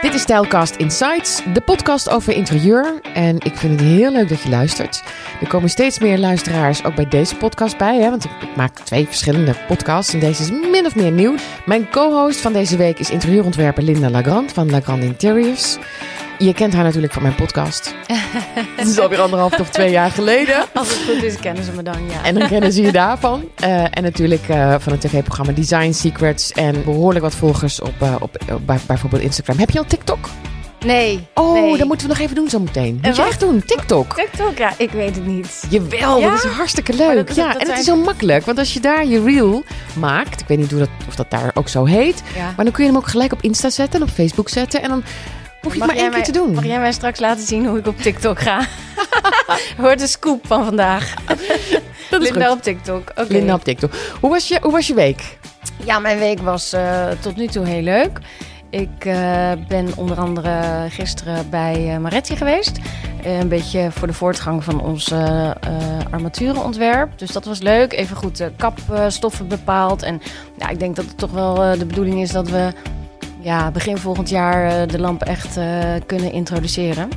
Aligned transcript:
Dit 0.00 0.14
is 0.14 0.20
Stijlcast 0.20 0.76
Insights, 0.76 1.42
de 1.52 1.60
podcast 1.60 2.08
over 2.10 2.32
interieur. 2.32 3.00
En 3.14 3.36
ik 3.38 3.56
vind 3.56 3.80
het 3.80 3.88
heel 3.88 4.12
leuk 4.12 4.28
dat 4.28 4.42
je 4.42 4.48
luistert. 4.48 5.02
Er 5.40 5.48
komen 5.48 5.68
steeds 5.68 5.98
meer 5.98 6.18
luisteraars 6.18 6.84
ook 6.84 6.94
bij 6.94 7.08
deze 7.08 7.36
podcast 7.36 7.78
bij. 7.78 8.00
Hè? 8.00 8.10
Want 8.10 8.24
ik 8.24 8.56
maak 8.56 8.78
twee 8.78 9.06
verschillende 9.06 9.54
podcasts 9.66 10.12
en 10.12 10.20
deze 10.20 10.42
is 10.42 10.50
min 10.50 10.86
of 10.86 10.94
meer 10.94 11.10
nieuw. 11.10 11.34
Mijn 11.64 11.90
co-host 11.90 12.40
van 12.40 12.52
deze 12.52 12.76
week 12.76 12.98
is 12.98 13.10
interieurontwerper 13.10 13.82
Linda 13.82 14.10
Lagrand 14.10 14.52
van 14.52 14.70
Lagrand 14.70 15.02
Interiors. 15.02 15.76
Je 16.38 16.54
kent 16.54 16.74
haar 16.74 16.84
natuurlijk 16.84 17.12
van 17.12 17.22
mijn 17.22 17.34
podcast. 17.34 17.94
Het 18.76 18.88
is 18.88 18.98
alweer 18.98 19.20
anderhalf 19.20 19.60
of 19.60 19.68
twee 19.70 19.90
jaar 19.90 20.10
geleden. 20.10 20.54
Als 20.74 20.88
het 20.88 20.98
goed 21.08 21.22
is, 21.22 21.36
kennen 21.36 21.64
ze 21.64 21.72
me 21.72 21.82
dan, 21.82 21.98
ja. 22.10 22.24
En 22.24 22.34
dan 22.34 22.48
kennen 22.48 22.72
ze 22.72 22.82
je 22.82 22.92
daarvan. 22.92 23.44
Uh, 23.64 23.82
en 23.96 24.02
natuurlijk 24.02 24.48
uh, 24.48 24.74
van 24.78 24.92
het 24.92 25.00
tv-programma 25.00 25.52
Design 25.52 25.92
Secrets. 25.92 26.52
En 26.52 26.84
behoorlijk 26.84 27.24
wat 27.24 27.34
volgers 27.34 27.80
op, 27.80 27.94
uh, 28.02 28.14
op, 28.20 28.36
op 28.52 28.66
bij, 28.66 28.78
bijvoorbeeld 28.86 29.22
Instagram. 29.22 29.58
Heb 29.58 29.70
je 29.70 29.78
al 29.78 29.84
TikTok? 29.84 30.28
Nee. 30.86 31.26
Oh, 31.34 31.52
nee. 31.52 31.76
dat 31.76 31.86
moeten 31.86 32.06
we 32.06 32.12
nog 32.12 32.22
even 32.22 32.34
doen 32.36 32.48
zo 32.48 32.58
meteen. 32.58 32.98
Moet 33.02 33.16
je 33.16 33.22
echt 33.22 33.40
doen, 33.40 33.62
TikTok. 33.66 34.14
TikTok, 34.14 34.58
ja, 34.58 34.72
ik 34.78 34.90
weet 34.90 35.14
het 35.14 35.26
niet. 35.26 35.64
Jawel, 35.68 36.18
Ja? 36.20 36.30
dat 36.30 36.44
is 36.44 36.50
hartstikke 36.50 36.92
leuk. 36.92 37.26
dat- 37.26 37.36
ja, 37.36 37.42
dat 37.46 37.52
en 37.52 37.58
het 37.58 37.66
zijn- 37.66 37.78
is 37.78 37.84
zo 37.84 37.96
makkelijk. 37.96 38.44
Want 38.44 38.58
als 38.58 38.72
je 38.72 38.80
daar 38.80 39.06
je 39.06 39.22
reel 39.24 39.64
maakt, 39.98 40.40
ik 40.40 40.46
weet 40.48 40.58
niet 40.58 40.70
hoe 40.70 40.78
dat, 40.78 40.88
of 41.08 41.14
dat 41.14 41.30
daar 41.30 41.50
ook 41.54 41.68
zo 41.68 41.84
heet. 41.84 42.22
Ja. 42.36 42.52
Maar 42.56 42.64
dan 42.64 42.74
kun 42.74 42.84
je 42.84 42.90
hem 42.90 42.98
ook 42.98 43.08
gelijk 43.08 43.32
op 43.32 43.42
Insta 43.42 43.70
zetten 43.70 44.00
en 44.00 44.06
op 44.08 44.12
Facebook 44.14 44.48
zetten. 44.48 44.82
En 44.82 44.88
dan 44.88 45.02
hoef 45.62 45.74
je 45.74 45.78
het 45.82 45.88
maar 45.88 45.96
één 45.96 46.10
keer 46.10 46.24
te 46.24 46.32
doen. 46.32 46.54
Mag 46.54 46.64
jij 46.64 46.78
mij 46.78 46.92
straks 46.92 47.20
laten 47.20 47.46
zien 47.46 47.66
hoe 47.66 47.78
ik 47.78 47.86
op 47.86 47.98
TikTok 47.98 48.40
ga? 48.40 48.66
Hoort 49.82 49.98
de 49.98 50.06
scoop 50.06 50.46
van 50.46 50.64
vandaag. 50.64 51.14
Dat 52.10 52.22
is 52.22 52.30
Linda 52.30 52.46
goed. 52.46 52.56
op 52.56 52.62
TikTok. 52.62 53.12
Linda 53.28 53.54
op 53.54 53.64
TikTok. 53.64 53.92
Hoe 54.20 54.30
was 54.30 54.48
je, 54.48 54.58
hoe 54.62 54.72
was 54.72 54.86
je 54.86 54.94
week? 54.94 55.38
Ja, 55.84 55.98
mijn 55.98 56.18
week 56.18 56.40
was 56.40 56.72
eh, 56.72 57.08
tot 57.20 57.36
nu 57.36 57.46
toe 57.46 57.66
heel 57.66 57.82
leuk. 57.82 58.18
Ik 58.70 59.04
eh, 59.04 59.52
ben 59.68 59.88
onder 59.96 60.18
andere 60.18 60.86
gisteren 60.88 61.50
bij 61.50 61.92
eh, 61.92 61.98
Maretti 61.98 62.36
geweest. 62.36 62.78
Een 63.24 63.48
beetje 63.48 63.90
voor 63.90 64.06
de 64.06 64.12
voortgang 64.12 64.64
van 64.64 64.80
ons 64.80 65.12
armatuurenontwerp. 66.10 67.18
Dus 67.18 67.30
dat 67.30 67.44
was 67.44 67.60
leuk. 67.60 67.92
Even 67.92 68.16
goed 68.16 68.36
de 68.36 68.52
kapstoffen 68.56 69.48
bepaald. 69.48 70.02
En 70.02 70.20
ja, 70.58 70.68
ik 70.68 70.78
denk 70.78 70.96
dat 70.96 71.04
het 71.04 71.18
toch 71.18 71.30
wel 71.30 71.78
de 71.78 71.86
bedoeling 71.86 72.20
is 72.20 72.30
dat 72.30 72.48
we 72.48 72.72
ja, 73.46 73.70
begin 73.70 73.98
volgend 73.98 74.28
jaar 74.28 74.68
eh, 74.70 74.88
de 74.88 74.98
lamp 74.98 75.22
echt 75.22 75.56
eh, 75.56 75.94
kunnen 76.06 76.32
introduceren. 76.32 77.08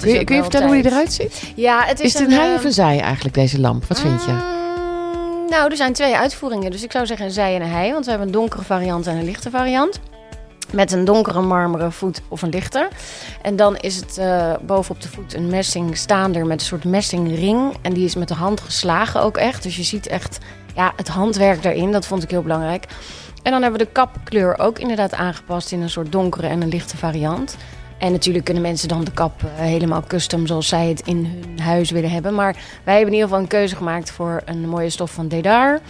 Kun 0.00 0.12
je, 0.12 0.24
kun 0.24 0.36
je 0.36 0.42
vertellen 0.42 0.66
hoe 0.66 0.82
die 0.82 0.90
eruit 0.90 1.12
ziet? 1.12 1.52
Ja, 1.56 1.84
het 1.84 2.00
is, 2.00 2.06
Is, 2.06 2.20
het 2.20 2.30
een 2.30 2.36
hij 2.36 2.48
eh, 2.48 2.54
of 2.54 2.64
een 2.64 2.72
zij 2.72 3.00
eigenlijk, 3.00 3.34
deze 3.34 3.60
lamp? 3.60 3.84
Wat 3.84 4.00
vind 4.00 4.24
je? 4.24 4.30
Mm, 4.30 5.48
nou, 5.48 5.70
er 5.70 5.76
zijn 5.76 5.92
twee 5.92 6.16
uitvoeringen. 6.16 6.70
Dus 6.70 6.82
ik 6.82 6.92
zou 6.92 7.06
zeggen 7.06 7.26
een 7.26 7.32
zij 7.32 7.54
en 7.54 7.62
een 7.62 7.70
hij. 7.70 7.92
Want 7.92 8.04
we 8.04 8.10
hebben 8.10 8.28
een 8.28 8.34
donkere 8.34 8.62
variant 8.62 9.06
en 9.06 9.16
een 9.16 9.24
lichte 9.24 9.50
variant. 9.50 10.00
Met 10.72 10.92
een 10.92 11.04
donkere 11.04 11.40
marmeren 11.40 11.92
voet 11.92 12.22
of 12.28 12.42
een 12.42 12.48
lichter. 12.48 12.88
En 13.42 13.56
dan 13.56 13.76
is 13.76 13.96
het 13.96 14.18
eh, 14.18 14.52
bovenop 14.62 15.02
de 15.02 15.08
voet 15.08 15.34
een 15.34 15.46
messing 15.46 15.96
staander 15.96 16.46
met 16.46 16.60
een 16.60 16.66
soort 16.66 16.84
messingring. 16.84 17.76
En 17.82 17.92
die 17.92 18.04
is 18.04 18.14
met 18.14 18.28
de 18.28 18.34
hand 18.34 18.60
geslagen 18.60 19.22
ook 19.22 19.36
echt. 19.36 19.62
Dus 19.62 19.76
je 19.76 19.82
ziet 19.82 20.06
echt 20.06 20.38
ja, 20.74 20.92
het 20.96 21.08
handwerk 21.08 21.62
daarin. 21.62 21.92
Dat 21.92 22.06
vond 22.06 22.22
ik 22.22 22.30
heel 22.30 22.42
belangrijk. 22.42 22.86
En 23.44 23.50
dan 23.50 23.62
hebben 23.62 23.80
we 23.80 23.86
de 23.86 23.92
kapkleur 23.92 24.58
ook 24.58 24.78
inderdaad 24.78 25.14
aangepast 25.14 25.72
in 25.72 25.82
een 25.82 25.90
soort 25.90 26.12
donkere 26.12 26.46
en 26.46 26.62
een 26.62 26.68
lichte 26.68 26.96
variant. 26.96 27.56
En 27.98 28.12
natuurlijk 28.12 28.44
kunnen 28.44 28.62
mensen 28.62 28.88
dan 28.88 29.04
de 29.04 29.12
kap 29.12 29.42
eh, 29.42 29.50
helemaal 29.54 30.02
custom 30.06 30.46
zoals 30.46 30.68
zij 30.68 30.88
het 30.88 31.00
in 31.06 31.26
hun 31.26 31.60
huis 31.60 31.90
willen 31.90 32.10
hebben. 32.10 32.34
Maar 32.34 32.52
wij 32.84 32.94
hebben 32.94 33.06
in 33.06 33.12
ieder 33.12 33.28
geval 33.28 33.42
een 33.42 33.48
keuze 33.48 33.76
gemaakt 33.76 34.10
voor 34.10 34.42
een 34.44 34.68
mooie 34.68 34.90
stof 34.90 35.10
van 35.10 35.28
Dedar. 35.28 35.80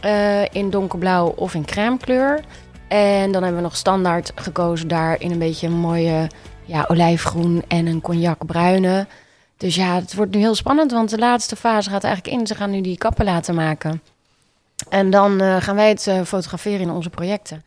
eh, 0.00 0.44
in 0.44 0.70
donkerblauw 0.70 1.26
of 1.36 1.54
in 1.54 1.64
crème 1.64 1.98
kleur. 1.98 2.40
En 2.88 3.32
dan 3.32 3.42
hebben 3.42 3.60
we 3.60 3.66
nog 3.66 3.76
standaard 3.76 4.32
gekozen 4.34 4.88
daar 4.88 5.20
in 5.20 5.30
een 5.30 5.38
beetje 5.38 5.66
een 5.66 5.72
mooie 5.72 6.30
ja, 6.64 6.84
olijfgroen 6.88 7.62
en 7.68 7.86
een 7.86 8.00
cognacbruine. 8.00 9.06
Dus 9.56 9.74
ja, 9.74 9.94
het 9.94 10.14
wordt 10.14 10.34
nu 10.34 10.40
heel 10.40 10.54
spannend, 10.54 10.92
want 10.92 11.10
de 11.10 11.18
laatste 11.18 11.56
fase 11.56 11.90
gaat 11.90 12.04
eigenlijk 12.04 12.36
in. 12.36 12.46
Ze 12.46 12.54
gaan 12.54 12.70
nu 12.70 12.80
die 12.80 12.98
kappen 12.98 13.24
laten 13.24 13.54
maken. 13.54 14.02
En 14.88 15.10
dan 15.10 15.40
eh, 15.40 15.56
gaan 15.60 15.76
wij 15.76 15.88
het 15.88 16.06
eh, 16.06 16.22
fotograferen 16.22 16.80
in 16.80 16.90
onze 16.90 17.10
projecten. 17.10 17.64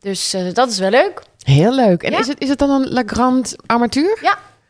Dus 0.00 0.34
eh, 0.34 0.52
dat 0.52 0.70
is 0.70 0.78
wel 0.78 0.90
leuk. 0.90 1.22
Heel 1.42 1.74
leuk. 1.74 2.02
En 2.02 2.12
Ja. 2.12 2.18
is, 2.18 2.26
het, 2.26 2.40
is 2.40 2.48
het 2.48 2.58
dan 2.58 2.70
een 2.70 2.92
Lagrand 2.92 3.56
armatuur? 3.66 4.18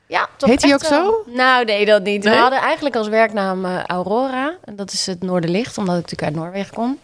Ja, 0.07 0.29
toch 0.37 0.49
Heet 0.49 0.63
echt 0.63 0.73
ook 0.73 0.85
zo? 0.85 1.25
Nou, 1.27 1.65
nee, 1.65 1.85
dat 1.85 2.03
niet. 2.03 2.25
Nee? 2.25 2.35
We 2.35 2.41
hadden 2.41 2.59
eigenlijk 2.59 2.97
als 2.97 3.09
werknaam 3.09 3.65
Aurora. 3.65 4.57
En 4.65 4.77
dat 4.77 4.93
is 4.93 5.07
het 5.07 5.23
Noorderlicht, 5.23 5.79
omdat 5.79 5.95
ik 5.97 6.01
natuurlijk 6.01 6.33
uit 6.33 6.45
Noorwegen 6.45 6.75
kom. 6.75 6.99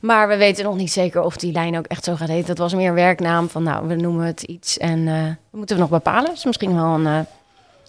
Maar 0.00 0.28
we 0.28 0.36
weten 0.36 0.64
nog 0.64 0.76
niet 0.76 0.92
zeker 0.92 1.22
of 1.22 1.36
die 1.36 1.52
lijn 1.52 1.78
ook 1.78 1.86
echt 1.86 2.04
zo 2.04 2.14
gaat 2.14 2.28
heten. 2.28 2.46
Dat 2.46 2.58
was 2.58 2.74
meer 2.74 2.88
een 2.88 2.94
werknaam 2.94 3.48
van, 3.48 3.62
nou, 3.62 3.86
we 3.88 3.94
noemen 3.94 4.26
het 4.26 4.42
iets. 4.42 4.78
En 4.78 5.04
dat 5.04 5.34
moeten 5.50 5.76
we 5.76 5.82
nog 5.82 5.90
bepalen. 5.90 6.30
Dus 6.30 6.44
misschien 6.44 6.74
wel 6.74 7.06
een... 7.06 7.26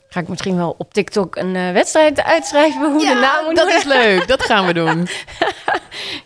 ga 0.09 0.19
ik 0.19 0.27
misschien 0.27 0.55
wel 0.55 0.75
op 0.77 0.93
TikTok 0.93 1.35
een 1.35 1.55
eh, 1.55 1.71
wedstrijd 1.71 2.23
uitschrijven 2.23 2.91
hoe 2.91 2.99
de 2.99 3.13
naam 3.13 3.45
moet 3.45 3.55
dat 3.55 3.71
worden. 3.71 3.75
is 3.75 3.83
leuk. 3.83 4.27
Dat 4.27 4.43
gaan 4.43 4.65
we 4.65 4.73
doen. 4.73 5.07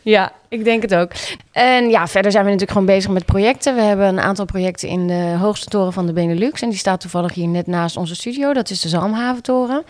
Ja, 0.01 0.31
ik 0.47 0.63
denk 0.63 0.81
het 0.81 0.95
ook. 0.95 1.11
En 1.51 1.89
ja, 1.89 2.07
verder 2.07 2.31
zijn 2.31 2.43
we 2.43 2.51
natuurlijk 2.51 2.77
gewoon 2.77 2.95
bezig 2.95 3.11
met 3.11 3.25
projecten. 3.25 3.75
We 3.75 3.81
hebben 3.81 4.07
een 4.07 4.19
aantal 4.19 4.45
projecten 4.45 4.89
in 4.89 5.07
de 5.07 5.35
hoogste 5.39 5.69
toren 5.69 5.93
van 5.93 6.05
de 6.05 6.13
Benelux. 6.13 6.61
En 6.61 6.69
die 6.69 6.77
staat 6.77 7.01
toevallig 7.01 7.33
hier 7.33 7.47
net 7.47 7.67
naast 7.67 7.97
onze 7.97 8.15
studio. 8.15 8.53
Dat 8.53 8.69
is 8.69 8.81
de 8.81 8.89
Zalmhaventoren. 8.89 9.83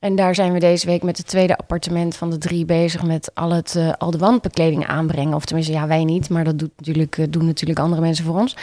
En 0.00 0.16
daar 0.16 0.34
zijn 0.34 0.52
we 0.52 0.58
deze 0.58 0.86
week 0.86 1.02
met 1.02 1.16
het 1.16 1.26
tweede 1.26 1.56
appartement 1.56 2.16
van 2.16 2.30
de 2.30 2.38
drie 2.38 2.64
bezig 2.64 3.02
met 3.02 3.30
al, 3.34 3.50
het, 3.50 3.76
eh, 3.76 3.92
al 3.98 4.10
de 4.10 4.18
wandbekleding 4.18 4.86
aanbrengen. 4.86 5.34
Of 5.34 5.44
tenminste, 5.44 5.72
ja, 5.72 5.86
wij 5.86 6.04
niet, 6.04 6.28
maar 6.28 6.44
dat 6.44 6.58
doet 6.58 6.70
natuurlijk, 6.76 7.18
eh, 7.18 7.26
doen 7.30 7.46
natuurlijk 7.46 7.78
andere 7.78 8.00
mensen 8.00 8.24
voor 8.24 8.38
ons. 8.38 8.56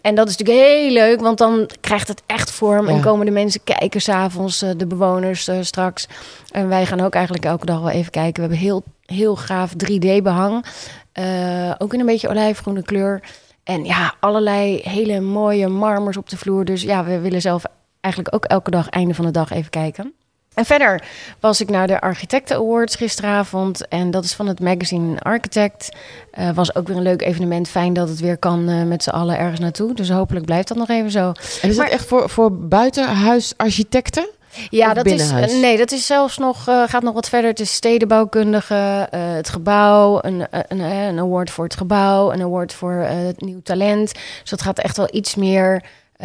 En 0.00 0.14
dat 0.14 0.28
is 0.28 0.36
natuurlijk 0.36 0.66
heel 0.68 0.90
leuk, 0.90 1.20
want 1.20 1.38
dan 1.38 1.68
krijgt 1.80 2.08
het 2.08 2.22
echt 2.26 2.50
vorm. 2.50 2.88
En 2.88 3.00
komen 3.00 3.26
de 3.26 3.32
mensen 3.32 3.60
kijken 3.64 4.00
s'avonds, 4.00 4.62
eh 4.62 4.70
de 4.76 4.86
bewoners 4.86 5.50
straks. 5.60 6.08
En 6.50 6.68
wij 6.68 6.86
gaan 6.86 7.00
ook 7.00 7.14
eigenlijk 7.14 7.44
elke 7.44 7.66
dag 7.66 7.80
wel 7.80 7.90
even 7.90 8.10
kijken. 8.10 8.34
We 8.34 8.40
hebben 8.40 8.58
heel, 8.58 8.82
heel 9.06 9.36
gaaf 9.36 9.72
3D-behang. 9.76 10.64
Eh, 11.12 11.74
ook 11.78 11.94
in 11.94 12.00
een 12.00 12.06
beetje 12.06 12.28
olijfgroene 12.28 12.82
kleur. 12.82 13.20
En 13.62 13.84
ja, 13.84 14.14
allerlei 14.20 14.80
hele 14.82 15.20
mooie 15.20 15.68
marmers 15.68 16.16
op 16.16 16.28
de 16.28 16.36
vloer. 16.36 16.64
Dus 16.64 16.82
ja, 16.82 17.04
we 17.04 17.20
willen 17.20 17.40
zelf 17.40 17.64
eigenlijk 18.00 18.34
ook 18.34 18.44
elke 18.44 18.70
dag, 18.70 18.88
einde 18.88 19.14
van 19.14 19.24
de 19.24 19.30
dag, 19.30 19.50
even 19.50 19.70
kijken. 19.70 20.14
En 20.54 20.64
verder 20.64 21.02
was 21.40 21.60
ik 21.60 21.70
naar 21.70 21.86
de 21.86 22.00
Architecten 22.00 22.56
Awards 22.56 22.94
gisteravond. 22.96 23.88
En 23.88 24.10
dat 24.10 24.24
is 24.24 24.32
van 24.34 24.46
het 24.46 24.60
magazine 24.60 25.20
Architect. 25.20 25.88
Eh, 26.30 26.50
was 26.54 26.74
ook 26.74 26.86
weer 26.88 26.96
een 26.96 27.02
leuk 27.02 27.22
evenement. 27.22 27.68
Fijn 27.68 27.92
dat 27.92 28.08
het 28.08 28.20
weer 28.20 28.36
kan 28.38 28.68
eh, 28.68 28.82
met 28.82 29.02
z'n 29.02 29.10
allen 29.10 29.38
ergens 29.38 29.60
naartoe. 29.60 29.94
Dus 29.94 30.10
hopelijk 30.10 30.44
blijft 30.46 30.68
dat 30.68 30.76
nog 30.76 30.88
even 30.88 31.10
zo. 31.10 31.32
En 31.62 31.68
is 31.68 31.76
Maar- 31.76 31.84
het 31.86 31.94
echt 31.94 32.06
voor, 32.06 32.30
voor 32.30 32.52
buitenhuisarchitecten? 32.52 34.28
Ja, 34.70 34.88
Of 34.88 34.94
dat 34.94 35.06
is, 35.06 35.12
binnenhuis? 35.16 35.52
eh, 35.52 35.60
nee, 35.60 35.76
dat 35.76 35.92
is 35.92 36.06
zelfs 36.06 36.38
nog, 36.38 36.64
gaat 36.64 37.02
nog 37.02 37.14
wat 37.14 37.28
verder. 37.28 37.50
Het 37.50 37.60
is 37.60 37.72
stedenbouwkundige, 37.72 39.08
het 39.16 39.48
gebouw, 39.48 40.18
een, 40.22 40.46
een, 40.68 40.80
een 40.80 41.18
award 41.18 41.50
voor 41.50 41.64
het 41.64 41.76
gebouw, 41.76 42.32
een 42.32 42.42
award 42.42 42.72
voor 42.72 42.92
het 42.92 43.40
nieuw 43.40 43.60
talent. 43.62 44.12
Dus 44.40 44.50
dat 44.50 44.62
gaat 44.62 44.78
echt 44.78 44.96
wel 44.96 45.08
iets 45.12 45.34
meer 45.34 45.82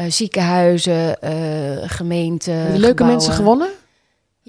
ziekenhuizen, 0.07 1.17
gemeenten. 1.90 2.53
Leuke 2.69 2.88
gebouwen. 2.88 3.06
mensen 3.07 3.34
gewonnen? 3.34 3.67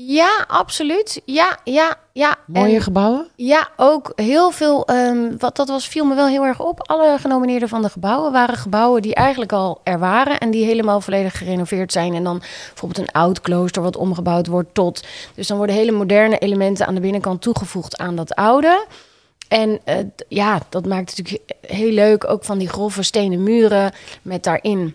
Ja, 0.07 0.45
absoluut. 0.49 1.23
Ja, 1.25 1.59
ja, 1.65 1.95
ja. 2.13 2.37
Mooie 2.47 2.75
En- 2.75 2.83
gebouwen? 2.83 3.29
ja, 3.37 3.69
ook 3.77 4.13
heel 4.15 4.51
veel. 4.51 4.87
ehm, 4.87 5.37
wat 5.39 5.57
dat 5.57 5.69
was, 5.69 5.89
viel 5.89 6.05
me 6.05 6.15
wel 6.15 6.27
heel 6.27 6.45
erg 6.45 6.61
op. 6.61 6.89
Alle 6.89 7.19
genomineerden 7.19 7.69
van 7.69 7.83
de 7.83 7.89
gebouwen 7.89 8.33
waren 8.33 8.57
gebouwen 8.57 9.03
die 9.03 9.15
eigenlijk 9.15 9.53
al 9.53 9.81
er 9.85 9.99
waren 9.99 10.39
en 10.39 10.51
die 10.51 10.65
helemaal 10.65 11.01
volledig 11.01 11.39
gerenoveerd 11.39 11.93
zijn. 11.93 12.15
En 12.15 12.25
dan 12.25 12.39
bijvoorbeeld 12.69 13.07
een 13.09 13.13
oud 13.15 13.41
klooster 13.41 13.83
wat 13.83 13.97
omgebouwd 13.97 14.47
wordt 14.47 14.75
tot. 14.75 15.05
Dus 15.35 15.47
dan 15.47 15.57
worden 15.57 15.77
hele 15.77 15.93
moderne 15.93 16.39
elementen 16.39 16.87
aan 16.87 16.95
de 16.95 17.01
binnenkant 17.01 17.43
toegevoegd 17.43 17.99
aan 17.99 18.17
dat 18.17 18.35
oude. 18.35 18.87
En 19.49 19.81
eh, 19.85 19.97
ja, 20.29 20.61
dat 20.69 20.87
maakt 20.87 21.11
het 21.11 21.19
natuurlijk 21.19 21.53
heel 21.67 21.93
leuk. 21.93 22.29
Ook 22.31 22.45
van 22.45 22.59
die 22.59 22.69
grove 22.69 23.03
stenen 23.03 23.43
muren 23.43 23.93
met 24.23 24.45
daarin 24.45 24.95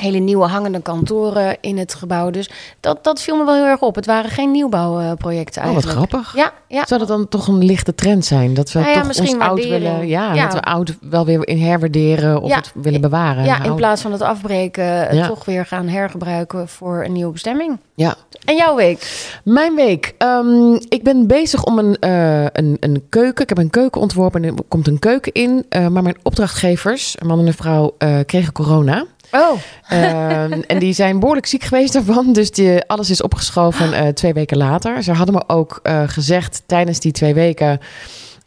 hele 0.00 0.18
nieuwe 0.18 0.46
hangende 0.46 0.80
kantoren 0.82 1.56
in 1.60 1.78
het 1.78 1.94
gebouw. 1.94 2.30
Dus 2.30 2.50
dat, 2.80 3.04
dat 3.04 3.22
viel 3.22 3.36
me 3.36 3.44
wel 3.44 3.54
heel 3.54 3.64
erg 3.64 3.80
op. 3.80 3.94
Het 3.94 4.06
waren 4.06 4.30
geen 4.30 4.50
nieuwbouwprojecten 4.50 5.62
Oh, 5.62 5.74
wat 5.74 5.84
eigenlijk. 5.84 6.10
grappig. 6.10 6.36
Ja, 6.36 6.52
ja. 6.68 6.86
Zou 6.86 7.00
dat 7.00 7.08
dan 7.08 7.28
toch 7.28 7.48
een 7.48 7.64
lichte 7.64 7.94
trend 7.94 8.24
zijn? 8.24 8.54
Dat 8.54 8.72
we 8.72 8.78
Nou 8.78 8.90
ja, 8.90 8.98
toch 8.98 9.06
misschien 9.06 9.32
ons 9.34 9.42
oud 9.44 9.58
waardering. 9.58 9.82
willen, 9.82 10.08
ja, 10.08 10.34
Ja. 10.34 10.42
dat 10.44 10.54
we 10.54 10.62
oud 10.62 10.96
wel 11.00 11.24
weer 11.24 11.46
in 11.48 11.58
herwaarderen 11.62 12.40
of 12.42 12.48
Ja. 12.48 12.56
het 12.56 12.72
willen 12.74 13.00
bewaren. 13.00 13.44
Ja, 13.44 13.56
Nou, 13.58 13.70
in 13.70 13.76
plaats 13.76 14.02
van 14.02 14.12
het 14.12 14.20
afbreken, 14.22 14.84
het 15.08 15.26
toch 15.26 15.44
weer 15.44 15.66
gaan 15.66 15.88
hergebruiken 15.88 16.68
voor 16.68 17.04
een 17.04 17.12
nieuwe 17.12 17.32
bestemming. 17.32 17.78
ja. 17.94 18.14
En 18.44 18.56
jouw 18.56 18.76
week? 18.76 19.30
Mijn 19.44 19.74
week. 19.74 20.14
Ehm, 20.18 20.74
ik 20.88 21.00
ben 21.02 21.26
bezig 21.26 21.64
om 21.64 21.78
een, 21.78 21.96
eh, 22.00 22.42
een, 22.44 22.76
een 22.80 23.02
keuken. 23.08 23.42
Ik 23.42 23.48
heb 23.48 23.58
een 23.58 23.70
keuken 23.70 24.00
ontworpen 24.00 24.44
en 24.44 24.48
er 24.56 24.62
komt 24.68 24.86
een 24.86 24.98
keuken 24.98 25.32
in. 25.32 25.64
Eh, 25.68 25.86
maar 25.88 26.02
mijn 26.02 26.16
opdrachtgevers, 26.22 27.14
een 27.18 27.26
man 27.26 27.38
en 27.38 27.46
een 27.46 27.52
vrouw, 27.54 27.94
eh, 27.98 28.18
kregen 28.26 28.52
corona. 28.52 29.04
Oh, 29.32 29.58
Ehm, 29.88 30.60
en 30.66 30.78
die 30.78 30.92
zijn 30.92 31.18
behoorlijk 31.18 31.46
ziek 31.46 31.62
geweest 31.64 31.92
daarvan. 31.92 32.32
Dus 32.32 32.50
die, 32.50 32.82
alles 32.86 33.10
is 33.10 33.22
opgeschoven 33.22 33.92
eh, 33.92 34.08
twee 34.08 34.32
weken 34.32 34.56
later. 34.56 35.02
Ze 35.02 35.12
hadden 35.12 35.34
me 35.34 35.42
ook 35.46 35.80
eh, 35.82 36.02
gezegd 36.06 36.62
tijdens 36.66 37.00
die 37.00 37.12
twee 37.12 37.34
weken... 37.34 37.80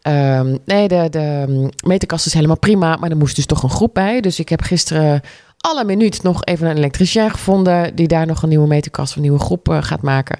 ehm, 0.02 0.56
nee, 0.64 0.88
de, 0.88 1.06
de 1.10 1.44
mm, 1.48 1.70
meterkast 1.86 2.26
is 2.26 2.34
helemaal 2.34 2.58
prima. 2.58 2.96
Maar 2.96 3.10
er 3.10 3.16
moest 3.16 3.36
dus 3.36 3.46
toch 3.46 3.62
een 3.62 3.70
groep 3.70 3.94
bij. 3.94 4.20
Dus 4.20 4.38
ik 4.38 4.48
heb 4.48 4.62
gisteren 4.62 5.20
alle 5.66 5.84
minuut 5.84 6.22
nog 6.22 6.44
even 6.44 6.66
een 6.66 6.76
elektricien 6.76 7.30
gevonden 7.30 7.94
die 7.94 8.08
daar 8.08 8.26
nog 8.26 8.42
een 8.42 8.48
nieuwe 8.48 8.66
meterkast 8.66 9.10
of 9.10 9.16
een 9.16 9.22
nieuwe 9.22 9.38
groep 9.38 9.68
eh, 9.68 9.78
gaat 9.82 10.02
maken. 10.02 10.38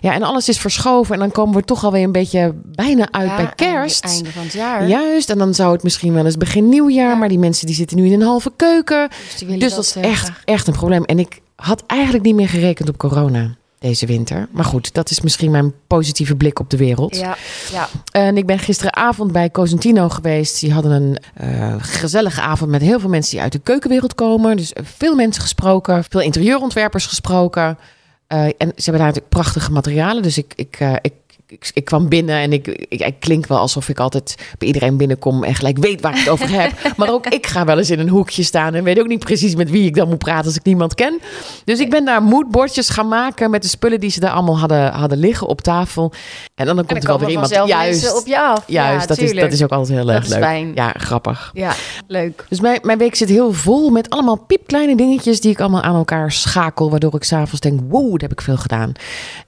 Ja, 0.00 0.12
en 0.14 0.22
alles 0.22 0.48
is 0.48 0.58
verschoven 0.58 1.14
en 1.14 1.20
dan 1.20 1.30
komen 1.30 1.54
we 1.54 1.62
toch 1.64 1.84
alweer 1.84 2.02
een 2.02 2.12
beetje 2.12 2.54
bijna 2.64 3.08
uit 3.10 3.28
Ja, 3.28 3.36
bij 3.36 3.52
kerst. 3.56 4.04
Einde, 4.04 4.16
einde 4.18 4.32
van 4.32 4.42
het 4.42 4.52
jaar. 4.52 4.88
Juist, 4.88 5.30
en 5.30 5.38
dan 5.38 5.54
zou 5.54 5.72
het 5.72 5.82
misschien 5.82 6.12
wel 6.12 6.24
eens 6.24 6.36
begin 6.36 6.68
nieuwjaar, 6.68 7.10
Ja. 7.10 7.14
maar 7.14 7.28
die 7.28 7.38
mensen 7.38 7.66
die 7.66 7.74
zitten 7.74 7.96
nu 7.96 8.06
in 8.06 8.12
een 8.12 8.26
halve 8.26 8.52
keuken. 8.56 9.08
Dus, 9.38 9.58
Dus 9.58 9.74
dat 9.74 9.84
is 9.84 9.96
eh, 9.96 10.04
echt, 10.04 10.30
echt 10.44 10.66
een 10.66 10.74
probleem. 10.74 11.04
En 11.04 11.18
ik 11.18 11.40
had 11.56 11.82
eigenlijk 11.86 12.24
niet 12.24 12.34
meer 12.34 12.48
gerekend 12.48 12.88
op 12.88 12.96
corona 12.96 13.56
deze 13.78 14.06
winter. 14.06 14.48
Maar 14.50 14.64
goed, 14.64 14.94
dat 14.94 15.10
is 15.10 15.20
misschien 15.20 15.50
mijn 15.50 15.72
positieve 15.86 16.36
blik 16.36 16.58
op 16.58 16.70
de 16.70 16.76
wereld. 16.76 17.16
Ja, 17.16 17.36
ja. 17.72 17.88
En 18.10 18.36
ik 18.36 18.46
ben 18.46 18.58
gisteravond 18.58 19.32
bij 19.32 19.50
Cosentino 19.50 20.08
geweest. 20.08 20.60
Die 20.60 20.72
hadden 20.72 20.92
een 20.92 21.18
eh, 21.34 21.74
gezellige 21.78 22.40
avond 22.40 22.70
met 22.70 22.80
heel 22.80 23.00
veel 23.00 23.08
mensen 23.08 23.30
die 23.30 23.40
uit 23.40 23.52
de 23.52 23.58
keukenwereld 23.58 24.14
komen. 24.14 24.56
Dus 24.56 24.72
veel 24.82 25.14
mensen 25.14 25.42
gesproken, 25.42 26.04
veel 26.08 26.20
interieurontwerpers 26.20 27.06
gesproken. 27.06 27.78
Eh, 28.26 28.44
en 28.44 28.54
ze 28.58 28.64
hebben 28.64 28.76
daar 28.84 28.92
natuurlijk 28.98 29.28
prachtige 29.28 29.72
materialen. 29.72 30.22
Dus 30.22 30.38
ik, 30.38 30.52
ik, 30.56 30.76
eh, 30.78 30.94
ik, 31.00 31.12
ik, 31.48 31.70
ik 31.74 31.84
kwam 31.84 32.08
binnen 32.08 32.36
en 32.36 32.52
ik, 32.52 32.66
ik, 32.66 33.00
ik 33.00 33.20
klink 33.20 33.46
wel 33.46 33.58
alsof 33.58 33.88
ik 33.88 33.98
altijd 33.98 34.34
bij 34.58 34.66
iedereen 34.66 34.96
binnenkom 34.96 35.44
en 35.44 35.54
gelijk 35.54 35.78
weet 35.78 36.00
waar 36.00 36.12
ik 36.12 36.18
het 36.18 36.28
over 36.28 36.50
heb. 36.50 36.72
Maar 36.96 37.10
ook 37.10 37.26
ik 37.26 37.46
ga 37.46 37.64
wel 37.64 37.78
eens 37.78 37.90
in 37.90 37.98
een 37.98 38.08
hoekje 38.08 38.42
staan 38.42 38.74
en 38.74 38.84
weet 38.84 39.00
ook 39.00 39.06
niet 39.06 39.24
precies 39.24 39.54
met 39.54 39.70
wie 39.70 39.86
ik 39.86 39.94
dan 39.94 40.08
moet 40.08 40.18
praten 40.18 40.44
als 40.46 40.56
ik 40.56 40.64
niemand 40.64 40.94
ken. 40.94 41.20
Dus 41.64 41.80
ik 41.80 41.90
ben 41.90 42.04
daar 42.04 42.22
moodbordjes 42.22 42.88
gaan 42.88 43.08
maken 43.08 43.50
met 43.50 43.62
de 43.62 43.68
spullen 43.68 44.00
die 44.00 44.10
ze 44.10 44.20
daar 44.20 44.30
allemaal 44.30 44.58
hadden, 44.58 44.92
hadden 44.92 45.18
liggen 45.18 45.46
op 45.46 45.60
tafel. 45.60 46.12
En 46.54 46.66
dan, 46.66 46.76
dan 46.76 46.86
komt 46.86 47.02
er 47.02 47.08
wel 47.08 47.18
weer 47.18 47.28
iemand. 47.28 47.50
mensen 47.50 48.16
op 48.16 48.26
je 48.26 48.40
af. 48.40 48.62
Juist, 48.66 49.00
ja, 49.00 49.06
dat, 49.06 49.18
is, 49.18 49.32
dat 49.32 49.52
is 49.52 49.62
ook 49.62 49.70
altijd 49.70 49.98
heel 49.98 50.10
erg 50.10 50.28
leuk. 50.28 50.38
fijn. 50.38 50.72
Ja, 50.74 50.94
grappig. 50.96 51.50
Ja, 51.54 51.72
leuk. 52.06 52.44
Dus 52.48 52.60
mijn, 52.60 52.78
mijn 52.82 52.98
week 52.98 53.14
zit 53.14 53.28
heel 53.28 53.52
vol 53.52 53.90
met 53.90 54.10
allemaal 54.10 54.36
piepkleine 54.36 54.96
dingetjes 54.96 55.40
die 55.40 55.50
ik 55.50 55.60
allemaal 55.60 55.82
aan 55.82 55.94
elkaar 55.94 56.32
schakel. 56.32 56.90
Waardoor 56.90 57.14
ik 57.14 57.24
s'avonds 57.24 57.60
denk, 57.60 57.80
wow, 57.88 58.12
dat 58.12 58.20
heb 58.20 58.32
ik 58.32 58.40
veel 58.40 58.56
gedaan. 58.56 58.92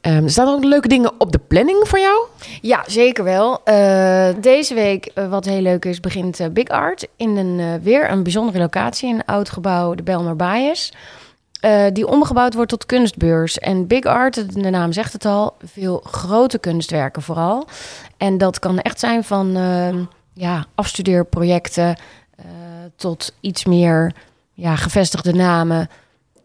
Ehm, 0.01 0.25
er 0.25 0.31
staan 0.31 0.49
ook 0.49 0.65
leuke 0.65 0.89
dingen 0.89 1.13
op 1.19 1.33
de 1.33 1.41
planning 1.49 1.87
voor 1.89 1.99
jou? 1.99 2.27
Ja, 2.61 2.85
zeker 2.87 3.25
wel. 3.25 3.65
Eh, 3.65 4.29
deze 4.41 4.75
week, 4.75 5.07
eh, 5.07 5.29
wat 5.29 5.45
heel 5.45 5.61
leuk 5.61 5.85
is, 5.85 6.01
begint 6.01 6.41
eh, 6.41 6.49
Big 6.49 6.69
Art 6.69 7.09
in 7.17 7.37
een, 7.37 7.83
weer 7.83 8.11
een 8.11 8.23
bijzondere 8.23 8.59
locatie. 8.59 9.15
Een 9.15 9.25
oud 9.25 9.51
gebouw, 9.51 9.95
de 9.95 10.03
Belmer 10.03 10.37
eh, 11.61 11.85
die 11.93 12.07
omgebouwd 12.07 12.55
wordt 12.55 12.71
tot 12.71 12.87
kunstbeurs. 12.87 13.59
En 13.59 13.87
Big 13.87 14.05
Art, 14.05 14.63
de 14.63 14.71
naam 14.71 14.93
zegt 14.93 15.13
het 15.13 15.25
al, 15.25 15.55
veel 15.65 16.03
grote 16.05 16.59
kunstwerken 16.59 17.23
vooral. 17.23 17.67
En 18.17 18.39
dat 18.39 18.59
kan 18.59 18.79
echt 18.79 19.01
zijn 19.01 19.25
van 19.25 19.57
ehm, 19.57 20.05
ja, 20.33 20.67
afstudeerprojecten 20.75 21.97
tot 22.97 23.35
iets 23.41 23.65
meer 23.65 24.15
ja, 24.53 24.77
gevestigde 24.77 25.33
namen 25.33 25.89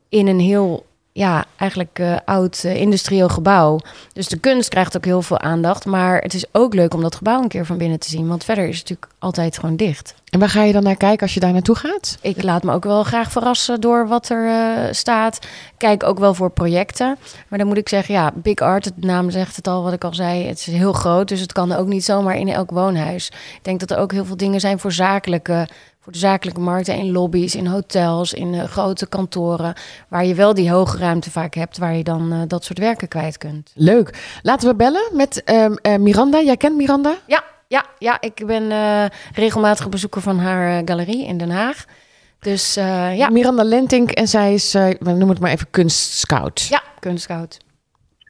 in 0.10 0.28
een 0.28 0.40
heel 0.40 0.86
ja, 1.14 1.46
eigenlijk 1.56 2.00
eh, 2.00 2.16
oud 2.26 2.64
eh, 2.64 2.76
industrieel 2.76 3.30
gebouw. 3.30 3.80
Dus 4.14 4.28
de 4.28 4.38
kunst 4.38 4.70
krijgt 4.70 4.98
ook 4.98 5.06
heel 5.06 5.22
veel 5.22 5.40
aandacht. 5.40 5.86
Maar 5.86 6.22
het 6.22 6.34
is 6.34 6.46
ook 6.52 6.74
leuk 6.74 6.94
om 6.94 7.02
dat 7.02 7.16
gebouw 7.16 7.42
een 7.42 7.48
keer 7.48 7.66
van 7.66 7.78
binnen 7.78 8.00
te 8.00 8.10
zien. 8.10 8.28
Want 8.28 8.44
verder 8.44 8.68
is 8.68 8.80
het 8.80 8.90
natuurlijk 8.90 9.14
altijd 9.20 9.58
gewoon 9.58 9.76
dicht. 9.76 10.16
En 10.30 10.40
waar 10.40 10.50
ga 10.50 10.64
je 10.64 10.74
dan 10.74 10.84
naar 10.84 10.96
kijken 10.96 11.22
als 11.22 11.34
je 11.34 11.40
daar 11.40 11.52
naartoe 11.52 11.76
gaat? 11.76 12.18
Ik 12.22 12.44
laat 12.44 12.64
me 12.64 12.74
ook 12.74 12.84
wel 12.84 13.04
graag 13.04 13.32
verrassen 13.32 13.82
door 13.82 14.08
wat 14.08 14.30
er 14.30 14.48
eh, 14.48 14.94
staat. 14.94 15.40
Kijk 15.78 16.04
ook 16.04 16.20
wel 16.20 16.34
voor 16.34 16.52
projecten. 16.52 17.18
Maar 17.48 17.60
dan 17.60 17.68
moet 17.68 17.78
ik 17.78 17.90
zeggen, 17.90 18.14
ja, 18.14 18.32
Big 18.36 18.58
Art, 18.58 18.84
de 18.84 19.08
naam 19.08 19.30
zegt 19.30 19.56
het 19.56 19.68
al, 19.68 19.84
wat 19.84 19.94
ik 19.94 20.04
al 20.04 20.14
zei. 20.14 20.48
Het 20.48 20.58
is 20.58 20.66
heel 20.66 20.94
groot, 20.94 21.28
dus 21.28 21.40
het 21.40 21.52
kan 21.52 21.72
ook 21.72 21.88
niet 21.88 22.04
zomaar 22.04 22.36
in 22.36 22.50
elk 22.50 22.72
woonhuis. 22.72 23.28
Ik 23.28 23.64
denk 23.64 23.80
dat 23.80 23.92
er 23.92 23.98
ook 23.98 24.12
heel 24.12 24.26
veel 24.26 24.38
dingen 24.38 24.60
zijn 24.60 24.80
voor 24.80 24.92
zakelijke, 24.92 25.68
voor 26.04 26.12
de 26.12 26.18
zakelijke 26.18 26.60
markten. 26.60 26.96
In 26.96 27.12
lobby's, 27.12 27.56
in 27.56 27.68
hotels, 27.68 28.34
in 28.34 28.54
eh, 28.54 28.64
grote 28.64 29.08
kantoren. 29.08 29.74
Waar 30.08 30.26
je 30.26 30.36
wel 30.36 30.54
die 30.54 30.72
hoge 30.72 30.98
ruimte 30.98 31.32
vaak 31.32 31.54
hebt, 31.54 31.78
waar 31.78 31.96
je 31.96 32.04
dan 32.04 32.32
eh, 32.32 32.40
dat 32.48 32.64
soort 32.64 32.80
werken 32.80 33.08
kwijt 33.08 33.38
kunt. 33.38 33.72
Leuk. 33.76 34.38
Laten 34.42 34.68
we 34.70 34.76
bellen 34.76 35.10
met 35.12 35.44
ehm, 35.44 35.74
eh, 35.82 35.96
Miranda. 35.96 36.42
Jij 36.42 36.58
kent 36.58 36.76
Miranda? 36.76 37.16
Ja, 37.28 37.44
ja, 37.68 37.86
ja. 37.98 38.18
Ik 38.22 38.46
ben 38.46 38.72
eh 38.72 39.06
regelmatige 39.34 39.90
bezoeker 39.90 40.22
van 40.22 40.40
haar 40.40 40.78
eh, 40.78 40.82
galerie 40.86 41.26
in 41.26 41.38
Den 41.38 41.52
Haag. 41.52 41.86
Dus 42.40 42.76
eh, 42.76 43.18
ja, 43.18 43.30
Miranda 43.30 43.64
Lentink 43.64 44.12
en 44.12 44.28
zij 44.28 44.54
is, 44.54 44.74
eh, 44.74 44.90
we 45.00 45.10
noemen 45.10 45.30
het 45.30 45.40
maar 45.40 45.52
even 45.52 45.70
kunstscout. 45.70 46.62
ja, 46.62 46.82
kunstscout. 47.00 47.58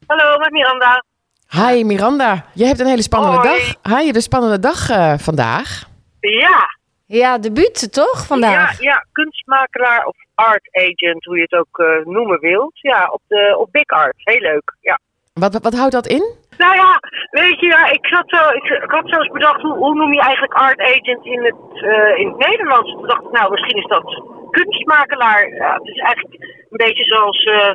Hallo, 0.07 0.37
met 0.37 0.51
Miranda. 0.51 1.03
Hi 1.49 1.83
Miranda, 1.83 2.45
je 2.53 2.65
hebt 2.65 2.79
een 2.79 2.85
hele 2.87 3.01
spannende 3.01 3.37
Hoi. 3.37 3.49
dag. 3.59 3.93
Hi, 3.93 3.97
je 3.99 4.03
hebt 4.03 4.15
een 4.15 4.21
spannende 4.21 4.59
dag 4.59 4.89
eh, 4.89 5.13
vandaag. 5.17 5.89
Ja, 6.19 6.77
Ja, 7.05 7.37
debuut 7.37 7.93
toch 7.93 8.25
vandaag? 8.27 8.81
ja, 8.81 8.91
ja, 8.91 9.05
kunstmakelaar 9.11 10.05
of 10.05 10.15
art 10.35 10.69
agent, 10.71 11.23
hoe 11.25 11.35
je 11.35 11.41
het 11.41 11.53
ook 11.53 11.79
eh, 11.79 12.05
noemen 12.05 12.39
wilt. 12.39 12.79
Ja, 12.79 13.09
op, 13.11 13.21
de, 13.27 13.55
op 13.59 13.71
Big 13.71 13.87
Art. 13.87 14.13
Heel 14.17 14.39
leuk, 14.39 14.75
ja. 14.81 14.99
Wat, 15.33 15.53
wat, 15.53 15.63
wat 15.63 15.73
houdt 15.73 15.93
dat 15.93 16.07
in? 16.07 16.35
Nou 16.57 16.75
ja, 16.75 16.99
weet 17.29 17.59
je, 17.59 17.65
ja, 17.65 17.91
ik, 17.91 18.05
zat 18.05 18.23
zo, 18.27 18.49
ik, 18.49 18.63
ik 18.83 18.91
had 18.91 19.09
zo 19.09 19.17
eens 19.17 19.31
bedacht, 19.31 19.61
hoe, 19.61 19.77
hoe 19.77 19.95
noem 19.95 20.13
je 20.13 20.21
eigenlijk 20.21 20.53
art 20.53 20.79
agent 20.79 21.25
in 21.25 21.43
het, 21.43 21.83
eh, 21.83 22.19
in 22.19 22.27
het 22.27 22.37
Nederlands? 22.37 22.91
Toen 22.91 23.07
dacht 23.07 23.23
ik, 23.23 23.31
nou, 23.31 23.51
misschien 23.51 23.77
is 23.77 23.87
dat 23.87 24.23
kunstmakelaar. 24.49 25.49
Ja, 25.55 25.73
het 25.73 25.87
is 25.87 25.97
eigenlijk 25.97 26.43
een 26.69 26.83
beetje 26.85 27.03
zoals 27.03 27.43
eh, 27.43 27.73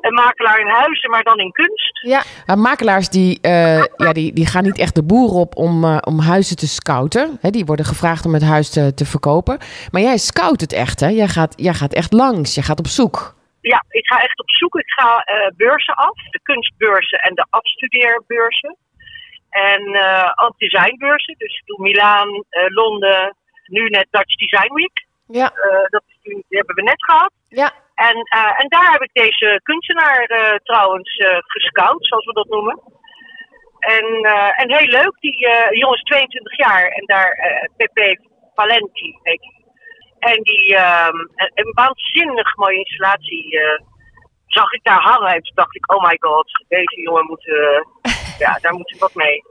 een 0.00 0.14
makelaar 0.14 0.60
in 0.60 0.68
huizen, 0.68 1.10
maar 1.10 1.22
dan 1.22 1.38
in 1.38 1.52
kunst. 1.52 1.98
Ja, 2.02 2.22
Uh, 2.46 2.56
makelaars 2.56 3.08
die, 3.08 3.38
eh, 3.40 3.84
ja, 3.96 4.12
die, 4.12 4.32
die 4.32 4.46
gaan 4.46 4.62
niet 4.64 4.78
echt 4.78 4.94
de 4.94 5.02
boer 5.04 5.30
op 5.30 5.56
om, 5.56 5.84
eh, 5.84 5.98
om 6.00 6.20
huizen 6.20 6.56
te 6.56 6.68
scouten. 6.68 7.38
Hè, 7.40 7.50
die 7.50 7.64
worden 7.64 7.84
gevraagd 7.84 8.26
om 8.26 8.34
het 8.34 8.42
huis 8.44 8.70
te, 8.70 8.94
te 8.94 9.04
verkopen. 9.06 9.58
Maar 9.90 10.02
jij 10.02 10.18
scout 10.18 10.60
het 10.60 10.72
echt, 10.72 11.00
hè? 11.00 11.08
Jij 11.08 11.28
gaat, 11.28 11.52
jij 11.56 11.74
gaat 11.74 11.94
echt 11.94 12.12
langs, 12.12 12.54
je 12.54 12.62
gaat 12.62 12.78
op 12.78 12.86
zoek. 12.86 13.34
Ja, 13.60 13.84
ik 13.88 14.06
ga 14.06 14.16
echt 14.22 14.40
op 14.40 14.50
zoek. 14.50 14.74
Ik 14.78 14.90
ga 14.90 15.18
eh, 15.18 15.50
beurzen 15.56 15.94
af, 15.94 16.14
de 16.30 16.40
kunstbeurzen 16.42 17.18
en 17.18 17.34
de 17.34 17.46
afstudeerbeurzen. 17.50 18.76
En 19.50 19.82
eh 19.94 20.30
ook 20.44 20.58
designbeurzen. 20.58 21.34
Dus 21.38 21.58
ik 21.58 21.66
doe 21.66 21.80
Milaan, 21.80 22.28
eh, 22.48 22.64
Londen, 22.68 23.36
nu 23.66 23.88
net 23.88 24.06
Dutch 24.10 24.36
Design 24.36 24.74
Week. 24.74 25.06
ja, 25.26 25.44
Eh, 25.54 25.86
dat 25.90 26.02
die 26.22 26.44
hebben 26.48 26.74
we 26.74 26.82
net 26.82 27.04
gehad. 27.04 27.32
ja. 27.48 27.72
En, 28.08 28.16
eh, 28.16 28.60
en 28.60 28.68
daar 28.68 28.92
heb 28.92 29.02
ik 29.02 29.10
deze 29.12 29.60
kunstenaar 29.62 30.22
eh, 30.24 30.56
trouwens 30.62 31.16
eh, 31.16 31.36
gescout, 31.40 32.06
zoals 32.06 32.24
we 32.24 32.32
dat 32.32 32.48
noemen. 32.48 32.80
En, 33.78 34.06
en 34.56 34.76
heel 34.76 34.86
leuk, 34.86 35.16
die 35.20 35.48
jongen 35.70 35.96
is 35.96 36.02
22 36.02 36.56
jaar 36.56 36.84
en 36.88 37.06
daar 37.06 37.30
Pepe 37.76 38.20
Valenti 38.54 39.18
heet 39.22 39.40
hij. 39.40 39.64
En 40.18 40.42
die 40.42 40.76
ehm, 40.76 41.18
een, 41.54 41.72
waanzinnig 41.74 42.56
mooie 42.56 42.78
installatie 42.78 43.58
zag 44.46 44.72
ik 44.72 44.84
daar 44.84 45.00
hangen. 45.00 45.32
En 45.32 45.42
toen 45.42 45.54
dacht 45.54 45.76
ik, 45.76 45.92
oh 45.92 46.02
my 46.02 46.16
god, 46.20 46.64
deze 46.68 47.00
jongen 47.00 47.26
moet, 47.26 47.44
ja, 48.44 48.58
daar 48.60 48.74
moet 48.74 48.94
ik 48.94 49.00
wat 49.00 49.14
mee. 49.14 49.42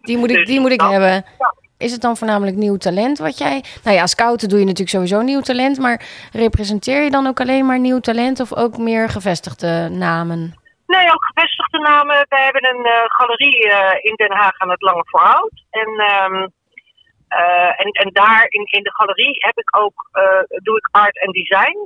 Die 0.00 0.18
moet 0.18 0.30
ik, 0.30 0.36
Dus 0.36 0.46
die 0.46 0.60
moet 0.60 0.72
ik 0.72 0.80
hebben. 0.80 1.24
ja. 1.38 1.59
Is 1.80 1.92
het 1.92 2.00
dan 2.00 2.16
voornamelijk 2.16 2.56
nieuw 2.56 2.76
talent 2.76 3.18
wat 3.18 3.38
jij... 3.38 3.64
Nou 3.84 3.96
ja, 3.96 4.06
scouten 4.06 4.48
doe 4.48 4.58
je 4.58 4.64
natuurlijk 4.64 4.96
sowieso 4.96 5.20
nieuw 5.20 5.40
talent. 5.40 5.78
Maar 5.78 6.02
representeer 6.32 7.02
je 7.02 7.10
dan 7.10 7.26
ook 7.26 7.40
alleen 7.40 7.66
maar 7.66 7.78
nieuw 7.78 8.00
talent... 8.00 8.40
of 8.40 8.56
ook 8.56 8.78
meer 8.78 9.08
gevestigde 9.08 9.88
namen? 9.88 10.54
Nee, 10.86 11.12
ook 11.12 11.24
gevestigde 11.24 11.78
namen. 11.78 12.26
We 12.28 12.38
hebben 12.46 12.64
een 12.64 12.84
eh, 12.84 13.04
galerie 13.06 13.70
eh, 13.70 14.10
in 14.10 14.14
Den 14.16 14.32
Haag 14.32 14.58
aan 14.58 14.70
het 14.70 14.82
Lange 14.82 15.04
Voorhout. 15.06 15.64
En, 15.70 15.90
ehm, 15.98 16.48
eh, 17.28 17.80
en, 17.80 17.88
en 18.02 18.10
daar 18.12 18.46
in, 18.48 18.64
in 18.64 18.82
de 18.82 18.94
galerie 18.94 19.36
heb 19.38 19.58
ik 19.58 19.76
ook, 19.76 20.08
doe 20.62 20.76
ik 20.76 20.88
art 20.90 21.20
en 21.20 21.32
design. 21.32 21.78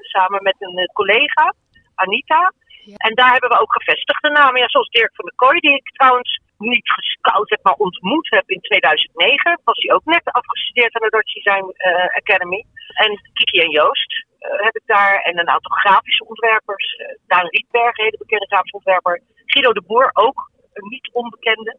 samen 0.00 0.42
met 0.42 0.56
een 0.58 0.90
collega, 0.92 1.54
Anita. 1.94 2.52
Ja. 2.84 2.94
En 2.96 3.14
daar 3.14 3.32
hebben 3.32 3.50
we 3.50 3.60
ook 3.60 3.72
gevestigde 3.72 4.30
namen. 4.30 4.60
Ja, 4.60 4.68
zoals 4.68 4.88
Dirk 4.88 5.14
van 5.14 5.24
der 5.24 5.34
Kooi, 5.36 5.58
die 5.60 5.74
ik 5.74 5.90
trouwens 5.92 6.40
niet 6.60 6.90
gescout 6.90 7.50
heb, 7.50 7.62
maar 7.62 7.84
ontmoet 7.86 8.30
heb 8.30 8.50
in 8.50 8.60
2009. 8.60 9.60
Was 9.64 9.78
hij 9.82 9.94
ook 9.94 10.04
net 10.04 10.24
afgestudeerd 10.24 10.94
aan 10.94 11.08
de 11.08 11.16
Dutch 11.16 11.32
Design 11.34 11.66
eh, 11.76 12.16
Academy. 12.20 12.64
En 13.04 13.20
Kiki 13.32 13.58
en 13.60 13.70
Joost 13.70 14.26
eh, 14.38 14.64
heb 14.66 14.74
ik 14.76 14.86
daar. 14.86 15.20
En 15.22 15.38
een 15.38 15.48
aantal 15.48 15.76
grafische 15.76 16.24
ontwerpers. 16.26 16.96
Eh, 16.96 17.06
Daan 17.26 17.48
Rietberg, 17.48 17.98
een 17.98 18.04
hele 18.04 18.24
bekende 18.24 18.46
grafische 18.46 18.76
ontwerper. 18.76 19.22
Guido 19.46 19.72
de 19.72 19.82
Boer, 19.86 20.10
ook 20.12 20.50
een 20.72 20.88
niet 20.88 21.10
onbekende. 21.12 21.76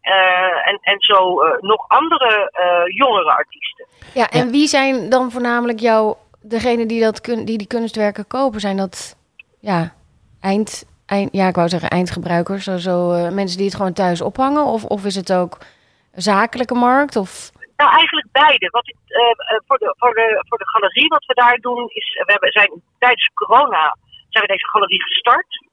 Eh, 0.00 0.68
en, 0.68 0.78
en 0.82 1.00
zo 1.00 1.18
nog 1.60 1.88
andere 1.88 2.50
eh, 2.50 2.96
jongere 2.96 3.30
artiesten. 3.30 3.86
Ja, 4.14 4.28
en 4.30 4.50
wie 4.50 4.66
zijn 4.66 5.08
dan 5.08 5.30
voornamelijk 5.30 5.80
jouw... 5.80 6.24
Degene 6.48 6.86
die, 6.86 7.00
dat 7.00 7.20
kun, 7.20 7.44
die 7.44 7.58
die 7.58 7.66
kunstwerken 7.66 8.26
kopen? 8.26 8.60
Zijn 8.60 8.76
dat 8.76 9.16
ja, 9.60 9.94
eind, 10.40 10.84
eind... 11.06 11.28
Ja, 11.32 11.48
ik 11.48 11.54
wou 11.54 11.68
zeggen 11.68 11.90
eindgebruikers. 11.90 12.64
Zo, 12.64 12.76
zo 12.76 13.12
eh, 13.12 13.30
mensen 13.32 13.56
die 13.56 13.66
het 13.66 13.76
gewoon 13.76 13.92
thuis 13.92 14.20
ophangen? 14.20 14.64
Of, 14.64 14.84
of 14.84 15.04
is 15.04 15.14
het 15.14 15.32
ook 15.32 15.58
zakelijke 16.12 16.74
markt? 16.74 17.16
Of... 17.16 17.50
Nou, 17.76 17.90
eigenlijk 17.90 18.28
beide. 18.32 18.68
Wat 18.70 18.88
ik, 18.88 18.96
eh, 19.06 19.20
eh, 19.20 19.60
voor, 19.66 19.78
de, 19.78 19.94
voor, 19.98 20.14
de, 20.14 20.44
voor 20.48 20.58
de 20.58 20.68
galerie, 20.68 21.08
wat 21.08 21.24
we 21.26 21.34
daar 21.34 21.56
doen, 21.56 21.84
is. 21.88 22.22
We 22.26 22.32
hebben, 22.32 22.52
zijn, 22.52 22.82
tijdens 22.98 23.30
corona 23.34 23.96
zijn 24.28 24.44
we 24.46 24.52
deze 24.52 24.68
galerie 24.68 25.02
gestart. 25.02 25.64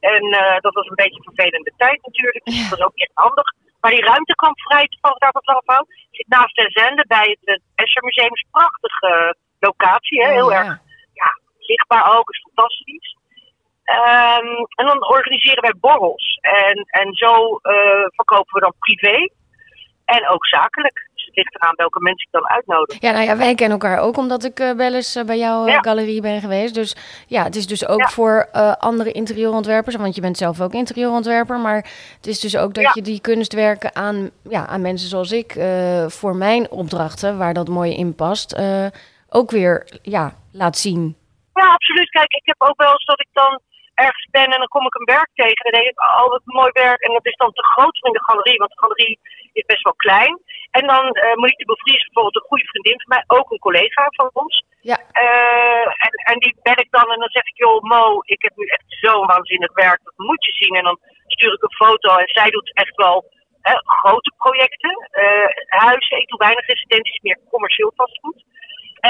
En 0.00 0.22
dat 0.60 0.74
was 0.74 0.86
een 0.88 0.94
beetje 1.02 1.18
een 1.18 1.32
vervelende 1.34 1.72
tijd 1.76 2.00
natuurlijk. 2.06 2.44
Dus 2.44 2.54
Ja. 2.56 2.68
dat 2.68 2.78
was 2.78 2.86
ook 2.88 2.96
echt 2.96 3.10
handig. 3.14 3.46
Maar 3.80 3.90
die 3.90 4.04
ruimte 4.04 4.34
kwam 4.34 4.52
vrij 4.56 4.86
toevallig 4.86 5.18
daar 5.18 5.28
op 5.30 5.34
het 5.34 5.46
Langefout. 5.46 5.88
Zit 6.10 6.28
naast 6.28 6.54
ten 6.54 6.70
Zende 6.70 7.04
bij 7.08 7.38
het, 7.42 7.60
Escher 7.74 8.02
Museum. 8.04 8.32
is 8.34 8.44
een 8.44 8.50
prachtige 8.60 9.36
locatie. 9.58 10.22
hè, 10.24 10.30
heel 10.32 10.50
Ja. 10.50 10.58
erg 10.58 10.78
zichtbaar 11.58 12.16
ook, 12.18 12.30
is 12.30 12.42
fantastisch. 12.42 13.16
Ehm, 13.92 14.46
en 14.78 14.86
dan 14.86 15.08
organiseren 15.08 15.62
wij 15.62 15.74
borrels. 15.80 16.38
En, 16.40 16.86
en 16.90 17.14
zo 17.14 17.56
eh, 17.62 17.72
verkopen 18.14 18.54
we 18.54 18.60
dan 18.60 18.74
privé 18.78 19.28
en 20.04 20.28
ook 20.28 20.46
zakelijk. 20.46 21.10
Dus 21.14 21.24
het 21.24 21.36
ligt 21.36 21.54
eraan 21.54 21.74
welke 21.76 22.00
mensen 22.00 22.26
ik 22.26 22.32
dan 22.32 22.48
uitnodig. 22.48 23.00
Ja, 23.00 23.10
nou 23.10 23.24
ja, 23.24 23.36
wij 23.36 23.54
kennen 23.54 23.80
elkaar 23.80 23.98
ook 23.98 24.16
omdat 24.16 24.44
ik 24.44 24.60
eh, 24.60 24.70
wel 24.70 24.94
eens 24.94 25.16
eh, 25.16 25.24
bij 25.24 25.38
jouw 25.38 25.66
Ja. 25.66 25.80
galerie 25.80 26.20
ben 26.20 26.40
geweest. 26.40 26.74
Dus 26.74 26.96
ja, 27.26 27.42
het 27.44 27.56
is 27.56 27.66
dus 27.66 27.86
ook 27.86 27.98
Ja. 28.00 28.08
voor 28.08 28.48
andere 28.78 29.12
interieurontwerpers. 29.12 29.96
Want 29.96 30.14
je 30.14 30.20
bent 30.20 30.36
zelf 30.36 30.60
ook 30.60 30.72
interieurontwerper. 30.72 31.58
Maar 31.58 31.76
het 32.16 32.26
is 32.26 32.40
dus 32.40 32.56
ook 32.56 32.74
dat 32.74 32.84
Ja. 32.84 32.90
je 32.94 33.02
die 33.02 33.20
kunstwerken 33.20 33.96
aan, 33.96 34.30
ja, 34.48 34.66
aan 34.66 34.80
mensen 34.82 35.08
zoals 35.08 35.32
ik... 35.32 35.52
voor 36.08 36.36
mijn 36.36 36.70
opdrachten, 36.70 37.38
waar 37.38 37.54
dat 37.54 37.68
mooi 37.68 37.94
in 37.96 38.14
past... 38.14 38.60
ook 39.28 39.50
weer 39.50 39.98
ja, 40.02 40.32
laat 40.52 40.78
zien. 40.78 41.16
Ja, 41.54 41.66
absoluut. 41.72 42.10
Kijk, 42.10 42.32
ik 42.32 42.42
heb 42.46 42.56
ook 42.68 42.76
wel 42.82 42.92
eens 42.92 43.04
dat 43.04 43.20
ik 43.20 43.28
dan 43.32 43.60
ergens 43.94 44.28
ben 44.30 44.48
en 44.54 44.58
dan 44.58 44.74
kom 44.74 44.86
ik 44.86 44.94
een 44.94 45.14
werk 45.16 45.30
tegen. 45.34 45.64
En 45.64 45.72
dan 45.72 45.80
denk 45.80 45.92
ik, 45.92 46.00
oh, 46.00 46.28
wat 46.28 46.42
mooi 46.44 46.70
werk. 46.72 47.00
En 47.00 47.12
dat 47.12 47.26
is 47.26 47.36
dan 47.36 47.52
te 47.52 47.64
groot 47.72 47.98
voor 47.98 48.08
in 48.08 48.18
de 48.18 48.28
galerie, 48.28 48.58
want 48.58 48.70
de 48.70 48.82
galerie 48.82 49.18
is 49.52 49.64
best 49.64 49.82
wel 49.82 50.02
klein. 50.06 50.34
En 50.70 50.86
dan 50.86 51.04
uh, 51.04 51.34
Monique 51.40 51.64
de 51.64 51.70
Bevries, 51.72 52.04
bijvoorbeeld 52.04 52.36
een 52.36 52.50
goede 52.50 52.72
vriendin 52.72 53.00
van 53.00 53.12
mij, 53.14 53.24
ook 53.38 53.50
een 53.50 53.66
collega 53.68 54.04
van 54.10 54.30
ons. 54.32 54.64
Ja. 54.80 54.98
Uh, 55.24 55.86
en, 56.06 56.12
en 56.30 56.38
die 56.38 56.54
bel 56.62 56.78
ik 56.84 56.90
dan 56.90 57.08
en 57.12 57.18
dan 57.18 57.36
zeg 57.36 57.46
ik, 57.46 57.56
joh 57.56 57.82
Mo, 57.82 58.04
ik 58.24 58.42
heb 58.42 58.52
nu 58.56 58.66
echt 58.66 58.84
zo'n 58.86 59.26
waanzinnig 59.26 59.72
werk, 59.72 60.00
dat 60.04 60.26
moet 60.26 60.44
je 60.44 60.52
zien. 60.52 60.74
En 60.76 60.84
dan 60.84 60.98
stuur 61.26 61.52
ik 61.52 61.62
een 61.62 61.80
foto 61.84 62.16
en 62.16 62.28
zij 62.28 62.50
doet 62.50 62.74
echt 62.74 62.96
wel 62.96 63.24
hè, 63.60 63.74
grote 63.84 64.32
projecten. 64.36 65.08
Uh, 65.22 65.48
huizen, 65.66 66.20
ik 66.20 66.28
doe 66.28 66.38
weinig 66.38 66.66
residenties, 66.66 67.20
meer 67.20 67.38
commercieel 67.50 67.92
vastgoed. 67.96 68.44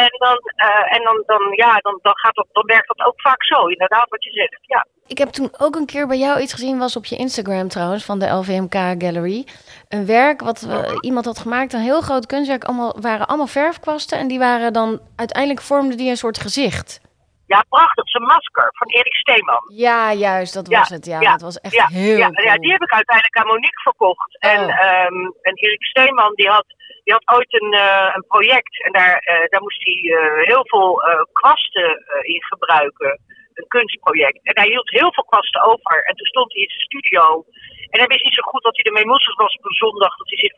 En 0.00 0.08
dan, 0.18 0.38
uh, 0.56 0.96
en 0.96 1.02
dan, 1.02 1.22
dan, 1.26 1.52
ja, 1.54 1.76
dan, 1.76 1.98
dan, 2.02 2.18
gaat 2.18 2.34
dat, 2.34 2.46
dan 2.52 2.66
werkt 2.66 2.88
dat 2.88 3.06
ook 3.06 3.20
vaak 3.20 3.44
zo, 3.44 3.66
inderdaad, 3.66 4.08
wat 4.08 4.24
je 4.24 4.30
zegt. 4.30 4.58
Ja. 4.60 4.86
Ik 5.06 5.18
heb 5.18 5.28
toen 5.28 5.48
ook 5.58 5.74
een 5.74 5.86
keer 5.86 6.06
bij 6.06 6.18
jou 6.18 6.40
iets 6.40 6.52
gezien, 6.52 6.78
was 6.78 6.96
op 6.96 7.04
je 7.04 7.16
Instagram 7.16 7.68
trouwens, 7.68 8.04
van 8.04 8.18
de 8.18 8.28
LVMK 8.28 8.74
Gallery. 8.74 9.46
Een 9.88 10.06
werk 10.06 10.40
wat 10.40 10.62
uh, 10.68 10.96
iemand 11.00 11.24
had 11.24 11.38
gemaakt, 11.38 11.72
een 11.72 11.80
heel 11.80 12.00
groot 12.00 12.26
kunstwerk, 12.26 12.64
allemaal, 12.64 12.96
waren 13.00 13.26
allemaal 13.26 13.46
verfkwasten. 13.46 14.18
En 14.18 14.28
die 14.28 14.38
waren 14.38 14.72
dan, 14.72 15.00
uiteindelijk 15.16 15.62
vormden 15.62 15.96
die 15.96 16.10
een 16.10 16.16
soort 16.16 16.38
gezicht. 16.38 17.00
Ja, 17.46 17.64
prachtig. 17.68 18.08
Zijn 18.08 18.22
masker 18.22 18.68
van 18.72 18.88
Erik 18.88 19.14
Steeman. 19.14 19.64
Ja, 19.66 20.12
juist, 20.12 20.54
dat 20.54 20.68
was 20.68 20.88
ja, 20.88 20.94
het. 20.94 21.06
Ja, 21.06 21.20
ja, 21.20 21.30
dat 21.32 21.40
was 21.40 21.60
echt 21.60 21.74
ja, 21.74 21.86
heel 21.86 22.16
ja, 22.16 22.30
cool. 22.30 22.46
ja, 22.46 22.56
die 22.56 22.70
heb 22.70 22.82
ik 22.82 22.92
uiteindelijk 22.92 23.36
aan 23.36 23.46
Monique 23.46 23.80
verkocht. 23.82 24.36
Oh. 24.40 24.50
En, 24.50 24.60
um, 24.62 25.34
en 25.42 25.54
Erik 25.54 25.84
Steeman, 25.84 26.32
die 26.34 26.48
had, 26.48 26.66
die 27.04 27.14
had 27.16 27.36
ooit 27.36 27.52
een, 27.60 27.72
uh, 27.74 28.10
een 28.14 28.26
project. 28.26 28.74
En 28.86 28.92
daar, 28.92 29.16
uh, 29.30 29.46
daar 29.50 29.62
moest 29.62 29.84
hij 29.84 29.98
uh, 30.02 30.46
heel 30.50 30.64
veel 30.72 31.02
kwasten 31.32 31.88
in 32.22 32.42
gebruiken. 32.42 33.20
Een 33.54 33.68
kunstproject. 33.68 34.40
En 34.42 34.58
hij 34.60 34.68
hield 34.68 34.90
heel 34.90 35.12
veel 35.12 35.24
kwasten 35.24 35.62
over. 35.62 35.96
En 36.04 36.14
toen 36.16 36.26
stond 36.26 36.52
hij 36.52 36.62
in 36.62 36.68
zijn 36.68 36.88
studio. 36.90 37.44
En 37.92 37.98
hij 38.00 38.06
wist 38.12 38.24
niet 38.24 38.38
zo 38.38 38.48
goed 38.50 38.62
wat 38.62 38.76
hij 38.76 38.84
ermee 38.84 39.06
moest. 39.06 39.26
Het 39.26 39.44
was 39.44 39.56
op 39.56 39.64
een 39.64 39.82
zondag 39.84 40.16
dat 40.16 40.28
hij 40.28 40.38
zich. 40.38 40.50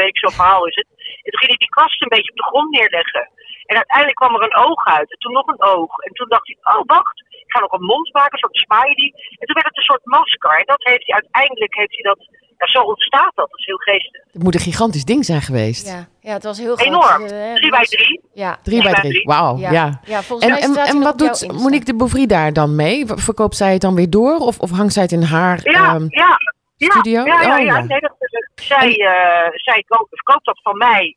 Weet 0.00 0.08
ik, 0.08 0.18
zo'n 0.18 0.40
verhaal 0.40 0.66
is 0.66 0.74
het. 0.74 0.90
En 1.24 1.30
toen 1.30 1.40
ging 1.42 1.52
hij 1.54 1.64
die 1.64 1.76
kwasten 1.76 2.02
een 2.02 2.16
beetje 2.16 2.30
op 2.30 2.40
de 2.42 2.50
grond 2.50 2.70
neerleggen. 2.70 3.24
En 3.70 3.76
uiteindelijk 3.76 4.20
kwam 4.20 4.34
er 4.34 4.42
een 4.42 4.62
oog 4.66 4.84
uit. 4.84 5.10
En 5.12 5.18
toen 5.18 5.32
nog 5.32 5.46
een 5.46 5.64
oog. 5.74 5.92
En 6.06 6.12
toen 6.12 6.28
dacht 6.28 6.46
hij, 6.46 6.56
oh 6.74 6.82
wacht, 6.96 7.16
ik 7.44 7.52
ga 7.52 7.60
nog 7.60 7.72
een 7.72 7.90
mond 7.92 8.12
maken, 8.12 8.32
een 8.32 8.44
soort 8.44 8.64
smiley. 8.66 9.08
En 9.38 9.44
toen 9.46 9.58
werd 9.58 9.70
het 9.70 9.76
een 9.76 9.90
soort 9.90 10.04
masker. 10.04 10.54
En 10.58 10.68
dat 10.74 10.82
heeft 10.88 11.06
hij 11.06 11.14
uiteindelijk, 11.20 11.74
heeft 11.74 11.96
hij 11.98 12.06
dat, 12.12 12.20
ja, 12.60 12.80
zo 12.80 12.80
ontstaat 12.80 13.32
dat. 13.34 13.50
Dat 13.50 13.58
is 13.58 13.66
heel 13.66 13.76
geestig. 13.76 14.22
Het 14.32 14.42
moet 14.42 14.54
een 14.54 14.60
gigantisch 14.60 15.04
ding 15.04 15.24
zijn 15.24 15.42
geweest. 15.42 15.86
Ja, 15.88 16.08
ja 16.20 16.32
het 16.32 16.42
was 16.44 16.58
heel 16.58 16.76
groot. 16.76 16.86
Enorm. 16.86 17.22
Uh, 17.22 17.54
drie 17.54 17.70
bij 17.70 17.84
drie. 17.84 18.20
Ja. 18.32 18.58
Drie 18.62 18.82
bij 18.82 18.92
drie, 18.92 19.24
wauw. 19.24 19.56
Ja. 19.56 19.70
Ja. 19.70 20.00
ja, 20.04 20.22
volgens 20.22 20.48
en 20.48 20.54
mij 20.54 20.62
en, 20.62 20.72
staat 20.72 20.86
hij 20.86 20.96
en 20.96 21.02
wat 21.02 21.18
doet 21.18 21.42
Insta. 21.42 21.52
Monique 21.52 21.84
de 21.84 21.94
Bouvry 21.94 22.26
daar 22.26 22.52
dan 22.52 22.74
mee? 22.74 23.06
Verkoopt 23.06 23.56
zij 23.56 23.72
het 23.72 23.80
dan 23.80 23.94
weer 23.94 24.10
door 24.10 24.36
of, 24.36 24.58
of 24.58 24.70
hangt 24.70 24.92
zij 24.92 25.02
het 25.02 25.12
in 25.12 25.22
haar 25.22 25.60
Ja, 25.62 25.94
ehm, 25.94 26.06
ja. 26.08 26.36
Ja, 26.76 26.90
studio? 26.90 27.24
Ja, 27.24 27.42
ja, 27.42 27.58
Oh, 27.58 27.64
ja. 27.64 27.76
ja. 27.76 27.80
Nee, 27.80 28.00
dat, 28.00 28.14
zij, 28.54 28.88
uh, 28.88 29.50
zij 29.52 29.84
koopt, 29.88 30.22
koopt 30.22 30.44
dat 30.44 30.60
van 30.62 30.76
mij. 30.76 31.16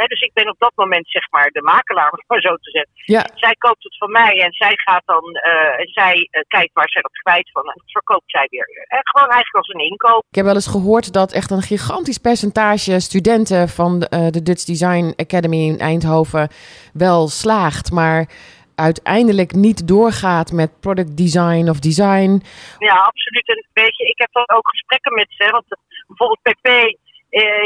He, 0.00 0.06
dus 0.06 0.20
ik 0.20 0.32
ben 0.32 0.48
op 0.48 0.58
dat 0.58 0.72
moment 0.74 1.06
zeg 1.08 1.30
maar 1.30 1.48
de 1.50 1.62
makelaar, 1.62 2.10
om 2.10 2.22
maar 2.30 2.40
zo 2.40 2.54
te 2.56 2.70
zeggen. 2.70 2.92
Ja. 3.16 3.24
Zij 3.34 3.54
koopt 3.54 3.82
het 3.82 3.96
van 3.96 4.10
mij 4.10 4.34
en 4.44 4.52
zij 4.52 4.72
gaat 4.74 5.02
dan, 5.04 5.24
uh, 5.24 5.80
en 5.80 5.88
zij 5.88 6.16
uh, 6.16 6.42
kijkt 6.48 6.72
waar 6.72 6.88
zij 6.88 7.02
dat 7.02 7.22
kwijt 7.22 7.50
van 7.52 7.62
en 7.62 7.74
dat 7.76 7.90
verkoopt 7.90 8.30
zij 8.30 8.46
weer. 8.50 8.66
En 8.88 9.00
gewoon 9.02 9.28
eigenlijk 9.28 9.64
als 9.64 9.74
een 9.74 9.88
inkoop. 9.90 10.24
Ik 10.28 10.36
heb 10.36 10.44
wel 10.44 10.54
eens 10.54 10.74
gehoord 10.76 11.12
dat 11.12 11.32
echt 11.32 11.50
een 11.50 11.62
gigantisch 11.62 12.18
percentage 12.18 13.00
studenten 13.00 13.68
van 13.68 13.98
de, 13.98 14.30
de 14.30 14.42
Dutch 14.42 14.64
Design 14.64 15.12
Academy 15.16 15.62
in 15.66 15.78
Eindhoven 15.78 16.48
wel 16.92 17.28
slaagt, 17.28 17.90
maar 17.90 18.28
uiteindelijk 18.74 19.52
niet 19.52 19.88
doorgaat 19.88 20.52
met 20.52 20.80
product 20.80 21.16
design 21.16 21.68
of 21.68 21.78
design. 21.78 22.42
Ja, 22.78 22.94
absoluut. 22.94 23.48
En 23.48 23.66
weet 23.72 23.96
je, 23.96 24.04
ik 24.04 24.18
heb 24.18 24.32
dan 24.32 24.56
ook 24.56 24.68
gesprekken 24.68 25.14
met 25.14 25.26
ze, 25.28 25.50
want 25.50 25.64
bijvoorbeeld 26.06 26.42
PP 26.42 26.68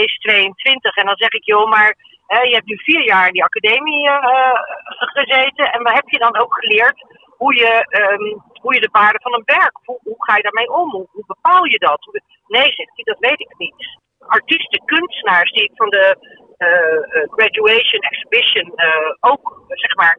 is 0.06 0.18
22 0.18 0.96
en 0.96 1.06
dan 1.06 1.16
zeg 1.16 1.30
ik, 1.30 1.44
joh, 1.44 1.70
maar 1.70 1.96
je 2.26 2.54
hebt 2.54 2.66
nu 2.66 2.78
vier 2.78 3.04
jaar 3.04 3.26
in 3.26 3.32
die 3.32 3.44
academie 3.44 4.08
uh, 4.08 4.52
gezeten 4.96 5.72
en 5.72 5.94
heb 5.94 6.08
je 6.08 6.18
dan 6.18 6.36
ook 6.36 6.54
geleerd 6.54 7.06
hoe 7.36 7.54
je, 7.54 7.72
um, 8.00 8.42
hoe 8.60 8.74
je 8.74 8.80
de 8.80 8.88
waarde 8.92 9.20
van 9.22 9.34
een 9.34 9.58
werk, 9.58 9.78
hoe, 9.84 9.98
hoe 10.02 10.24
ga 10.24 10.36
je 10.36 10.42
daarmee 10.42 10.72
om, 10.72 10.90
hoe, 10.90 11.24
bepaal 11.26 11.64
je 11.64 11.78
dat? 11.78 12.22
Nee, 12.46 12.72
zegt 12.72 12.92
hij, 12.94 13.04
dat 13.04 13.18
weet 13.18 13.40
ik 13.40 13.54
niet. 13.56 13.98
Artiesten, 14.18 14.84
kunstenaars 14.84 15.52
die 15.52 15.62
ik 15.62 15.72
van 15.74 15.90
de 15.90 16.16
uh, 16.58 17.22
graduation 17.36 18.00
exhibition 18.00 18.72
ook, 19.20 19.62
zeg 19.68 19.94
maar, 19.96 20.18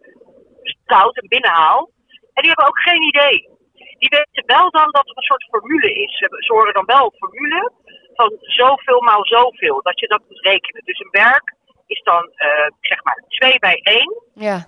scout 0.63 1.17
en 1.17 1.27
binnenhaal, 1.27 1.89
en 2.33 2.41
die 2.41 2.51
hebben 2.51 2.67
ook 2.67 2.79
geen 2.79 3.03
idee. 3.03 3.53
Die 3.99 4.09
weten 4.09 4.55
wel 4.55 4.69
dan 4.71 4.91
dat 4.91 5.09
er 5.09 5.17
een 5.17 5.31
soort 5.31 5.43
formule 5.43 5.93
is. 5.93 6.17
Ze 6.17 6.53
horen 6.53 6.73
dan 6.73 6.85
wel 6.85 7.05
een 7.05 7.19
formule 7.19 7.71
van 8.13 8.33
zoveel 8.39 9.01
maal 9.01 9.25
zoveel, 9.25 9.81
dat 9.81 9.99
je 9.99 10.07
dat 10.07 10.21
moet 10.27 10.41
rekenen. 10.41 10.81
Dus 10.85 10.99
een 10.99 11.21
werk 11.23 11.54
is 11.85 12.01
dan, 12.03 12.23
uh, 12.23 12.69
zeg 12.79 13.03
maar, 13.03 13.23
2 13.27 13.59
bij 13.59 13.79
1. 13.83 14.21
Ja. 14.33 14.67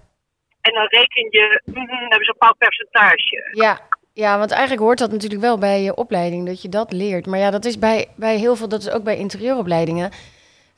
En 0.62 0.74
dan 0.74 0.88
reken 0.88 1.28
je, 1.30 1.62
mm, 1.66 1.76
hebben 1.76 2.10
ze 2.10 2.16
een 2.16 2.38
bepaald 2.40 2.58
percentage. 2.58 3.50
Ja. 3.52 3.80
Ja, 4.14 4.38
want 4.38 4.52
eigenlijk 4.52 4.82
hoort 4.82 4.98
dat 4.98 5.12
natuurlijk 5.12 5.42
wel 5.42 5.58
bij 5.58 5.82
je 5.82 5.96
opleiding, 5.96 6.46
dat 6.46 6.62
je 6.62 6.70
dat 6.70 6.92
leert. 6.92 7.26
Maar 7.26 7.40
ja, 7.40 7.52
dat 7.52 7.66
is 7.66 7.80
bij, 7.80 8.08
bij 8.16 8.38
heel 8.38 8.56
veel, 8.56 8.68
dat 8.68 8.82
is 8.82 8.90
ook 8.90 9.04
bij 9.04 9.18
interieuropleidingen. 9.18 10.12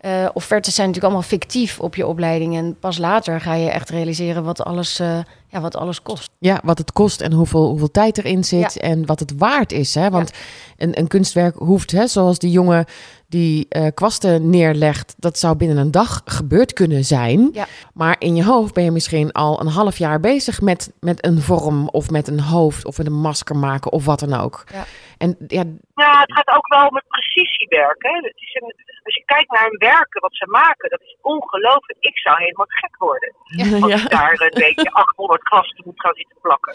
Uh, 0.01 0.29
offertes 0.33 0.75
zijn 0.75 0.87
natuurlijk 0.87 1.13
allemaal 1.13 1.29
fictief 1.29 1.79
op 1.79 1.95
je 1.95 2.07
opleiding. 2.07 2.55
En 2.55 2.79
pas 2.79 2.97
later 2.97 3.41
ga 3.41 3.53
je 3.53 3.69
echt 3.69 3.89
realiseren 3.89 4.43
wat 4.43 4.63
alles, 4.63 4.99
uh, 4.99 5.19
ja, 5.47 5.61
wat 5.61 5.75
alles 5.75 6.01
kost. 6.01 6.29
Ja, 6.39 6.59
wat 6.63 6.77
het 6.77 6.91
kost 6.91 7.21
en 7.21 7.31
hoeveel, 7.31 7.67
hoeveel 7.69 7.91
tijd 7.91 8.17
erin 8.17 8.43
zit 8.43 8.73
ja. 8.73 8.81
en 8.81 9.05
wat 9.05 9.19
het 9.19 9.37
waard 9.37 9.71
is. 9.71 9.95
Hè? 9.95 10.09
Want 10.09 10.29
ja. 10.29 10.85
een, 10.85 10.99
een 10.99 11.07
kunstwerk 11.07 11.55
hoeft, 11.55 11.91
hè, 11.91 12.07
zoals 12.07 12.39
die 12.39 12.51
jongen 12.51 12.85
die 13.29 13.65
uh, 13.69 13.87
kwasten 13.93 14.49
neerlegt, 14.49 15.15
dat 15.17 15.37
zou 15.37 15.55
binnen 15.55 15.77
een 15.77 15.91
dag 15.91 16.21
gebeurd 16.25 16.73
kunnen 16.73 17.03
zijn. 17.03 17.49
Ja. 17.53 17.65
Maar 17.93 18.15
in 18.19 18.35
je 18.35 18.43
hoofd 18.43 18.73
ben 18.73 18.83
je 18.83 18.91
misschien 18.91 19.31
al 19.31 19.59
een 19.61 19.67
half 19.67 19.97
jaar 19.97 20.19
bezig 20.19 20.61
met, 20.61 20.93
met 20.99 21.25
een 21.25 21.39
vorm 21.41 21.87
of 21.89 22.09
met 22.09 22.27
een 22.27 22.39
hoofd 22.39 22.85
of 22.85 22.97
met 22.97 23.07
een 23.07 23.21
masker 23.21 23.55
maken 23.55 23.91
of 23.91 24.05
wat 24.05 24.19
dan 24.19 24.33
ook. 24.33 24.63
Ja. 24.73 24.83
En, 25.17 25.35
ja, 25.47 25.63
ja, 25.95 26.19
het 26.19 26.33
gaat 26.33 26.55
ook 26.57 26.67
wel 26.67 26.87
om 26.87 26.95
het 26.95 27.07
precisiewerk. 27.07 28.03
Hè? 28.03 28.13
Het 28.27 28.35
is 28.35 28.53
een, 28.61 28.73
als 29.03 29.15
je 29.15 29.23
kijkt 29.25 29.51
naar 29.51 29.63
hun 29.69 29.77
werken, 29.77 30.21
wat 30.21 30.35
ze 30.35 30.45
maken, 30.49 30.89
dat 30.89 31.01
is 31.01 31.17
ongelooflijk. 31.21 31.97
Ik 31.99 32.17
zou 32.17 32.37
helemaal 32.43 32.65
gek 32.69 32.95
worden. 32.97 33.33
Ja. 33.45 33.79
Als 33.93 34.03
ik 34.03 34.09
daar 34.09 34.31
een 34.31 34.59
beetje 34.67 34.91
800 35.05 35.43
kwasten 35.43 35.83
moet 35.85 35.99
gaan 36.01 36.15
zitten 36.15 36.37
plakken. 36.41 36.73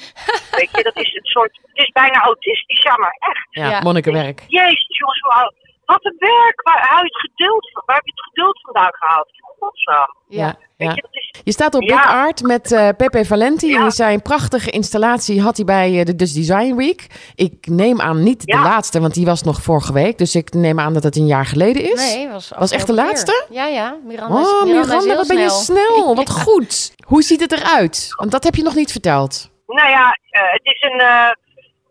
Weet 0.51 0.71
je, 0.77 0.83
dat 0.83 0.97
is 0.97 1.13
het 1.13 1.27
soort, 1.27 1.59
het 1.67 1.79
is 1.85 1.91
bijna 1.93 2.19
autistisch, 2.23 2.83
ja 2.83 2.97
maar 2.97 3.17
echt. 3.19 3.47
ja, 3.51 3.69
Ja. 3.71 3.81
monnikenwerk. 3.83 4.45
Jezus 4.49 4.97
jongens, 4.99 5.21
hoe- 5.21 5.63
wat 5.87 6.05
een 6.05 6.17
werk. 6.19 6.61
Waar, 6.63 6.87
hou 6.89 7.01
je 7.05 7.11
het 7.13 7.31
geduld, 7.31 7.71
waar 7.87 7.97
heb 7.97 8.05
je 8.05 8.13
het 8.15 8.25
geduld 8.25 8.61
vandaan 8.61 8.93
gehaald? 8.95 9.29
Godsnaam. 9.59 10.17
Ja. 10.29 10.55
Je, 10.77 10.87
dat 10.87 11.09
is, 11.11 11.41
Je 11.45 11.53
staat 11.53 11.75
op 11.75 11.83
Ja. 11.83 11.97
Book 11.97 12.05
Art 12.15 12.43
met 12.43 12.73
eh, 12.73 12.89
Pepe 12.97 13.25
Valenti. 13.25 13.69
Ja. 13.69 13.85
En 13.85 13.91
zijn 13.91 14.23
prachtige 14.23 14.71
installatie 14.71 15.41
had 15.43 15.57
hij 15.57 15.65
bij 15.65 15.99
eh, 15.99 16.05
de 16.05 16.17
Dutch 16.17 16.33
Design 16.33 16.75
Week. 16.75 17.07
Ik 17.35 17.67
neem 17.67 18.01
aan 18.01 18.23
niet 18.23 18.43
Ja. 18.45 18.57
de 18.63 18.69
laatste, 18.69 19.01
want 19.01 19.15
die 19.15 19.25
was 19.25 19.43
nog 19.43 19.63
vorige 19.63 19.93
week. 19.93 20.19
Dus 20.19 20.35
ik 20.35 20.53
neem 20.53 20.81
aan 20.81 20.93
dat 20.93 21.03
het 21.03 21.17
een 21.17 21.27
jaar 21.27 21.47
geleden 21.47 21.83
is. 21.83 22.15
Nee, 22.15 22.29
was, 22.29 22.53
Was 22.59 22.71
echt 22.71 22.87
de 22.87 22.93
laatste? 22.95 23.47
Ja, 23.51 23.67
ja. 23.67 23.97
Miranda, 24.05 24.41
is- 24.41 24.47
Oh, 24.47 24.63
Miranda, 24.65 24.81
is 24.81 24.87
Miranda, 24.87 25.07
heel 25.07 25.17
wat 25.17 25.27
ben 25.27 25.39
je 25.39 25.51
snel. 25.51 26.15
Wat 26.15 26.31
goed. 26.45 26.95
Hoe 27.07 27.23
ziet 27.23 27.41
het 27.41 27.53
eruit? 27.53 28.09
Want 28.17 28.31
dat 28.31 28.45
heb 28.45 28.55
je 28.55 28.63
nog 28.63 28.75
niet 28.75 28.93
verteld. 28.93 29.51
nou 29.67 29.89
ja, 29.89 30.19
eh, 30.31 30.43
het 30.53 30.61
is 30.65 30.83
een... 30.83 31.01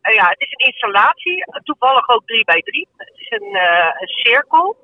eh, 0.04 0.16
ja, 0.16 0.28
het 0.30 0.42
is 0.42 0.52
een 0.52 0.66
installatie, 0.66 1.46
toevallig 1.64 2.10
ook 2.10 2.26
3 2.26 2.44
bij 2.44 2.62
3 2.62 2.88
Het 2.98 3.14
is 3.16 3.30
een, 3.30 3.56
eh, 3.56 3.96
een 4.00 4.08
cirkel 4.08 4.78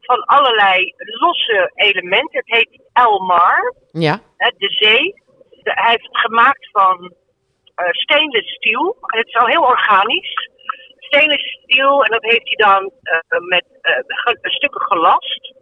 van 0.00 0.24
allerlei 0.24 0.94
losse 0.96 1.70
elementen. 1.74 2.38
Het 2.38 2.56
heet 2.56 2.80
Elmar. 2.92 3.74
Ja. 3.92 4.20
de 4.36 4.70
zee. 4.70 5.22
Hij 5.62 5.90
heeft 5.90 6.06
het 6.06 6.18
gemaakt 6.18 6.70
van 6.70 7.14
eh 7.74 7.90
stainless 7.90 8.54
steel. 8.54 8.96
Het 9.00 9.26
is 9.26 9.34
al 9.34 9.46
heel 9.46 9.62
organisch. 9.62 10.50
Stainless 10.98 11.58
steel 11.62 12.04
en 12.04 12.10
dat 12.10 12.22
heeft 12.22 12.48
hij 12.48 12.66
dan 12.66 12.92
met 13.48 13.64
stukken 14.42 14.80
gelast. 14.80 15.54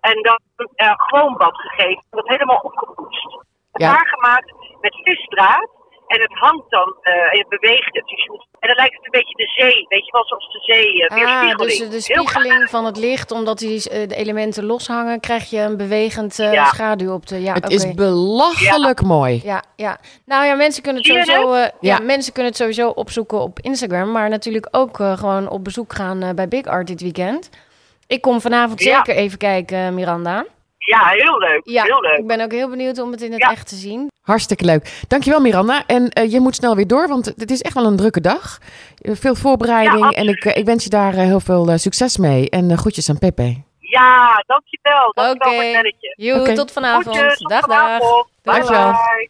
En 0.00 0.22
dan 0.22 0.40
eh 0.74 0.92
gewoon 0.96 1.36
bad 1.36 1.56
gegeven. 1.56 2.04
Dat 2.10 2.28
helemaal 2.28 2.60
opgepoetst. 2.60 3.44
Ja. 3.72 3.88
Klaargemaakt 3.90 4.52
met 4.80 4.94
visdraad. 5.02 5.75
En 6.06 6.20
het 6.20 6.32
hangt 6.32 6.70
dan 6.70 6.96
eh, 7.02 7.12
en 7.12 7.38
het 7.38 7.48
beweegt 7.48 7.94
het. 7.94 8.04
Dus 8.06 8.22
je 8.24 8.30
moet- 8.30 8.46
en 8.60 8.68
dan 8.68 8.76
lijkt 8.76 8.96
het 8.96 9.04
een 9.04 9.20
beetje 9.20 9.34
de 9.34 9.48
zee. 9.62 9.86
Weet 9.88 10.06
je 10.06 10.12
wel, 10.12 10.24
zoals 10.26 10.52
de 10.52 10.60
zee. 10.74 10.92
meer 11.18 11.26
Ah, 11.28 11.56
dus 11.58 11.88
de 11.88 12.00
spiegeling 12.00 12.70
van 12.70 12.84
het 12.84 12.96
licht, 12.96 13.30
omdat 13.30 13.58
die 13.58 13.90
eh, 13.90 14.08
de 14.08 14.14
elementen 14.16 14.64
loshangen, 14.64 15.20
krijg 15.20 15.50
je 15.50 15.58
een 15.60 15.76
bewegend 15.76 16.38
eh, 16.38 16.52
Ja. 16.52 16.64
schaduw 16.64 17.12
op 17.12 17.26
de. 17.26 17.40
Ja, 17.42 17.52
Het 17.54 17.70
is 17.70 17.94
belachelijk 17.94 19.02
mooi. 19.02 19.40
Ja, 19.44 19.62
ja. 19.76 19.98
Nou 20.24 20.44
ja, 20.44 20.54
mensen 20.54 20.82
kunnen 20.82 21.02
het 21.02 21.10
sowieso, 21.10 21.52
eh, 21.52 21.60
ja. 21.62 21.70
Ja. 21.80 21.98
mensen 21.98 22.32
kunnen 22.32 22.52
het 22.52 22.60
sowieso 22.60 22.88
opzoeken 22.88 23.40
op 23.40 23.60
Instagram, 23.60 24.12
maar 24.12 24.28
natuurlijk 24.28 24.68
ook 24.70 24.96
gewoon 24.96 25.48
op 25.48 25.64
bezoek 25.64 25.92
gaan 25.94 26.22
eh, 26.22 26.30
bij 26.34 26.48
Big 26.48 26.64
Art 26.64 26.86
dit 26.86 27.00
weekend. 27.00 27.50
Ik 28.06 28.20
kom 28.20 28.40
vanavond 28.40 28.82
Ja. 28.82 28.96
zeker 28.96 29.14
even 29.22 29.38
kijken, 29.38 29.94
Miranda. 29.94 30.44
Ja, 30.86 31.08
heel 31.08 31.38
leuk. 31.38 31.60
Ja, 31.64 31.82
Heel 31.82 32.00
leuk. 32.00 32.18
ik 32.18 32.26
ben 32.26 32.40
ook 32.40 32.52
heel 32.52 32.68
benieuwd 32.68 32.98
om 32.98 33.10
het 33.10 33.22
in 33.22 33.32
het 33.32 33.40
Ja. 33.40 33.50
echt 33.50 33.68
te 33.68 33.74
zien. 33.74 34.10
Hartstikke 34.20 34.64
leuk. 34.64 35.04
Dankjewel 35.08 35.40
Miranda. 35.40 35.82
En 35.86 36.08
eh, 36.08 36.30
je 36.32 36.40
moet 36.40 36.54
snel 36.54 36.76
weer 36.76 36.86
door, 36.86 37.08
want 37.08 37.24
het 37.36 37.50
is 37.50 37.62
echt 37.62 37.74
wel 37.74 37.84
een 37.86 37.96
drukke 37.96 38.20
dag. 38.20 38.58
Veel 39.02 39.34
voorbereiding 39.34 39.98
Ja, 40.04 40.10
en 40.10 40.28
ik, 40.28 40.44
eh, 40.44 40.56
ik 40.56 40.64
wens 40.64 40.84
je 40.84 40.90
daar 40.90 41.14
eh, 41.14 41.20
heel 41.24 41.40
veel 41.40 41.78
succes 41.78 42.16
mee. 42.16 42.50
En 42.50 42.78
groetjes 42.78 43.10
aan 43.10 43.18
Pepe. 43.18 43.62
Ja, 43.78 44.42
dankjewel. 44.46 45.12
Dankjewel 45.14 45.58
Oké. 45.58 45.90
voor 46.16 46.32
het 46.32 46.40
Oké. 46.40 46.54
tot 46.54 46.72
vanavond. 46.72 47.04
Tot 47.16 47.48
dag, 47.48 47.66
dag. 47.66 47.78
vanavond. 47.78 48.26
Bye 48.42 48.52
Dankjewel. 48.54 48.90
bye. 48.92 49.28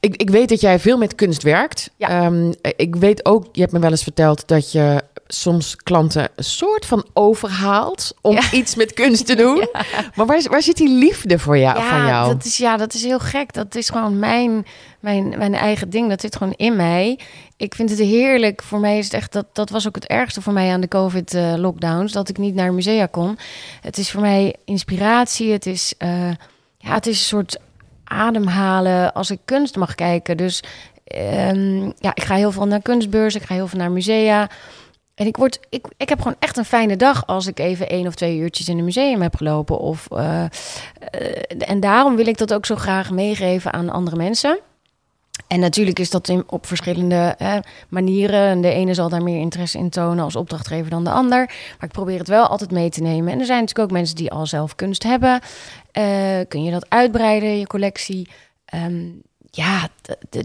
Ik, 0.00 0.16
ik 0.16 0.30
weet 0.30 0.48
dat 0.48 0.60
jij 0.60 0.78
veel 0.78 0.98
met 0.98 1.14
kunst 1.14 1.42
werkt. 1.42 1.90
Ja. 1.96 2.08
Ehm, 2.08 2.52
ik 2.76 2.96
weet 2.96 3.24
ook, 3.24 3.46
je 3.52 3.60
hebt 3.60 3.72
me 3.72 3.78
wel 3.78 3.90
eens 3.90 4.02
verteld 4.02 4.48
dat 4.48 4.72
je 4.72 5.02
soms 5.26 5.76
klanten 5.76 6.28
een 6.36 6.44
soort 6.44 6.86
van 6.86 7.06
overhaalt 7.12 8.14
om 8.20 8.34
Ja. 8.34 8.52
iets 8.60 8.74
met 8.74 8.92
kunst 8.92 9.26
te 9.26 9.34
doen. 9.34 9.68
Maar 10.14 10.26
waar, 10.26 10.42
waar 10.50 10.62
zit 10.62 10.76
die 10.76 10.88
liefde 10.88 11.38
voor 11.38 11.58
jou, 11.58 11.82
van 11.82 12.06
jou? 12.06 12.34
Dat 12.34 12.44
is, 12.44 12.56
ja, 12.56 12.76
dat 12.76 12.94
is 12.94 13.02
heel 13.02 13.18
gek. 13.18 13.52
Dat 13.52 13.74
is 13.74 13.88
gewoon 13.88 14.18
mijn, 14.18 14.66
mijn, 15.00 15.28
mijn 15.28 15.54
eigen 15.54 15.90
ding. 15.90 16.08
Dat 16.08 16.20
zit 16.20 16.36
gewoon 16.36 16.54
in 16.56 16.76
mij. 16.76 17.18
Ik 17.56 17.74
vind 17.74 17.90
het 17.90 17.98
heerlijk. 17.98 18.62
Voor 18.62 18.80
mij 18.80 18.98
is 18.98 19.04
het 19.04 19.14
echt, 19.14 19.32
dat, 19.32 19.46
dat 19.52 19.70
was 19.70 19.86
ook 19.86 19.94
het 19.94 20.06
ergste 20.06 20.42
voor 20.42 20.52
mij 20.52 20.72
aan 20.72 20.80
de 20.80 20.88
COVID-lockdowns. 20.88 22.12
dat 22.12 22.28
ik 22.28 22.38
niet 22.38 22.54
naar 22.54 22.72
musea 22.72 23.06
kon. 23.06 23.38
Het 23.80 23.98
is 23.98 24.10
voor 24.10 24.20
mij 24.20 24.54
inspiratie. 24.64 25.52
Het 25.52 25.66
is, 25.66 25.94
eh, 25.98 26.30
ja, 26.78 26.94
het 26.94 27.06
is 27.06 27.18
een 27.18 27.24
soort 27.24 27.58
ademhalen 28.04 29.12
als 29.12 29.30
ik 29.30 29.38
kunst 29.44 29.76
mag 29.76 29.94
kijken. 29.94 30.36
Dus 30.36 30.62
ehm, 31.04 31.82
ja, 31.84 32.14
ik 32.14 32.24
ga 32.24 32.34
heel 32.34 32.52
veel 32.52 32.66
naar 32.66 32.82
kunstbeurzen. 32.82 33.40
Ik 33.40 33.46
ga 33.46 33.54
heel 33.54 33.66
veel 33.68 33.78
naar 33.78 33.90
musea. 33.92 34.48
En 35.14 35.26
ik, 35.26 35.36
word, 35.36 35.60
ik, 35.68 35.86
ik 35.96 36.08
heb 36.08 36.18
gewoon 36.18 36.36
echt 36.38 36.56
een 36.56 36.64
fijne 36.64 36.96
dag 36.96 37.26
als 37.26 37.46
ik 37.46 37.58
even 37.58 37.88
één 37.88 38.06
of 38.06 38.14
twee 38.14 38.38
uurtjes 38.38 38.68
in 38.68 38.78
een 38.78 38.84
museum 38.84 39.22
heb 39.22 39.36
gelopen. 39.36 39.78
Of, 39.78 40.08
eh, 40.10 40.44
eh, 40.44 40.48
en 41.58 41.80
daarom 41.80 42.16
wil 42.16 42.26
ik 42.26 42.38
dat 42.38 42.54
ook 42.54 42.66
zo 42.66 42.76
graag 42.76 43.10
meegeven 43.10 43.72
aan 43.72 43.90
andere 43.90 44.16
mensen. 44.16 44.58
En 45.46 45.60
natuurlijk 45.60 45.98
is 45.98 46.10
dat 46.10 46.28
in, 46.28 46.44
op 46.46 46.66
verschillende 46.66 47.34
eh, 47.38 47.56
manieren. 47.88 48.40
En 48.40 48.60
de 48.60 48.70
ene 48.70 48.94
zal 48.94 49.08
daar 49.08 49.22
meer 49.22 49.40
interesse 49.40 49.78
in 49.78 49.90
tonen 49.90 50.24
als 50.24 50.36
opdrachtgever 50.36 50.90
dan 50.90 51.04
de 51.04 51.10
ander. 51.10 51.46
Maar 51.46 51.88
ik 51.88 51.92
probeer 51.92 52.18
het 52.18 52.28
wel 52.28 52.46
altijd 52.46 52.70
mee 52.70 52.90
te 52.90 53.02
nemen. 53.02 53.32
En 53.32 53.40
er 53.40 53.46
zijn 53.46 53.60
natuurlijk 53.60 53.88
ook 53.88 53.96
mensen 53.96 54.16
die 54.16 54.30
al 54.30 54.46
zelf 54.46 54.74
kunst 54.74 55.02
hebben. 55.02 55.40
Kun 56.48 56.64
je 56.64 56.70
dat 56.70 56.86
uitbreiden, 56.88 57.58
je 57.58 57.66
collectie? 57.66 58.28
Ehm, 58.64 59.06
ja, 59.56 59.88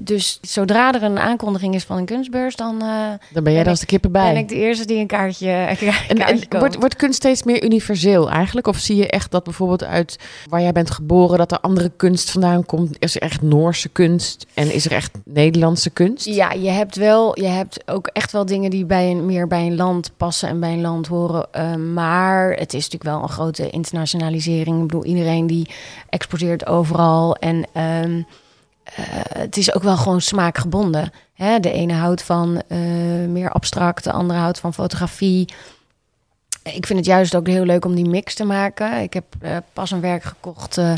dus 0.01 0.39
zodra 0.41 0.93
er 0.93 1.03
een 1.03 1.19
aankondiging 1.19 1.75
is 1.75 1.83
van 1.83 1.97
een 1.97 2.05
kunstbeurs, 2.05 2.55
dan 2.55 2.81
eh, 2.81 2.87
Dan 3.33 3.43
ben 3.43 3.43
jij 3.43 3.53
ben 3.53 3.63
er 3.63 3.69
als 3.69 3.79
de 3.79 3.85
kippen 3.85 4.11
bij. 4.11 4.33
ben 4.33 4.41
ik 4.41 4.47
de 4.47 4.55
eerste 4.55 4.85
die 4.85 4.97
een 4.97 5.07
kaartje, 5.07 5.49
een 5.69 6.17
kaartje 6.17 6.45
En, 6.49 6.59
wordt, 6.59 6.75
wordt 6.75 6.95
kunst 6.95 7.15
steeds 7.15 7.43
meer 7.43 7.63
universeel 7.63 8.29
eigenlijk? 8.29 8.67
Of 8.67 8.77
zie 8.77 8.95
je 8.95 9.07
echt 9.07 9.31
dat 9.31 9.43
bijvoorbeeld 9.43 9.83
uit 9.83 10.19
waar 10.49 10.61
jij 10.61 10.71
bent 10.71 10.91
geboren, 10.91 11.37
dat 11.37 11.51
er 11.51 11.59
andere 11.59 11.91
kunst 11.95 12.31
vandaan 12.31 12.65
komt? 12.65 12.95
Is 12.99 13.15
er 13.15 13.21
echt 13.21 13.41
Noorse 13.41 13.89
kunst 13.89 14.45
en 14.53 14.73
is 14.73 14.85
er 14.85 14.91
echt 14.91 15.11
Nederlandse 15.25 15.89
kunst? 15.89 16.25
Ja, 16.25 16.51
je 16.51 16.69
hebt 16.69 16.95
wel, 16.95 17.39
je 17.39 17.47
hebt 17.47 17.83
ook 17.85 18.07
echt 18.07 18.31
wel 18.31 18.45
dingen 18.45 18.69
die 18.69 18.85
bij 18.85 19.11
een, 19.11 19.25
meer 19.25 19.47
bij 19.47 19.65
een 19.65 19.75
land 19.75 20.11
passen 20.17 20.49
en 20.49 20.59
bij 20.59 20.73
een 20.73 20.81
land 20.81 21.07
horen. 21.07 21.47
Eh, 21.51 21.75
maar 21.75 22.49
het 22.49 22.73
is 22.73 22.83
natuurlijk 22.83 23.03
wel 23.03 23.21
een 23.21 23.29
grote 23.29 23.69
internationalisering. 23.69 24.81
Ik 24.81 24.87
bedoel, 24.87 25.05
iedereen 25.05 25.47
die 25.47 25.69
exporteert 26.09 26.65
overal. 26.65 27.35
En 27.35 27.65
ehm, 27.73 28.17
eh, 28.17 28.23
het 29.37 29.57
is 29.57 29.73
ook 29.75 29.83
wel 29.83 29.97
gewoon 29.97 30.21
smaakgebonden. 30.21 31.11
Hè? 31.33 31.59
De 31.59 31.71
ene 31.71 31.93
houdt 31.93 32.21
van 32.23 32.61
eh, 32.67 32.77
meer 33.27 33.49
abstract, 33.51 34.03
de 34.03 34.11
andere 34.11 34.39
houdt 34.39 34.59
van 34.59 34.73
fotografie. 34.73 35.47
Ik 36.63 36.85
vind 36.85 36.99
het 36.99 37.07
juist 37.07 37.35
ook 37.35 37.47
heel 37.47 37.65
leuk 37.65 37.85
om 37.85 37.95
die 37.95 38.09
mix 38.09 38.33
te 38.35 38.43
maken. 38.43 39.01
Ik 39.01 39.13
heb 39.13 39.25
eh, 39.41 39.57
pas 39.73 39.91
een 39.91 40.01
werk 40.01 40.23
gekocht 40.23 40.77
eh, 40.77 40.91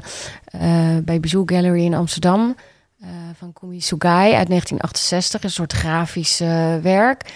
eh, 0.45 1.03
bij 1.03 1.19
Bijou 1.19 1.43
Gallery 1.45 1.83
in 1.85 1.93
Amsterdam. 1.93 2.55
eh, 3.01 3.07
van 3.37 3.53
Kumi 3.53 3.81
Sugai 3.81 4.33
uit 4.33 4.47
1968. 4.47 5.43
Een 5.43 5.49
soort 5.51 5.73
grafisch 5.73 6.39
eh, 6.39 6.75
werk. 6.77 7.33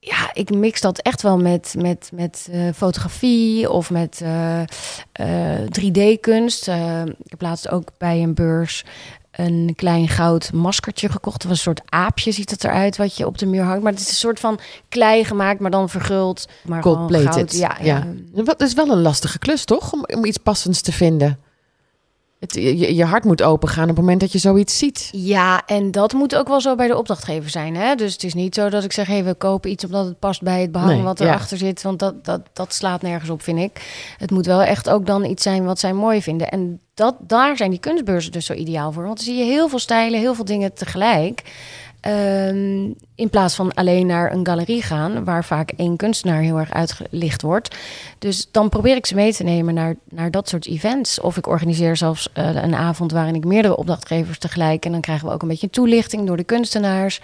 Ja, 0.00 0.30
ik 0.32 0.50
mix 0.54 0.80
dat 0.80 0.98
echt 0.98 1.22
wel 1.22 1.38
met, 1.38 1.74
met, 1.78 2.10
met 2.14 2.48
eh, 2.52 2.60
fotografie 2.74 3.70
of 3.70 3.90
met 3.90 4.20
eh, 4.22 4.60
eh, 5.12 5.60
3D-kunst. 5.80 6.68
Eh, 6.68 7.00
ik 7.06 7.30
heb 7.30 7.40
laatst 7.42 7.68
ook 7.70 7.88
bij 7.98 8.22
een 8.22 8.34
beurs 8.34 8.84
een 9.38 9.72
klein 9.76 10.08
goud 10.08 10.52
maskertje 10.52 11.08
gekocht. 11.08 11.42
Was 11.42 11.52
een 11.52 11.58
soort 11.58 11.80
aapje, 11.84 12.32
ziet 12.32 12.50
het 12.50 12.64
eruit, 12.64 12.96
wat 12.96 13.16
je 13.16 13.26
op 13.26 13.38
de 13.38 13.46
muur 13.46 13.62
hangt. 13.62 13.82
Maar 13.82 13.92
het 13.92 14.00
is 14.00 14.08
een 14.08 14.14
soort 14.14 14.40
van 14.40 14.58
klei 14.88 15.24
gemaakt, 15.24 15.60
maar 15.60 15.70
dan 15.70 15.88
verguld. 15.88 16.48
Maar 16.64 16.82
Gold-plated. 16.82 17.34
goud. 17.34 17.52
Ja, 17.56 17.76
Ja. 17.82 18.06
ja. 18.34 18.42
Dat 18.44 18.60
is 18.60 18.74
wel 18.74 18.90
een 18.90 19.00
lastige 19.02 19.38
klus, 19.38 19.64
toch? 19.64 19.92
Om, 19.92 20.04
om 20.14 20.24
iets 20.24 20.38
passends 20.38 20.80
te 20.80 20.92
vinden. 20.92 21.38
Het, 22.40 22.54
je, 22.54 22.94
je 22.94 23.04
hart 23.04 23.24
moet 23.24 23.42
open 23.42 23.68
gaan 23.68 23.82
op 23.82 23.88
het 23.88 23.98
moment 23.98 24.20
dat 24.20 24.32
je 24.32 24.38
zoiets 24.38 24.78
ziet. 24.78 25.08
Ja, 25.12 25.62
en 25.66 25.90
dat 25.90 26.12
moet 26.12 26.34
ook 26.34 26.48
wel 26.48 26.60
zo 26.60 26.74
bij 26.74 26.86
de 26.86 26.96
opdrachtgever 26.96 27.50
zijn. 27.50 27.76
Hè? 27.76 27.94
Dus 27.94 28.12
het 28.12 28.24
is 28.24 28.34
niet 28.34 28.54
zo 28.54 28.68
dat 28.68 28.84
ik 28.84 28.92
zeg, 28.92 29.06
hey, 29.06 29.24
we 29.24 29.34
kopen 29.34 29.70
iets 29.70 29.84
omdat 29.84 30.04
het 30.04 30.18
past 30.18 30.42
bij 30.42 30.60
het 30.60 30.72
behang 30.72 30.92
Nee, 30.92 31.02
wat 31.02 31.18
ja. 31.18 31.26
erachter 31.26 31.58
zit. 31.58 31.82
Want 31.82 31.98
dat, 31.98 32.24
dat, 32.24 32.40
dat 32.52 32.74
slaat 32.74 33.02
nergens 33.02 33.30
op, 33.30 33.42
vind 33.42 33.58
ik. 33.58 34.04
Het 34.18 34.30
moet 34.30 34.46
wel 34.46 34.62
echt 34.62 34.90
ook 34.90 35.06
dan 35.06 35.24
iets 35.24 35.42
zijn 35.42 35.64
wat 35.64 35.78
zij 35.78 35.92
mooi 35.92 36.22
vinden. 36.22 36.48
En 36.48 36.80
dat, 36.94 37.14
daar 37.20 37.56
zijn 37.56 37.70
die 37.70 37.80
kunstbeurzen 37.80 38.32
dus 38.32 38.46
zo 38.46 38.52
ideaal 38.52 38.92
voor. 38.92 39.04
Want 39.04 39.16
dan 39.16 39.24
zie 39.24 39.36
je 39.36 39.52
heel 39.52 39.68
veel 39.68 39.78
stijlen, 39.78 40.20
heel 40.20 40.34
veel 40.34 40.44
dingen 40.44 40.74
tegelijk. 40.74 41.42
Ehm, 42.00 42.92
in 43.14 43.30
plaats 43.30 43.54
van 43.54 43.74
alleen 43.74 44.06
naar 44.06 44.32
een 44.32 44.46
galerie 44.46 44.82
gaan, 44.82 45.24
waar 45.24 45.44
vaak 45.44 45.70
één 45.76 45.96
kunstenaar 45.96 46.40
heel 46.40 46.58
erg 46.58 46.72
uitgelicht 46.72 47.42
wordt. 47.42 47.76
Dus 48.18 48.48
dan 48.50 48.68
probeer 48.68 48.96
ik 48.96 49.06
ze 49.06 49.14
mee 49.14 49.32
te 49.32 49.42
nemen 49.42 49.74
naar, 49.74 49.96
naar 50.08 50.30
dat 50.30 50.48
soort 50.48 50.66
events. 50.66 51.20
Of 51.20 51.36
ik 51.36 51.46
organiseer 51.46 51.96
zelfs 51.96 52.32
eh, 52.32 52.54
een 52.54 52.74
avond 52.74 53.12
waarin 53.12 53.34
ik 53.34 53.44
meerdere 53.44 53.76
opdrachtgevers 53.76 54.38
tegelijk. 54.38 54.84
En 54.84 54.92
dan 54.92 55.00
krijgen 55.00 55.26
we 55.26 55.34
ook 55.34 55.42
een 55.42 55.48
beetje 55.48 55.70
toelichting 55.70 56.26
door 56.26 56.36
de 56.36 56.44
kunstenaars. 56.44 57.20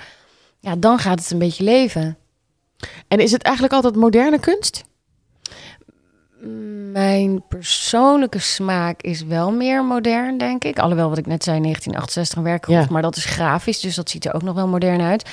Ja, 0.61 0.77
dan 0.77 0.99
gaat 0.99 1.19
het 1.19 1.31
een 1.31 1.39
beetje 1.39 1.65
leven. 1.65 2.17
En 3.09 3.19
is 3.19 3.33
het 3.33 3.43
eigenlijk 3.43 3.75
altijd 3.75 3.97
moderne 3.97 4.39
kunst? 4.39 4.85
Mijn 6.93 7.43
persoonlijke 7.49 8.39
smaak 8.39 9.03
is 9.03 9.23
wel 9.25 9.53
meer 9.53 9.85
modern, 9.85 10.39
denk 10.39 10.65
ik. 10.65 10.79
Alhoewel, 10.79 11.09
wat 11.09 11.19
ik 11.19 11.27
net 11.27 11.45
zei, 11.45 11.61
1968 11.61 12.37
een 12.39 12.45
werk 12.45 12.65
gekocht, 12.65 12.87
Ja. 12.87 12.93
maar 12.93 13.03
dat 13.03 13.17
is 13.17 13.25
grafisch, 13.25 13.81
dus 13.81 13.95
dat 13.95 14.11
ziet 14.11 14.25
er 14.25 14.35
ook 14.35 14.43
nog 14.43 14.55
wel 14.55 14.69
modern 14.69 15.01
uit. 15.01 15.29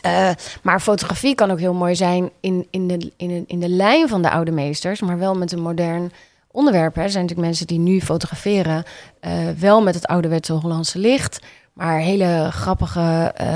Eh, 0.00 0.30
maar 0.62 0.80
fotografie 0.80 1.34
kan 1.34 1.50
ook 1.50 1.58
heel 1.58 1.74
mooi 1.74 1.94
zijn 1.94 2.30
in, 2.40 2.66
in, 2.70 2.88
de, 2.88 3.12
in, 3.16 3.28
de, 3.28 3.44
in 3.46 3.60
de 3.60 3.68
lijn 3.68 4.08
van 4.08 4.22
de 4.22 4.30
oude 4.30 4.50
meesters, 4.50 5.00
maar 5.00 5.18
wel 5.18 5.34
met 5.34 5.52
een 5.52 5.60
modern 5.62 6.12
onderwerp. 6.50 6.94
Hè. 6.94 7.02
Er 7.02 7.10
zijn 7.10 7.22
natuurlijk 7.22 7.48
mensen 7.48 7.66
die 7.66 7.78
nu 7.78 8.00
fotograferen, 8.00 8.84
eh, 9.20 9.32
wel 9.58 9.82
met 9.82 9.94
het 9.94 10.06
ouderwetse 10.06 10.52
Hollandse 10.52 10.98
licht, 10.98 11.38
maar 11.72 11.98
hele 11.98 12.48
grappige 12.50 13.32
eh, 13.36 13.46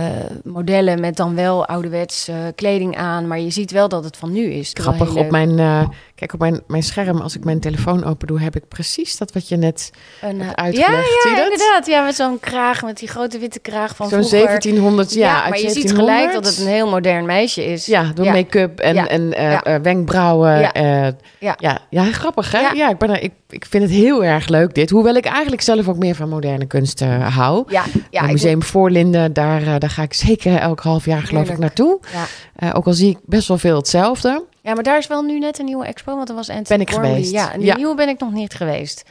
modellen 0.44 1.00
met 1.00 1.16
dan 1.16 1.34
wel 1.34 1.66
ouderwets 1.66 2.30
kleding 2.54 2.96
aan. 2.96 3.26
Maar 3.28 3.40
je 3.40 3.50
ziet 3.50 3.70
wel 3.70 3.88
dat 3.88 4.04
het 4.04 4.16
van 4.16 4.32
nu 4.32 4.44
is. 4.50 4.70
Grappig, 4.72 5.14
op 5.14 5.30
mijn, 5.30 5.88
kijk, 6.14 6.32
op 6.32 6.40
mijn, 6.40 6.60
mijn 6.66 6.82
scherm, 6.82 7.20
als 7.20 7.36
ik 7.36 7.44
mijn 7.44 7.60
telefoon 7.60 8.04
open 8.04 8.26
doe, 8.26 8.40
heb 8.40 8.56
ik 8.56 8.68
precies 8.68 9.16
dat 9.16 9.32
wat 9.32 9.48
je 9.48 9.56
net 9.56 9.90
Een, 10.20 10.40
hebt 10.40 10.56
eh, 10.56 10.64
uitgelegd. 10.64 11.06
Ja, 11.24 11.30
ja 11.30 11.42
inderdaad. 11.42 11.86
Ja, 11.86 12.04
met 12.04 12.14
zo'n 12.14 12.40
kraag, 12.40 12.82
met 12.82 12.98
die 12.98 13.08
grote 13.08 13.38
witte 13.38 13.58
kraag 13.60 13.96
van 13.96 14.08
Zo'n 14.08 14.18
vroeger. 14.18 14.46
1700, 14.46 15.12
ja, 15.14 15.40
uit 15.42 15.48
maar 15.48 15.58
je 15.60 15.70
ziet 15.70 15.74
1700. 15.74 16.16
gelijk 16.18 16.32
dat 16.32 16.46
het 16.52 16.60
een 16.66 16.72
heel 16.72 16.88
modern 16.90 17.26
meisje 17.26 17.64
is. 17.64 17.86
Ja, 17.86 18.10
door 18.14 18.24
Ja. 18.24 18.32
make-up 18.32 18.78
en, 18.78 19.08
en 19.08 19.32
eh, 19.32 19.74
eh, 19.74 19.82
wenkbrauwen. 19.82 20.60
Ja. 20.60 20.72
eh, 20.72 21.12
Ja. 21.38 21.56
ja. 21.90 22.04
Grappig 22.12 22.52
hè? 22.52 22.58
Ja, 22.58 22.88
ik, 22.90 22.98
ben 22.98 23.10
er, 23.10 23.22
ik, 23.22 23.32
ik 23.48 23.66
vind 23.68 23.82
het 23.82 23.92
heel 23.92 24.24
erg 24.24 24.48
leuk 24.48 24.74
dit. 24.74 24.90
Hoewel 24.90 25.14
ik 25.14 25.24
eigenlijk 25.24 25.62
zelf 25.62 25.88
ook 25.88 25.98
meer 25.98 26.14
van 26.14 26.28
moderne 26.28 26.66
kunst 26.66 27.00
eh, 27.02 27.36
hou. 27.36 27.64
Ja, 27.68 27.84
ja, 28.10 28.20
het 28.20 28.26
ik 28.26 28.32
Museum 28.32 28.62
Voorlinden, 28.62 29.32
daar, 29.32 29.78
daar 29.78 29.90
ga 29.90 30.02
ik 30.02 30.12
zeker 30.14 30.56
elk 30.56 30.80
half 30.80 31.04
jaar 31.04 31.22
geloof 31.22 31.50
ik 31.50 31.58
naartoe. 31.58 32.00
Ja. 32.12 32.72
Ook 32.72 32.86
al 32.86 32.92
zie 32.92 33.10
ik 33.10 33.18
best 33.24 33.48
wel 33.48 33.58
veel 33.58 33.76
hetzelfde. 33.76 34.44
Ja, 34.64 34.74
maar 34.74 34.82
daar 34.82 34.98
is 34.98 35.06
wel 35.06 35.22
nu 35.22 35.38
net 35.38 35.58
een 35.58 35.64
nieuwe 35.64 35.84
expo, 35.86 36.16
want 36.16 36.28
er 36.28 36.34
was 36.34 36.48
Anthony 36.48 36.78
Ben 36.78 36.80
ik 36.80 36.90
Gormley. 36.90 37.10
geweest. 37.14 37.32
Ja, 37.32 37.52
en 37.52 37.58
die 37.58 37.68
Ja. 37.68 37.76
nieuwe 37.76 37.94
ben 37.94 38.08
ik 38.08 38.18
nog 38.20 38.32
niet 38.32 38.54
geweest. 38.54 39.02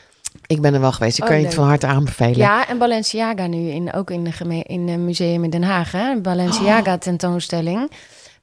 Ik 0.48 0.62
ben 0.62 0.74
er 0.74 0.80
wel 0.80 0.92
geweest. 0.92 1.18
Ik 1.18 1.24
Oh, 1.24 1.30
kan 1.30 1.40
je 1.40 1.46
het 1.46 1.54
van 1.54 1.68
harte 1.68 1.88
aanbevelen. 1.88 2.38
Ja, 2.38 2.68
en 2.68 2.78
Balenciaga 2.78 3.48
nu 3.48 3.70
in, 3.70 3.94
ook 3.94 4.12
in 4.12 4.24
de 4.24 4.32
geme- 4.32 4.64
in 4.64 4.88
een 4.88 5.06
museum 5.06 5.44
in 5.44 5.50
Den 5.50 5.64
Haag. 5.64 5.92
Hè? 5.92 6.12
Een 6.12 6.22
Balenciaga 6.22 6.94
Oh. 6.94 7.00
tentoonstelling. 7.00 7.92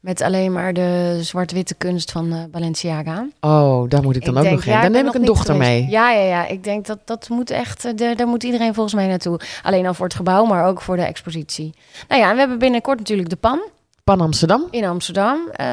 Met 0.01 0.21
alleen 0.21 0.53
maar 0.53 0.73
de 0.73 1.19
zwart-witte 1.23 1.75
kunst 1.75 2.11
van 2.13 2.33
eh, 2.33 2.39
Balenciaga. 2.51 3.27
Oh, 3.41 3.89
daar 3.89 4.03
moet 4.03 4.17
ik 4.17 4.25
dan 4.25 4.37
ook 4.37 4.43
denk, 4.43 4.55
nog 4.55 4.65
heen. 4.65 4.75
ja, 4.75 4.81
ben 4.81 4.93
neem 4.93 5.07
ik 5.07 5.15
een 5.15 5.25
dochter 5.25 5.55
geweest. 5.55 5.71
mee. 5.71 5.89
Ja, 5.91 6.11
ja, 6.13 6.23
ja. 6.25 6.47
Ik 6.47 6.65
denk 6.65 6.87
dat 6.87 6.99
dat 7.05 7.29
moet 7.29 7.51
echt, 7.51 7.85
eh, 7.85 7.93
de- 7.97 8.15
daar 8.17 8.27
moet 8.27 8.43
iedereen 8.45 8.75
volgens 8.75 8.95
mij 8.95 9.07
naartoe. 9.07 9.41
Alleen 9.63 9.87
al 9.87 9.95
voor 9.95 10.07
het 10.07 10.15
gebouw, 10.15 10.45
maar 10.45 10.67
ook 10.67 10.81
voor 10.81 10.97
de 10.97 11.03
expositie. 11.03 11.75
Nou 12.09 12.21
ja, 12.21 12.27
en 12.29 12.33
we 12.35 12.39
hebben 12.41 12.59
binnenkort 12.59 12.99
natuurlijk 12.99 13.29
de 13.29 13.37
PAN 13.37 13.61
Pan 14.11 14.21
Amsterdam. 14.21 14.69
in 14.71 14.85
Amsterdam, 14.85 15.49
eh, 15.53 15.67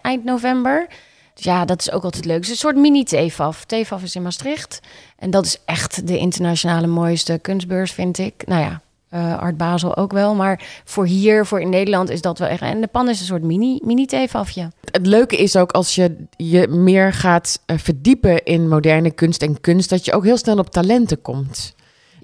eind 0.00 0.24
november. 0.24 0.86
Dus 1.34 1.44
ja, 1.44 1.64
dat 1.64 1.80
is 1.80 1.90
ook 1.90 2.04
altijd 2.04 2.24
leuk. 2.24 2.34
Het 2.34 2.44
is 2.44 2.50
een 2.50 2.56
soort 2.56 2.76
mini-TFAF. 2.76 3.64
TFAF 3.64 4.02
is 4.02 4.14
in 4.14 4.22
Maastricht. 4.22 4.80
En 5.18 5.30
dat 5.30 5.44
is 5.44 5.58
echt 5.64 6.06
de 6.06 6.18
internationale 6.18 6.86
mooiste 6.86 7.38
kunstbeurs, 7.42 7.92
vind 7.92 8.18
ik. 8.18 8.34
Nou 8.46 8.60
ja, 8.62 8.80
eh, 9.08 9.38
Art 9.38 9.56
Basel 9.56 9.96
ook 9.96 10.12
wel. 10.12 10.34
Maar 10.34 10.82
voor 10.84 11.06
hier, 11.06 11.46
voor 11.46 11.60
in 11.60 11.68
Nederland, 11.68 12.10
is 12.10 12.20
dat 12.20 12.38
wel 12.38 12.48
echt... 12.48 12.62
En 12.62 12.80
de 12.80 12.86
pan 12.86 13.08
is 13.08 13.20
een 13.20 13.26
soort 13.26 13.42
mini- 13.42 13.80
mini-TFAFje. 13.82 14.70
Het 14.90 15.06
leuke 15.06 15.36
is 15.36 15.56
ook 15.56 15.72
als 15.72 15.94
je 15.94 16.16
je 16.36 16.68
meer 16.68 17.12
gaat 17.12 17.60
eh, 17.66 17.78
verdiepen 17.78 18.44
in 18.44 18.68
moderne 18.68 19.10
kunst 19.10 19.42
en 19.42 19.60
kunst, 19.60 19.90
dat 19.90 20.04
je 20.04 20.12
ook 20.12 20.24
heel 20.24 20.36
snel 20.38 20.58
op 20.58 20.70
talenten 20.70 21.22
komt. 21.22 21.74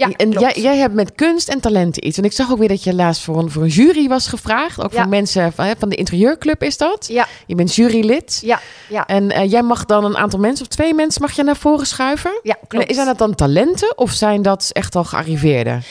Ja, 0.08 0.16
en 0.16 0.30
jij, 0.30 0.52
jij 0.56 0.76
hebt 0.76 0.94
met 0.94 1.12
kunst 1.14 1.48
en 1.48 1.60
talenten 1.60 2.06
iets. 2.06 2.18
En 2.18 2.24
ik 2.24 2.32
zag 2.32 2.50
ook 2.50 2.58
weer 2.58 2.68
dat 2.68 2.84
je 2.84 2.94
laatst 2.94 3.22
voor 3.22 3.38
een, 3.38 3.50
voor 3.50 3.62
een 3.62 3.68
jury 3.68 4.08
was 4.08 4.26
gevraagd. 4.26 4.82
Ook 4.82 4.92
Ja. 4.92 5.00
voor 5.00 5.10
mensen 5.10 5.52
van, 5.52 5.64
hè, 5.64 5.72
van 5.78 5.88
de 5.88 5.96
interieurclub 5.96 6.62
is 6.62 6.76
dat. 6.76 7.06
Ja, 7.08 7.26
Je 7.46 7.54
bent 7.54 7.74
jurylid. 7.74 8.40
ja, 8.44 8.60
ja. 8.88 9.06
En 9.06 9.30
eh, 9.30 9.50
jij 9.50 9.62
mag 9.62 9.84
dan 9.84 10.04
een 10.04 10.16
aantal 10.16 10.38
mensen, 10.38 10.66
of 10.66 10.72
twee 10.72 10.94
mensen, 10.94 11.22
mag 11.22 11.32
je 11.32 11.42
naar 11.42 11.56
voren 11.56 11.86
schuiven. 11.86 12.40
Ja, 12.42 12.56
klopt. 12.68 12.88
En 12.88 12.94
Zijn 12.94 13.06
dat 13.06 13.18
dan 13.18 13.34
talenten 13.34 13.98
of 13.98 14.10
zijn 14.10 14.42
dat 14.42 14.68
echt 14.72 14.96
al 14.96 15.04
gearriveerden? 15.04 15.82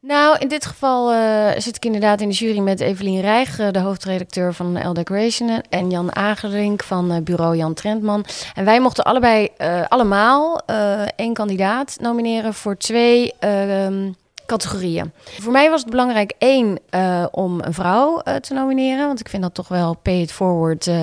Nou, 0.00 0.38
in 0.38 0.48
dit 0.48 0.66
geval 0.66 1.12
eh, 1.12 1.60
zit 1.60 1.76
ik 1.76 1.84
inderdaad 1.84 2.20
in 2.20 2.28
de 2.28 2.34
jury 2.34 2.58
met 2.58 2.80
Evelien 2.80 3.20
Rijg, 3.20 3.58
eh, 3.58 3.70
de 3.70 3.78
hoofdredacteur 3.78 4.54
van 4.54 4.88
L 4.88 4.92
Decoration, 4.92 5.62
en 5.68 5.90
Jan 5.90 6.16
Agerink 6.16 6.82
van 6.82 7.10
eh, 7.12 7.22
bureau 7.22 7.56
Jan 7.56 7.74
Trentman. 7.74 8.24
En 8.54 8.64
wij 8.64 8.80
mochten 8.80 9.04
allebei 9.04 9.48
eh, 9.56 9.82
allemaal 9.88 10.60
eh, 10.66 11.02
één 11.16 11.34
kandidaat 11.34 11.96
nomineren 12.00 12.54
voor 12.54 12.76
twee 12.76 13.32
ehm, 13.38 14.10
categorieën. 14.46 15.12
Voor 15.40 15.52
mij 15.52 15.70
was 15.70 15.80
het 15.80 15.90
belangrijk 15.90 16.32
één 16.38 16.78
eh, 16.90 17.26
om 17.30 17.60
een 17.60 17.74
vrouw 17.74 18.20
eh, 18.20 18.34
te 18.34 18.54
nomineren, 18.54 19.06
want 19.06 19.20
ik 19.20 19.28
vind 19.28 19.42
dat 19.42 19.54
toch 19.54 19.68
wel 19.68 19.96
pay 20.02 20.20
it 20.20 20.32
forward, 20.32 20.86
eh, 20.86 20.94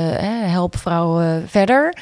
help 0.52 0.78
vrouwen 0.78 1.50
verder. 1.50 1.98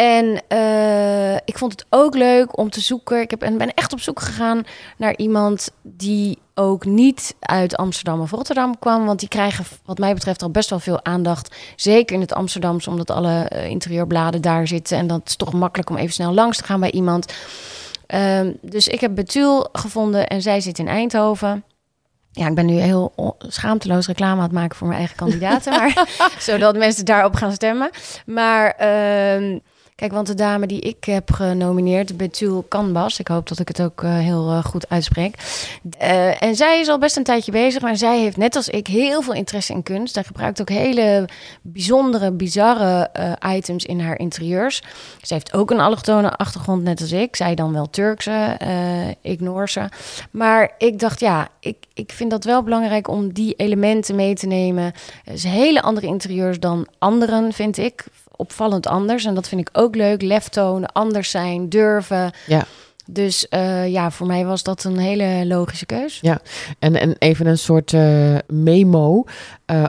En 0.00 0.42
eh, 0.48 1.34
ik 1.34 1.58
vond 1.58 1.72
het 1.72 1.86
ook 1.88 2.14
leuk 2.14 2.58
om 2.58 2.70
te 2.70 2.80
zoeken. 2.80 3.20
Ik 3.20 3.30
heb, 3.30 3.42
en 3.42 3.58
ben 3.58 3.74
echt 3.74 3.92
op 3.92 4.00
zoek 4.00 4.20
gegaan 4.20 4.62
naar 4.96 5.16
iemand 5.16 5.70
die 5.82 6.38
ook 6.54 6.84
niet 6.84 7.34
uit 7.40 7.76
Amsterdam 7.76 8.20
of 8.20 8.30
Rotterdam 8.30 8.78
kwam. 8.78 9.06
Want 9.06 9.20
die 9.20 9.28
krijgen, 9.28 9.64
wat 9.84 9.98
mij 9.98 10.14
betreft, 10.14 10.42
al 10.42 10.50
best 10.50 10.70
wel 10.70 10.78
veel 10.78 11.04
aandacht. 11.04 11.56
Zeker 11.76 12.14
in 12.14 12.20
het 12.20 12.32
Amsterdamse, 12.32 12.90
omdat 12.90 13.10
alle 13.10 13.42
eh, 13.42 13.66
interieurbladen 13.68 14.40
daar 14.40 14.66
zitten. 14.66 14.98
En 14.98 15.06
dat 15.06 15.20
is 15.24 15.36
toch 15.36 15.52
makkelijk 15.52 15.90
om 15.90 15.96
even 15.96 16.12
snel 16.12 16.34
langs 16.34 16.56
te 16.56 16.64
gaan 16.64 16.80
bij 16.80 16.90
iemand. 16.90 17.32
Ehm, 18.06 18.52
dus 18.62 18.88
ik 18.88 19.00
heb 19.00 19.14
Betul 19.14 19.68
gevonden 19.72 20.26
en 20.26 20.42
zij 20.42 20.60
zit 20.60 20.78
in 20.78 20.88
Eindhoven. 20.88 21.64
Ja, 22.32 22.46
ik 22.46 22.54
ben 22.54 22.66
nu 22.66 22.74
heel 22.74 23.12
schaamteloos 23.38 24.06
reclame 24.06 24.36
aan 24.36 24.42
het 24.42 24.52
maken 24.52 24.76
voor 24.76 24.86
mijn 24.86 24.98
eigen 24.98 25.16
kandidaten. 25.24 25.72
maar, 25.72 26.08
zodat 26.38 26.76
mensen 26.76 27.04
daarop 27.04 27.34
gaan 27.34 27.52
stemmen. 27.52 27.90
Maar 28.26 28.70
ehm, 28.70 29.58
kijk, 30.00 30.12
want 30.12 30.26
de 30.26 30.34
dame 30.34 30.66
die 30.66 30.80
ik 30.80 31.04
heb 31.04 31.32
genomineerd, 31.32 32.16
Betul 32.16 32.64
Canbas. 32.68 33.18
Ik 33.18 33.28
hoop 33.28 33.48
dat 33.48 33.58
ik 33.58 33.68
het 33.68 33.82
ook 33.82 34.02
eh, 34.02 34.18
heel 34.18 34.50
eh, 34.50 34.64
goed 34.64 34.88
uitspreek. 34.88 35.34
Eh, 35.98 36.42
en 36.42 36.56
zij 36.56 36.80
is 36.80 36.88
al 36.88 36.98
best 36.98 37.16
een 37.16 37.24
tijdje 37.24 37.52
bezig. 37.52 37.82
Maar 37.82 37.96
zij 37.96 38.20
heeft 38.20 38.36
net 38.36 38.56
als 38.56 38.68
ik 38.68 38.86
heel 38.86 39.22
veel 39.22 39.34
interesse 39.34 39.72
in 39.72 39.82
kunst. 39.82 40.16
En 40.16 40.24
gebruikt 40.24 40.60
ook 40.60 40.68
hele 40.68 41.28
bijzondere, 41.62 42.32
bizarre 42.32 43.10
items 43.56 43.84
in 43.84 44.00
haar 44.00 44.18
interieurs. 44.18 44.82
Ze 45.22 45.34
heeft 45.34 45.52
ook 45.52 45.70
een 45.70 45.80
allochtone 45.80 46.30
achtergrond, 46.36 46.82
net 46.82 47.00
als 47.00 47.12
ik. 47.12 47.36
Zij 47.36 47.54
dan 47.54 47.72
wel 47.72 47.90
Turkse, 47.90 48.58
ik 49.22 49.40
Noorse. 49.40 49.90
Maar 50.30 50.74
ik 50.78 50.98
dacht, 50.98 51.20
ja, 51.20 51.48
ik, 51.60 51.76
ik 51.94 52.12
vind 52.12 52.30
dat 52.30 52.44
wel 52.44 52.62
belangrijk 52.62 53.08
om 53.08 53.32
die 53.32 53.54
elementen 53.54 54.14
mee 54.14 54.34
te 54.34 54.46
nemen. 54.46 54.84
Het 55.24 55.34
is 55.34 55.44
hele 55.44 55.82
andere 55.82 56.06
interieurs 56.06 56.60
dan 56.60 56.86
anderen, 56.98 57.52
vind 57.52 57.78
ik. 57.78 58.04
Opvallend 58.40 58.86
anders. 58.86 59.24
En 59.24 59.34
dat 59.34 59.48
vind 59.48 59.60
ik 59.60 59.68
ook 59.72 59.94
leuk. 59.94 60.22
Lef 60.22 60.48
tonen, 60.48 60.92
anders 60.92 61.30
zijn, 61.30 61.68
durven. 61.68 62.32
Ja. 62.46 62.64
Dus 63.06 63.48
eh, 63.48 63.88
ja, 63.88 64.10
voor 64.10 64.26
mij 64.26 64.44
was 64.44 64.62
dat 64.62 64.84
een 64.84 64.98
hele 64.98 65.46
logische 65.46 65.86
keus. 65.86 66.20
En, 66.78 66.96
en 66.96 67.16
even 67.18 67.46
een 67.46 67.58
soort 67.58 67.92
eh, 67.92 68.36
memo. 68.46 69.24
eh, 69.66 69.84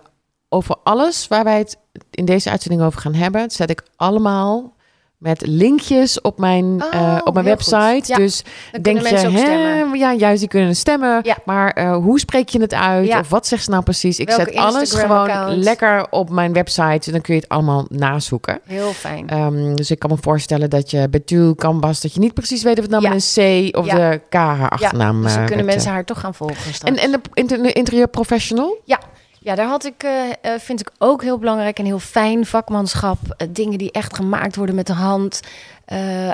over 0.49 0.75
alles 0.83 1.27
waar 1.27 1.43
wij 1.43 1.57
het 1.57 1.77
in 2.09 2.25
deze 2.25 2.49
uitzending 2.49 2.83
over 2.83 3.01
gaan 3.01 3.13
hebben, 3.13 3.51
zet 3.51 3.69
ik 3.69 3.83
allemaal 3.95 4.73
met 5.21 5.47
linkjes 5.47 6.21
op 6.21 6.37
mijn, 6.39 6.65
Oh, 6.65 6.93
eh, 6.93 7.17
op 7.23 7.33
mijn 7.33 7.45
website. 7.45 8.01
Ja, 8.05 8.15
Dus 8.15 8.43
denk 8.81 9.07
je, 9.07 9.15
hè, 9.15 9.83
ja, 9.93 10.13
juist 10.13 10.39
die 10.39 10.47
kunnen 10.49 10.75
stemmen. 10.75 11.19
Ja. 11.23 11.37
Maar 11.45 11.71
eh, 11.71 11.95
hoe 11.95 12.19
spreek 12.19 12.49
je 12.49 12.61
het 12.61 12.73
uit? 12.73 13.07
Ja. 13.07 13.19
Of 13.19 13.29
wat 13.29 13.47
zegt 13.47 13.63
ze 13.63 13.69
nou 13.69 13.83
precies? 13.83 14.19
Ik 14.19 14.27
Welke 14.27 14.43
zet 14.43 14.55
alles 14.55 14.93
gewoon 14.93 15.55
lekker 15.57 16.07
op 16.09 16.29
mijn 16.29 16.53
website. 16.53 17.05
En 17.05 17.11
dan 17.11 17.21
kun 17.21 17.33
je 17.35 17.39
het 17.39 17.49
allemaal 17.49 17.85
nazoeken. 17.89 18.59
Heel 18.65 18.91
fijn. 18.93 19.29
Ehm, 19.29 19.75
dus 19.75 19.91
ik 19.91 19.99
kan 19.99 20.09
me 20.09 20.17
voorstellen 20.21 20.69
dat 20.69 20.91
je 20.91 21.09
Betul 21.09 21.55
Canvas, 21.55 22.01
dat 22.01 22.13
je 22.13 22.19
niet 22.19 22.33
precies 22.33 22.63
weet 22.63 22.75
of 22.77 22.81
het 22.81 22.91
nou 22.91 23.03
Ja. 23.03 23.09
met 23.09 23.31
een 23.35 23.71
C 23.71 23.77
of 23.77 23.85
Ja. 23.85 23.95
de 23.95 24.21
K 24.29 24.33
haar 24.33 24.69
achternaam 24.69 25.21
dus 25.21 25.31
dan 25.31 25.41
eh, 25.41 25.47
kunnen 25.47 25.65
mensen 25.65 25.91
haar 25.91 26.05
toch 26.05 26.19
gaan 26.19 26.33
volgen 26.35 26.73
straks. 26.73 26.79
En, 26.83 26.97
en 26.97 27.11
de 27.11 27.19
inter- 27.33 27.75
interieur 27.75 28.07
professional? 28.07 28.77
Ja, 28.85 28.99
daar 29.43 29.67
had 29.67 29.85
ik, 29.85 30.03
eh, 30.03 30.29
eh, 30.29 30.59
vind 30.59 30.79
ik 30.79 30.91
ook 30.97 31.21
heel 31.21 31.37
belangrijk 31.37 31.79
en 31.79 31.85
heel 31.85 31.99
fijn 31.99 32.45
vakmanschap. 32.45 33.17
Eh, 33.37 33.47
dingen 33.51 33.77
die 33.77 33.91
echt 33.91 34.15
gemaakt 34.15 34.55
worden 34.55 34.75
met 34.75 34.87
de 34.87 34.93
hand. 34.93 35.41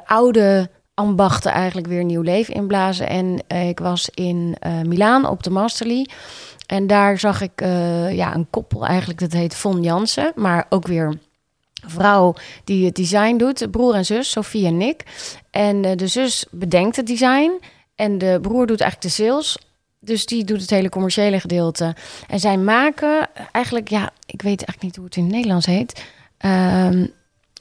Oude 0.05 0.69
ambachten 0.93 1.51
eigenlijk 1.51 1.87
weer 1.87 2.03
nieuw 2.03 2.21
leven 2.21 2.53
inblazen. 2.53 3.09
En 3.09 3.43
ik 3.67 3.79
was 3.79 4.09
in 4.09 4.57
Milaan 4.83 5.25
op 5.25 5.43
de 5.43 5.49
Masterly. 5.49 6.09
En 6.65 6.87
daar 6.87 7.19
zag 7.19 7.41
ik 7.41 7.61
ja, 8.11 8.35
een 8.35 8.47
koppel 8.49 8.85
eigenlijk, 8.85 9.19
dat 9.19 9.31
heet 9.31 9.55
Von 9.55 9.83
Jansen. 9.83 10.31
Maar 10.35 10.65
ook 10.69 10.87
weer 10.87 11.19
vrouw 11.85 12.33
die 12.63 12.85
het 12.85 12.95
design 12.95 13.37
doet. 13.37 13.71
Broer 13.71 13.93
en 13.93 14.05
zus, 14.05 14.31
Sophie 14.31 14.65
en 14.65 14.77
Nick. 14.77 15.03
En 15.51 15.81
de 15.81 16.07
zus 16.07 16.45
bedenkt 16.51 16.95
het 16.95 17.07
design. 17.07 17.51
En 17.95 18.17
de 18.17 18.39
broer 18.41 18.67
doet 18.67 18.81
eigenlijk 18.81 19.15
de 19.15 19.23
sales. 19.23 19.57
Dus 19.99 20.25
die 20.25 20.43
doet 20.43 20.61
het 20.61 20.69
hele 20.69 20.89
commerciële 20.89 21.39
gedeelte. 21.39 21.95
En 22.27 22.39
zij 22.39 22.57
maken 22.57 23.29
eigenlijk, 23.51 23.89
ja, 23.89 24.09
ik 24.25 24.41
weet 24.41 24.63
eigenlijk 24.63 24.81
niet 24.81 24.95
hoe 24.95 25.05
het 25.05 25.15
in 25.15 25.23
het 25.23 25.33
Nederlands 25.33 25.65
heet. 25.65 26.05
Ehm, 26.37 27.07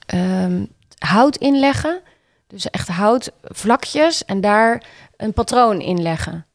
ehm, 0.07 0.64
hout 0.99 1.37
inleggen. 1.37 2.01
Dus 2.46 2.70
echt 2.70 2.88
houtvlakjes 2.88 4.25
en 4.25 4.40
daar 4.40 4.83
een 5.16 5.33
patroon 5.33 5.81
in 5.81 6.03
leggen. 6.03 6.46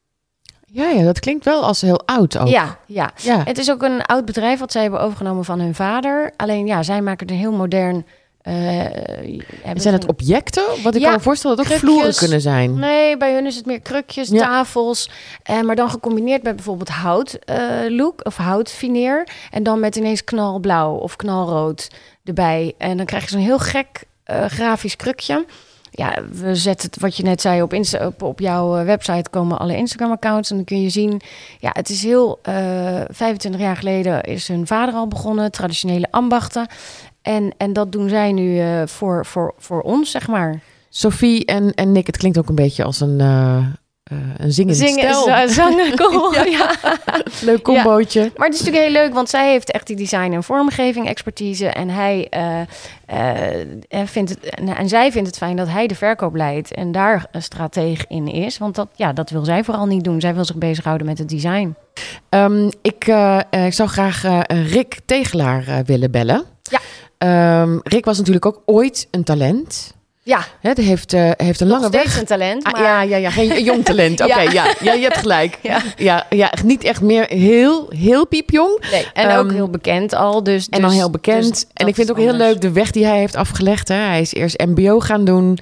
Ja, 0.66 0.90
ja, 0.90 1.04
dat 1.04 1.20
klinkt 1.20 1.46
wel 1.46 1.64
als 1.64 1.82
heel 1.82 2.06
oud 2.06 2.38
ook. 2.38 2.48
Ja, 2.48 2.78
ja. 2.86 3.12
ja. 3.16 3.44
Het 3.44 3.58
is 3.58 3.72
ook 3.72 3.82
een 3.82 4.06
oud 4.06 4.26
bedrijf 4.26 4.60
wat 4.60 4.72
zij 4.72 4.82
hebben 4.82 5.02
overgenomen 5.02 5.46
van 5.46 5.60
hun 5.60 5.76
vader. 5.76 6.34
Alleen 6.38 6.66
ja, 6.66 6.84
zij 6.84 7.02
maken 7.02 7.30
een 7.30 7.36
heel 7.36 7.52
modern. 7.52 8.06
En 8.42 9.82
zijn 9.82 9.94
het 9.94 10.06
objecten? 10.06 10.64
Wat 10.84 10.96
ik 10.96 11.02
Ja, 11.02 11.08
kan 11.08 11.18
me 11.18 11.24
voorstellen 11.24 11.58
dat 11.58 11.66
ook 11.66 11.72
krukjes. 11.72 11.90
vloeren 11.92 12.16
kunnen 12.16 12.42
zijn. 12.42 12.80
Nee, 12.80 13.18
bij 13.18 13.34
hun 13.34 13.46
is 13.46 13.56
het 13.56 13.66
meer 13.66 13.80
krukjes, 13.82 14.30
Ja. 14.30 14.40
tafels. 14.40 15.10
Eh, 15.44 15.62
maar 15.62 15.76
dan 15.76 15.90
gecombineerd 15.90 16.44
met 16.44 16.56
bijvoorbeeld 16.56 16.90
hout 16.90 17.34
eh, 17.34 17.58
look 17.88 18.26
of 18.26 18.36
houtfineer. 18.38 19.28
En 19.52 19.64
dan 19.64 19.80
met 19.80 19.96
ineens 19.96 20.24
knalblauw 20.24 20.94
of 20.96 21.16
knalrood 21.16 21.88
erbij. 22.24 22.74
En 22.78 22.98
dan 22.98 23.06
krijg 23.06 23.24
je 23.24 23.30
zo'n 23.30 23.40
heel 23.40 23.60
gek 23.60 24.04
grafisch 24.48 24.96
krukje. 24.96 25.46
Ja, 25.94 26.18
we 26.32 26.56
zetten 26.56 26.90
het, 26.92 27.02
wat 27.02 27.18
je 27.18 27.24
net 27.24 27.42
zei, 27.42 27.62
op, 27.62 27.74
Insta, 27.74 28.06
op, 28.06 28.22
op 28.22 28.40
jouw 28.40 28.84
website 28.86 29.30
komen 29.30 29.60
alle 29.60 29.76
Instagram-accounts. 29.76 30.50
En 30.50 30.56
dan 30.56 30.66
kun 30.66 30.82
je 30.82 30.90
zien, 30.90 31.22
ja, 31.60 31.70
het 31.74 31.90
is 31.90 32.04
heel... 32.04 32.40
eh 32.42 33.02
25 33.10 33.62
jaar 33.62 33.76
geleden 33.78 34.24
is 34.24 34.48
hun 34.48 34.68
vader 34.68 34.94
al 34.94 35.08
begonnen, 35.08 35.52
traditionele 35.52 36.08
ambachten. 36.12 36.68
En, 37.22 37.54
en 37.58 37.74
dat 37.74 37.92
doen 37.92 38.10
zij 38.10 38.32
nu 38.32 38.60
eh, 38.60 38.82
voor, 38.86 39.26
voor, 39.26 39.54
voor 39.58 39.82
ons, 39.82 40.12
zeg 40.12 40.28
maar. 40.28 40.60
Sophie 40.90 41.46
en, 41.46 41.74
en 41.74 41.92
Nick, 41.92 42.08
het 42.08 42.18
klinkt 42.18 42.38
ook 42.38 42.50
een 42.50 42.56
beetje 42.56 42.84
als 42.84 43.00
een, 43.00 43.20
eh 43.20 43.66
een 44.38 44.52
zingend 44.52 44.78
Zingen, 44.78 45.16
stel. 45.16 45.48
zangen, 45.50 45.96
cool. 45.96 46.34
ja. 46.34 46.76
Leuk 47.42 47.62
combootje. 47.62 48.32
Maar 48.36 48.48
het 48.48 48.56
is 48.56 48.60
natuurlijk 48.64 48.94
heel 48.94 49.04
leuk, 49.04 49.14
want 49.14 49.30
zij 49.30 49.52
heeft 49.52 49.72
echt 49.72 49.88
die 49.88 49.96
design- 49.96 50.34
en 50.34 50.44
vormgeving 50.44 51.08
expertise. 51.08 51.68
En 51.68 51.90
hij 51.90 52.28
vindt 54.06 54.30
het, 54.30 54.40
en, 54.40 54.68
en 54.68 54.90
zij 54.90 55.12
vindt 55.12 55.28
het 55.28 55.38
fijn 55.38 55.56
dat 55.56 55.68
hij 55.68 55.88
de 55.88 55.96
verkoop 55.96 56.36
leidt 56.36 56.74
en 56.74 56.92
daar 56.92 57.26
een 57.32 57.44
strateeg 57.44 58.08
in 58.08 58.28
is. 58.28 58.58
Want 58.58 58.76
dat, 58.76 58.88
ja, 58.96 59.14
dat 59.14 59.30
wil 59.30 59.46
zij 59.46 59.64
vooral 59.64 59.86
niet 59.86 60.04
doen. 60.04 60.22
Zij 60.22 60.34
wil 60.34 60.46
zich 60.46 60.58
bezighouden 60.58 61.08
met 61.08 61.18
het 61.18 61.30
design. 61.30 61.76
Ehm, 62.30 62.68
ik, 62.82 63.08
ik 63.66 63.74
zou 63.74 63.90
graag 63.90 64.24
Rick 64.48 65.00
Tegelaar 65.06 65.84
willen 65.86 66.12
bellen. 66.12 66.44
Ja. 66.62 66.80
Ehm, 67.22 67.78
Rick 67.84 68.06
was 68.06 68.18
natuurlijk 68.18 68.46
ook 68.46 68.62
ooit 68.66 69.08
een 69.12 69.24
talent. 69.24 69.94
Ja, 70.24 70.44
Hè, 70.60 70.74
die 70.74 70.86
heeft, 70.86 71.14
eh, 71.14 71.30
heeft 71.38 71.60
een 71.60 71.68
lange 71.68 71.86
steeds 71.88 72.04
weg. 72.04 72.20
een 72.20 72.26
talent. 72.26 72.64
Ah, 72.64 72.72
Maar 72.74 72.82
ja, 72.82 73.02
ja, 73.02 73.18
ja, 73.18 73.30
geen 73.30 73.64
jong 73.64 73.86
talent. 73.86 74.22
Oké, 74.26 74.42
Ja. 74.42 74.52
ja. 74.52 74.74
Ja, 74.82 74.94
je 74.94 75.04
hebt 75.04 75.18
gelijk. 75.18 75.58
Ja. 75.64 75.82
Ja. 75.98 76.26
Ja, 76.30 76.54
niet 76.64 76.84
echt 76.84 77.02
meer 77.02 77.26
heel, 77.28 77.86
heel 77.90 78.28
piepjong. 78.28 78.84
Nee, 78.92 79.08
en 79.14 79.30
Ehm, 79.30 79.38
ook 79.40 79.52
heel 79.52 79.70
bekend 79.70 80.14
al. 80.14 80.44
Dus, 80.44 80.66
En 80.70 80.72
dus- 80.82 80.90
dan 80.90 80.98
heel 80.98 81.10
bekend. 81.10 81.50
dus 81.50 81.62
en 81.62 81.68
dat 81.74 81.88
ik 81.88 81.96
vind 81.96 82.08
het 82.08 82.18
ook 82.18 82.24
heel 82.24 82.34
leuk 82.34 82.62
de 82.62 82.72
weg 82.72 82.92
die 82.92 83.06
hij 83.06 83.18
heeft 83.18 83.36
afgelegd. 83.36 83.88
Hè. 83.88 83.96
Hij 83.96 84.22
is 84.22 84.34
eerst 84.34 84.60
MBO 84.66 85.00
gaan 85.00 85.26
doen. 85.26 85.58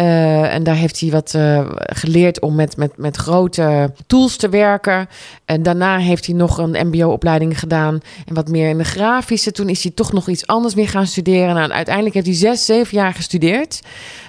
Eh, 0.00 0.54
en 0.54 0.62
daar 0.62 0.74
heeft 0.74 1.00
hij 1.00 1.10
wat 1.10 1.34
eh, 1.34 1.66
geleerd 1.76 2.40
om 2.40 2.54
met, 2.54 2.76
met, 2.76 2.96
met 2.96 3.16
grote 3.16 3.92
tools 4.06 4.36
te 4.36 4.48
werken. 4.48 5.08
En 5.44 5.62
daarna 5.62 5.98
heeft 5.98 6.26
hij 6.26 6.34
nog 6.34 6.58
een 6.58 6.86
MBO-opleiding 6.86 7.58
gedaan. 7.58 8.00
En 8.26 8.34
wat 8.34 8.48
meer 8.48 8.68
in 8.68 8.78
de 8.78 8.84
grafische. 8.84 9.52
Toen 9.52 9.68
is 9.68 9.82
hij 9.82 9.92
toch 9.92 10.12
nog 10.12 10.28
iets 10.28 10.46
anders 10.46 10.74
weer 10.74 10.88
gaan 10.88 11.06
studeren. 11.06 11.54
Nou, 11.54 11.64
en 11.64 11.72
uiteindelijk 11.72 12.14
heeft 12.14 12.26
hij 12.26 12.36
zes, 12.36 12.64
zeven 12.64 12.96
jaar 12.96 13.14
gestudeerd. 13.14 13.80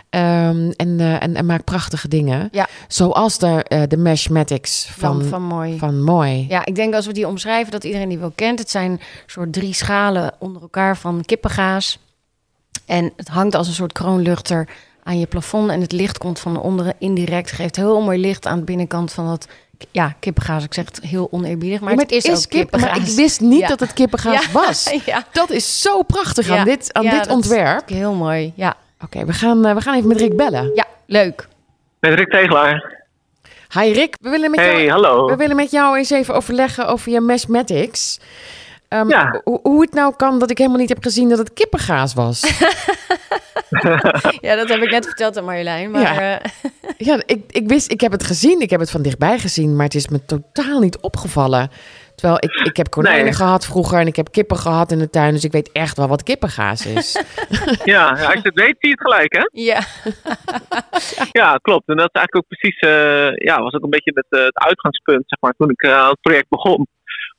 Ehm, 0.09 0.71
en, 0.75 0.99
eh, 0.99 1.23
en, 1.23 1.35
en 1.35 1.45
maakt 1.45 1.65
prachtige 1.65 2.07
dingen. 2.07 2.49
Ja. 2.51 2.67
Zoals 2.87 3.37
de, 3.39 3.63
eh 3.67 3.81
de 3.87 3.97
Meshmatics 3.97 4.85
van, 4.97 5.23
Van, 5.23 5.75
van. 5.77 6.03
Mooi. 6.03 6.45
Ja, 6.49 6.65
ik 6.65 6.75
denk 6.75 6.93
als 6.93 7.05
we 7.05 7.13
die 7.13 7.27
omschrijven 7.27 7.71
dat 7.71 7.83
iedereen 7.83 8.09
die 8.09 8.19
wel 8.19 8.31
kent. 8.35 8.59
Het 8.59 8.69
zijn 8.69 9.01
soort 9.25 9.53
drie 9.53 9.73
schalen 9.73 10.33
onder 10.39 10.61
elkaar 10.61 10.97
van 10.97 11.23
kippengaas. 11.25 11.99
En 12.85 13.13
het 13.15 13.27
hangt 13.27 13.55
als 13.55 13.67
een 13.67 13.73
soort 13.73 13.91
kroonluchter 13.91 14.67
aan 15.03 15.19
je 15.19 15.25
plafond. 15.25 15.69
En 15.69 15.81
het 15.81 15.91
licht 15.91 16.17
komt 16.17 16.39
van 16.39 16.61
onderen 16.61 16.93
indirect. 16.99 17.51
Geeft 17.51 17.75
heel 17.75 18.01
mooi 18.01 18.19
licht 18.19 18.47
aan 18.47 18.57
de 18.59 18.63
binnenkant 18.65 19.11
van 19.13 19.27
dat 19.27 19.47
ja, 19.91 20.15
kippengaas. 20.19 20.63
Ik 20.63 20.73
zeg 20.73 20.85
het 20.85 20.99
heel 21.01 21.27
oneerbiedig, 21.31 21.79
maar, 21.79 21.93
Ja, 21.93 21.99
het 21.99 22.11
is, 22.11 22.29
ook 22.29 22.35
kip, 22.35 22.49
kippengaas. 22.49 22.97
maar 22.97 23.07
ik 23.07 23.15
wist 23.15 23.41
niet 23.41 23.59
Ja. 23.59 23.67
dat 23.67 23.79
het 23.79 23.93
kippengaas 23.93 24.45
Ja. 24.45 24.51
was. 24.51 24.93
ja. 25.05 25.23
Dat 25.31 25.49
is 25.49 25.81
zo 25.81 26.01
prachtig 26.01 26.47
Ja. 26.47 26.57
aan 26.57 26.65
dit, 26.65 26.93
aan 26.93 27.03
Ja, 27.03 27.09
dit 27.09 27.19
dat 27.19 27.27
is 27.27 27.33
ontwerp. 27.33 27.89
Heel 27.89 28.13
mooi, 28.13 28.53
ja. 28.55 28.75
Oké, 29.03 29.25
we, 29.25 29.33
gaan, 29.33 29.65
eh, 29.65 29.73
we 29.75 29.81
gaan 29.81 29.95
even 29.95 30.07
met 30.07 30.17
Rick 30.19 30.35
bellen. 30.37 30.71
Ja, 30.75 30.85
leuk. 31.05 31.47
Met 31.99 32.13
Rick 32.13 32.29
Tegelaar. 32.31 32.99
Hi 33.79 33.91
Rick, 33.93 34.15
we 34.21 34.29
willen 34.29 34.51
met, 34.51 34.59
Hey, 34.59 34.83
jou, 34.85 34.89
hallo. 35.05 35.25
we 35.27 35.35
willen 35.35 35.55
met 35.55 35.71
jou 35.71 35.97
eens 35.97 36.09
even 36.09 36.35
overleggen 36.35 36.87
over 36.87 37.11
je 37.11 37.21
Meshmatics. 37.21 38.19
Ehm, 38.87 39.09
Ja. 39.09 39.41
ho- 39.43 39.59
hoe 39.63 39.81
het 39.81 39.93
nou 39.93 40.13
kan 40.15 40.39
dat 40.39 40.49
ik 40.49 40.57
helemaal 40.57 40.79
niet 40.79 40.89
heb 40.89 41.03
gezien 41.03 41.29
dat 41.29 41.37
het 41.37 41.53
kippengaas 41.53 42.13
was. 42.13 42.41
Ja, 44.47 44.55
dat 44.55 44.69
heb 44.69 44.81
ik 44.81 44.91
net 44.91 45.05
verteld 45.05 45.37
aan 45.37 45.45
Marjolein. 45.45 45.91
Maar 45.91 46.01
Ja. 46.01 46.39
eh, 46.39 46.49
ja, 47.07 47.21
ik, 47.25 47.43
ik 47.47 47.67
wist, 47.67 47.91
ik 47.91 48.01
heb 48.01 48.11
het 48.11 48.23
gezien, 48.23 48.59
ik 48.61 48.69
heb 48.69 48.79
het 48.79 48.91
van 48.91 49.01
dichtbij 49.01 49.39
gezien, 49.39 49.75
maar 49.75 49.85
het 49.85 49.95
is 49.95 50.07
me 50.07 50.25
totaal 50.25 50.79
niet 50.79 50.97
opgevallen. 50.99 51.69
Terwijl 52.15 52.39
ik, 52.43 52.65
ik 52.67 52.77
heb 52.77 52.89
konijnen 52.89 53.23
Nee. 53.23 53.33
gehad 53.33 53.65
vroeger 53.65 53.99
en 53.99 54.07
ik 54.07 54.15
heb 54.15 54.31
kippen 54.31 54.57
gehad 54.57 54.91
in 54.91 54.99
de 54.99 55.09
tuin, 55.09 55.33
dus 55.33 55.43
ik 55.43 55.51
weet 55.51 55.71
echt 55.71 55.97
wel 55.97 56.07
wat 56.07 56.23
kippengaas 56.23 56.85
is. 56.85 57.21
Ja, 57.83 58.17
ja, 58.17 58.25
als 58.25 58.33
je 58.33 58.39
het 58.43 58.53
weet, 58.59 58.75
zie 58.79 58.89
je 58.89 58.95
het 58.97 59.01
gelijk, 59.01 59.33
hè? 59.35 59.43
ja. 59.51 59.79
Ja, 61.31 61.55
klopt. 61.61 61.87
En 61.87 61.95
dat 61.97 62.09
is 62.13 62.19
eigenlijk 62.21 62.35
ook 62.35 62.47
precies, 62.47 62.79
eh, 62.79 63.45
ja, 63.47 63.61
was 63.61 63.73
ook 63.73 63.83
een 63.83 63.89
beetje 63.89 64.11
het, 64.13 64.39
eh, 64.39 64.45
het 64.45 64.57
uitgangspunt, 64.57 65.23
zeg 65.25 65.39
maar, 65.39 65.53
toen 65.57 65.69
ik 65.69 65.85
aan 65.85 66.09
het 66.09 66.21
project 66.21 66.49
begon. 66.49 66.87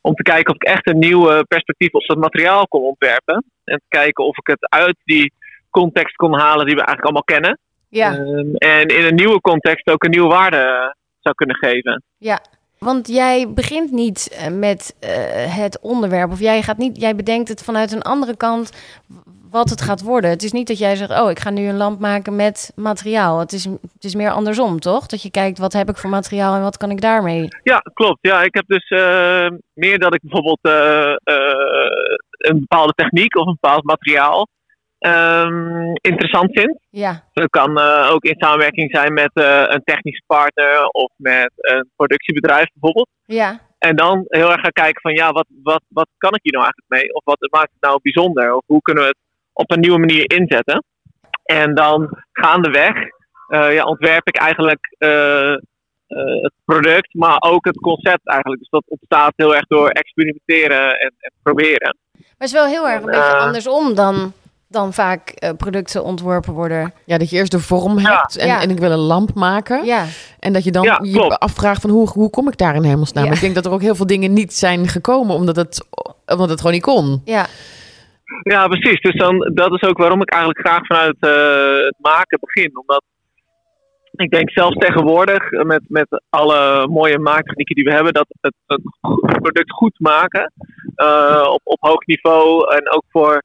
Om 0.00 0.14
te 0.14 0.22
kijken 0.22 0.54
of 0.54 0.60
ik 0.60 0.68
echt 0.68 0.86
een 0.88 0.98
nieuw 0.98 1.42
perspectief 1.42 1.92
op 1.92 2.06
dat 2.06 2.16
materiaal 2.16 2.68
kon 2.68 2.82
ontwerpen. 2.82 3.44
En 3.64 3.76
te 3.76 3.84
kijken 3.88 4.24
of 4.24 4.36
ik 4.38 4.46
het 4.46 4.70
uit 4.70 4.96
die 5.04 5.32
context 5.72 6.16
kon 6.16 6.38
halen 6.38 6.66
die 6.66 6.74
we 6.74 6.84
eigenlijk 6.84 7.04
allemaal 7.04 7.24
kennen. 7.24 7.58
ja. 7.88 8.10
Ehm, 8.12 8.54
en 8.54 8.86
in 8.86 9.04
een 9.04 9.14
nieuwe 9.14 9.40
context 9.40 9.86
ook 9.86 10.04
een 10.04 10.10
nieuwe 10.10 10.28
waarde 10.28 10.56
eh, 10.56 10.90
zou 11.20 11.34
kunnen 11.34 11.56
geven. 11.56 12.02
Ja, 12.18 12.40
want 12.78 13.08
jij 13.08 13.52
begint 13.52 13.90
niet 13.90 14.36
eh, 14.38 14.52
met 14.52 14.96
eh, 15.00 15.56
het 15.56 15.80
onderwerp. 15.80 16.30
Of 16.30 16.40
jij, 16.40 16.62
gaat 16.62 16.76
niet, 16.76 17.00
jij 17.00 17.16
bedenkt 17.16 17.48
het 17.48 17.62
vanuit 17.62 17.92
een 17.92 18.02
andere 18.02 18.36
kant 18.36 18.72
wat 19.50 19.70
het 19.70 19.82
gaat 19.82 20.02
worden. 20.02 20.30
Het 20.30 20.42
is 20.42 20.52
niet 20.52 20.66
dat 20.66 20.78
jij 20.78 20.96
zegt, 20.96 21.20
oh, 21.20 21.30
ik 21.30 21.38
ga 21.38 21.50
nu 21.50 21.68
een 21.68 21.76
lamp 21.76 22.00
maken 22.00 22.36
met 22.36 22.72
materiaal. 22.76 23.38
Het 23.38 23.52
is, 23.52 23.64
het 23.64 24.04
is 24.04 24.14
meer 24.14 24.30
andersom, 24.30 24.80
toch? 24.80 25.06
Dat 25.06 25.22
je 25.22 25.30
kijkt, 25.30 25.58
wat 25.58 25.72
heb 25.72 25.88
ik 25.88 25.96
voor 25.96 26.10
materiaal 26.10 26.54
en 26.54 26.62
wat 26.62 26.76
kan 26.76 26.90
ik 26.90 27.00
daarmee? 27.00 27.48
Ja, 27.62 27.84
klopt. 27.94 28.18
Ja, 28.20 28.42
ik 28.42 28.54
heb 28.54 28.66
dus 28.66 28.88
meer 29.72 29.98
dat 29.98 30.14
ik 30.14 30.20
bijvoorbeeld 30.22 30.58
een 32.38 32.60
bepaalde 32.60 32.92
techniek 32.92 33.36
of 33.36 33.46
een 33.46 33.58
bepaald 33.60 33.84
materiaal 33.84 34.48
ehm, 35.02 35.92
interessant 36.00 36.50
vind. 36.52 36.78
Ja, 36.90 37.24
Dat 37.32 37.50
kan 37.50 37.78
eh, 37.78 38.10
ook 38.12 38.24
in 38.24 38.34
samenwerking 38.38 38.96
zijn 38.96 39.12
met 39.12 39.30
eh, 39.32 39.64
een 39.66 39.82
technische 39.84 40.22
partner 40.26 40.86
of 40.86 41.10
met 41.16 41.50
een 41.56 41.90
productiebedrijf 41.96 42.66
bijvoorbeeld. 42.72 43.08
ja, 43.24 43.60
En 43.78 43.96
dan 43.96 44.24
heel 44.28 44.50
erg 44.50 44.60
gaan 44.60 44.72
kijken 44.72 45.00
van 45.00 45.14
ja, 45.14 45.32
wat, 45.32 45.46
wat, 45.62 45.82
wat 45.88 46.08
kan 46.18 46.34
ik 46.34 46.40
hier 46.42 46.52
nou 46.52 46.64
eigenlijk 46.64 47.02
mee? 47.02 47.14
Of 47.14 47.24
wat 47.24 47.50
maakt 47.50 47.72
het 47.72 47.80
nou 47.82 47.98
bijzonder? 48.02 48.54
Of 48.54 48.62
hoe 48.66 48.82
kunnen 48.82 49.02
we 49.02 49.08
het 49.08 49.18
op 49.52 49.70
een 49.70 49.80
nieuwe 49.80 49.98
manier 49.98 50.30
inzetten? 50.30 50.84
En 51.44 51.74
dan 51.74 52.18
gaandeweg 52.32 52.94
eh 53.48 53.74
ja, 53.74 53.84
ontwerp 53.84 54.28
ik 54.28 54.36
eigenlijk 54.36 54.96
het 56.42 56.52
product, 56.64 57.14
maar 57.14 57.36
ook 57.40 57.64
het 57.64 57.80
concept 57.80 58.28
eigenlijk. 58.28 58.60
Dus 58.60 58.70
dat 58.70 58.84
ontstaat 58.86 59.32
heel 59.36 59.54
erg 59.54 59.66
door 59.66 59.88
experimenteren 59.88 60.98
en, 60.98 61.14
en 61.18 61.32
proberen. 61.42 61.96
maar 62.12 62.24
het 62.38 62.48
is 62.48 62.52
wel 62.52 62.66
heel 62.66 62.88
erg 62.88 63.00
een 63.00 63.06
beetje 63.10 63.36
andersom 63.36 63.94
dan, 63.94 64.32
dan 64.72 64.92
vaak 64.92 65.28
eh, 65.28 65.50
producten 65.56 66.04
ontworpen 66.04 66.52
worden. 66.52 66.92
Ja, 67.04 67.18
dat 67.18 67.30
je 67.30 67.36
eerst 67.36 67.50
de 67.52 67.58
vorm 67.60 67.98
hebt 67.98 68.36
en, 68.36 68.46
Ja. 68.46 68.60
en 68.60 68.70
ik 68.70 68.78
wil 68.78 68.90
een 68.90 68.98
lamp 68.98 69.34
maken. 69.34 69.84
Ja, 69.84 70.04
En 70.38 70.52
dat 70.52 70.64
je 70.64 70.70
dan 70.70 70.82
Ja, 70.82 70.98
je 71.02 71.38
afvraagt 71.38 71.80
van 71.80 71.90
hoe, 71.90 72.08
hoe 72.08 72.30
kom 72.30 72.48
ik 72.48 72.56
daar 72.56 72.74
in 72.74 72.82
hemelsnaam? 72.82 73.24
Ja. 73.24 73.32
Ik 73.32 73.40
denk 73.40 73.54
dat 73.54 73.66
er 73.66 73.72
ook 73.72 73.80
heel 73.80 73.94
veel 73.94 74.06
dingen 74.06 74.32
niet 74.32 74.52
zijn 74.54 74.88
gekomen 74.88 75.34
omdat 75.36 75.56
het, 75.56 75.86
omdat 76.26 76.48
het 76.48 76.58
gewoon 76.58 76.72
niet 76.74 76.82
kon. 76.82 77.22
ja, 77.24 77.46
Ja, 78.42 78.68
precies. 78.68 79.00
Dus 79.00 79.14
dan, 79.14 79.50
dat 79.54 79.72
is 79.72 79.82
ook 79.82 79.98
waarom 79.98 80.22
ik 80.22 80.30
eigenlijk 80.30 80.66
graag 80.66 80.86
vanuit 80.86 81.16
eh, 81.20 81.84
het 81.86 81.96
maken 81.98 82.38
begin. 82.40 82.78
Omdat 82.78 83.02
ik 84.12 84.30
denk 84.30 84.50
zelfs 84.50 84.76
tegenwoordig, 84.76 85.50
eh, 85.50 85.62
met, 85.64 85.82
met 85.88 86.22
alle 86.30 86.88
mooie 86.88 87.18
maaktechnieken 87.18 87.74
die 87.74 87.84
we 87.84 87.92
hebben, 87.92 88.12
dat 88.12 88.26
het 88.40 88.54
een 88.66 88.82
product 89.42 89.72
goed 89.72 89.94
maken 89.98 90.52
eh, 90.94 91.46
op, 91.48 91.60
op 91.64 91.80
hoog 91.80 92.06
niveau 92.06 92.74
en 92.76 92.92
ook 92.92 93.04
voor 93.08 93.42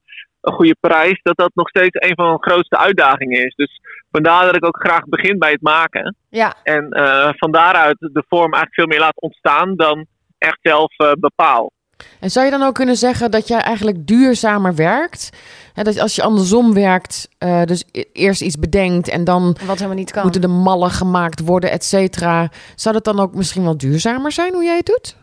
een 0.48 0.54
goede 0.54 0.76
prijs, 0.80 1.20
dat 1.24 1.38
dat 1.38 1.52
nog 1.54 1.70
steeds 1.70 1.96
een 2.10 2.16
van 2.16 2.34
de 2.34 2.50
grootste 2.52 2.78
uitdagingen 2.78 3.46
is. 3.46 3.56
Dus 3.56 3.82
vandaar 4.12 4.46
dat 4.46 4.56
ik 4.56 4.66
ook 4.66 4.80
graag 4.80 5.04
begin 5.06 5.38
bij 5.40 5.52
het 5.52 5.62
maken. 5.62 6.16
ja. 6.30 6.54
En 6.64 6.90
eh, 6.90 7.30
van 7.38 7.52
daaruit 7.52 7.98
de 8.00 8.24
vorm 8.28 8.54
eigenlijk 8.54 8.74
veel 8.74 8.86
meer 8.88 9.00
laat 9.00 9.22
ontstaan 9.22 9.76
dan 9.76 10.06
echt 10.38 10.58
zelf 10.62 10.98
eh, 10.98 11.12
bepaal. 11.20 11.72
En 12.20 12.30
zou 12.30 12.46
je 12.46 12.52
dan 12.52 12.62
ook 12.64 12.74
kunnen 12.74 12.96
zeggen 12.96 13.32
dat 13.32 13.48
jij 13.48 13.60
eigenlijk 13.60 14.08
duurzamer 14.08 14.76
werkt? 14.76 15.30
Hè, 15.74 15.84
dat 15.84 16.00
als 16.00 16.16
je 16.16 16.24
andersom 16.24 16.74
werkt, 16.74 17.30
eh, 17.38 17.64
dus 17.64 17.84
e- 17.92 18.04
eerst 18.14 18.42
iets 18.42 18.56
bedenkt 18.60 19.10
en 19.10 19.24
dan 19.24 19.58
Wat 19.66 19.76
helemaal 19.76 19.98
niet 19.98 20.12
kan. 20.12 20.24
moeten 20.24 20.42
de 20.42 20.48
mallen 20.48 20.90
gemaakt 20.90 21.40
worden, 21.46 21.72
et 21.72 21.84
cetera. 21.84 22.50
Zou 22.76 22.94
dat 22.96 23.04
dan 23.04 23.20
ook 23.20 23.36
misschien 23.36 23.64
wel 23.64 23.78
duurzamer 23.78 24.32
zijn 24.32 24.54
hoe 24.54 24.64
jij 24.64 24.78
het 24.78 24.86
doet? 24.86 25.16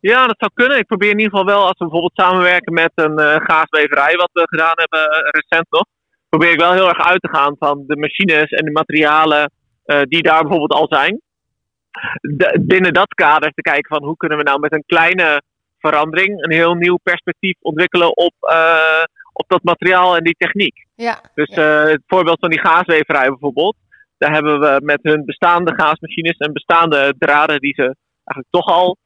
Ja, 0.00 0.26
dat 0.26 0.36
zou 0.38 0.50
kunnen. 0.54 0.78
Ik 0.78 0.86
probeer 0.86 1.10
in 1.10 1.18
ieder 1.18 1.30
geval 1.38 1.54
wel, 1.54 1.60
als 1.62 1.78
we 1.78 1.84
bijvoorbeeld 1.84 2.12
samenwerken 2.14 2.72
met 2.72 2.92
een 2.94 3.18
eh 3.18 3.36
gaasweverij, 3.44 4.16
wat 4.16 4.30
we 4.32 4.42
gedaan 4.48 4.72
hebben 4.74 5.00
eh, 5.10 5.28
recent 5.30 5.66
nog, 5.70 5.84
probeer 6.28 6.50
ik 6.52 6.58
wel 6.60 6.72
heel 6.72 6.88
erg 6.88 7.06
uit 7.08 7.20
te 7.22 7.28
gaan 7.36 7.56
van 7.58 7.84
de 7.86 7.96
machines 7.96 8.50
en 8.50 8.64
de 8.64 8.70
materialen 8.70 9.52
eh, 9.84 10.00
die 10.02 10.22
daar 10.22 10.40
bijvoorbeeld 10.40 10.72
al 10.80 10.86
zijn. 10.98 11.20
De- 12.20 12.58
binnen 12.66 12.92
dat 12.92 13.14
kader 13.14 13.50
te 13.54 13.62
kijken 13.62 13.96
van 13.96 14.04
hoe 14.06 14.16
kunnen 14.16 14.38
we 14.38 14.44
nou 14.44 14.60
met 14.60 14.72
een 14.72 14.84
kleine 14.86 15.42
verandering 15.78 16.44
een 16.44 16.52
heel 16.52 16.74
nieuw 16.74 16.96
perspectief 17.02 17.56
ontwikkelen 17.60 18.16
op, 18.16 18.34
op 19.32 19.48
dat 19.48 19.62
materiaal 19.62 20.16
en 20.16 20.24
die 20.24 20.34
techniek. 20.38 20.86
Ja, 20.94 21.20
Dus 21.34 21.54
het 21.54 22.02
voorbeeld 22.06 22.38
van 22.40 22.50
die 22.50 22.60
gaasweverij 22.60 23.28
bijvoorbeeld. 23.28 23.76
Daar 24.18 24.32
hebben 24.32 24.60
we 24.60 24.80
met 24.84 24.98
hun 25.02 25.24
bestaande 25.24 25.74
gaasmachines 25.74 26.36
en 26.36 26.52
bestaande 26.52 27.14
draden 27.18 27.60
die 27.60 27.74
ze 27.74 27.82
eigenlijk 28.24 28.46
toch 28.50 28.66
al 28.66 28.96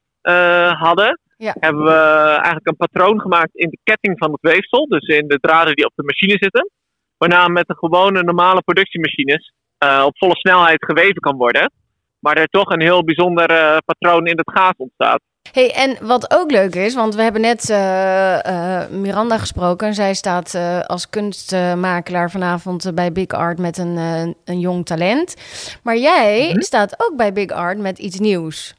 hadden. 0.79 1.19
Ja. 1.37 1.55
Hebben 1.59 1.83
we 1.83 1.91
eigenlijk 2.29 2.67
een 2.67 2.75
patroon 2.87 3.19
gemaakt 3.21 3.55
in 3.55 3.69
de 3.69 3.77
ketting 3.83 4.17
van 4.17 4.31
het 4.31 4.41
weefsel. 4.41 4.85
Dus 4.87 5.07
in 5.07 5.27
de 5.27 5.39
draden 5.39 5.75
die 5.75 5.85
op 5.85 5.91
de 5.95 6.03
machine 6.03 6.37
zitten. 6.39 6.69
Waarna 7.17 7.47
met 7.47 7.67
de 7.67 7.75
gewone 7.75 8.23
normale 8.23 8.61
productiemachines 8.61 9.51
eh, 9.77 10.03
op 10.05 10.17
volle 10.17 10.35
snelheid 10.35 10.85
geweven 10.85 11.19
kan 11.19 11.37
worden. 11.37 11.71
Maar 12.19 12.37
er 12.37 12.47
toch 12.47 12.69
een 12.69 12.81
heel 12.81 13.03
bijzonder 13.03 13.49
eh, 13.49 13.77
patroon 13.85 14.25
in 14.25 14.37
het 14.37 14.51
gaas 14.53 14.73
ontstaat. 14.77 15.19
Hey, 15.51 15.71
en 15.73 16.07
wat 16.07 16.33
ook 16.37 16.51
leuk 16.51 16.75
is, 16.75 16.95
want 16.95 17.15
we 17.15 17.21
hebben 17.21 17.41
net 17.41 17.69
eh, 17.69 18.81
eh, 18.83 18.89
Miranda 18.89 19.37
gesproken. 19.37 19.87
En 19.87 19.93
zij 19.93 20.13
staat 20.13 20.53
eh, 20.53 20.79
als 20.79 21.09
kunstmakelaar 21.09 22.31
vanavond 22.31 22.85
eh, 22.85 22.93
bij 22.93 23.11
Big 23.11 23.27
Art 23.27 23.57
met 23.59 23.77
een, 23.77 23.97
eh, 23.97 24.21
een 24.45 24.59
jong 24.59 24.85
talent. 24.85 25.35
Maar 25.83 25.97
jij 25.97 26.49
Mhm. 26.49 26.61
staat 26.61 26.95
ook 26.97 27.15
bij 27.17 27.33
Big 27.33 27.49
Art 27.49 27.77
met 27.77 27.99
iets 27.99 28.19
nieuws. 28.19 28.73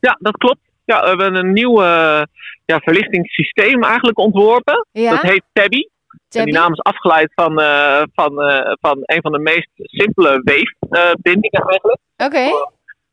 Ja, 0.00 0.16
dat 0.20 0.36
klopt. 0.36 0.60
Ja, 0.84 1.00
we 1.00 1.06
hebben 1.06 1.34
een 1.34 1.52
nieuw 1.52 1.82
eh, 1.82 2.22
ja, 2.64 2.78
verlichtingssysteem 2.78 3.82
eigenlijk 3.82 4.18
ontworpen. 4.18 4.86
Ja, 4.92 5.10
Dat 5.10 5.22
heet 5.22 5.42
Tabby. 5.52 5.86
En 6.30 6.44
die 6.44 6.54
naam 6.54 6.72
is 6.72 6.82
afgeleid 6.82 7.32
van, 7.34 7.60
eh, 7.60 8.02
van, 8.14 8.42
eh, 8.42 8.72
van 8.80 8.98
een 9.02 9.20
van 9.20 9.32
de 9.32 9.38
meest 9.38 9.68
simpele 9.74 10.40
weefbindingen 10.44 11.60
eigenlijk. 11.68 11.98
Oké. 12.16 12.48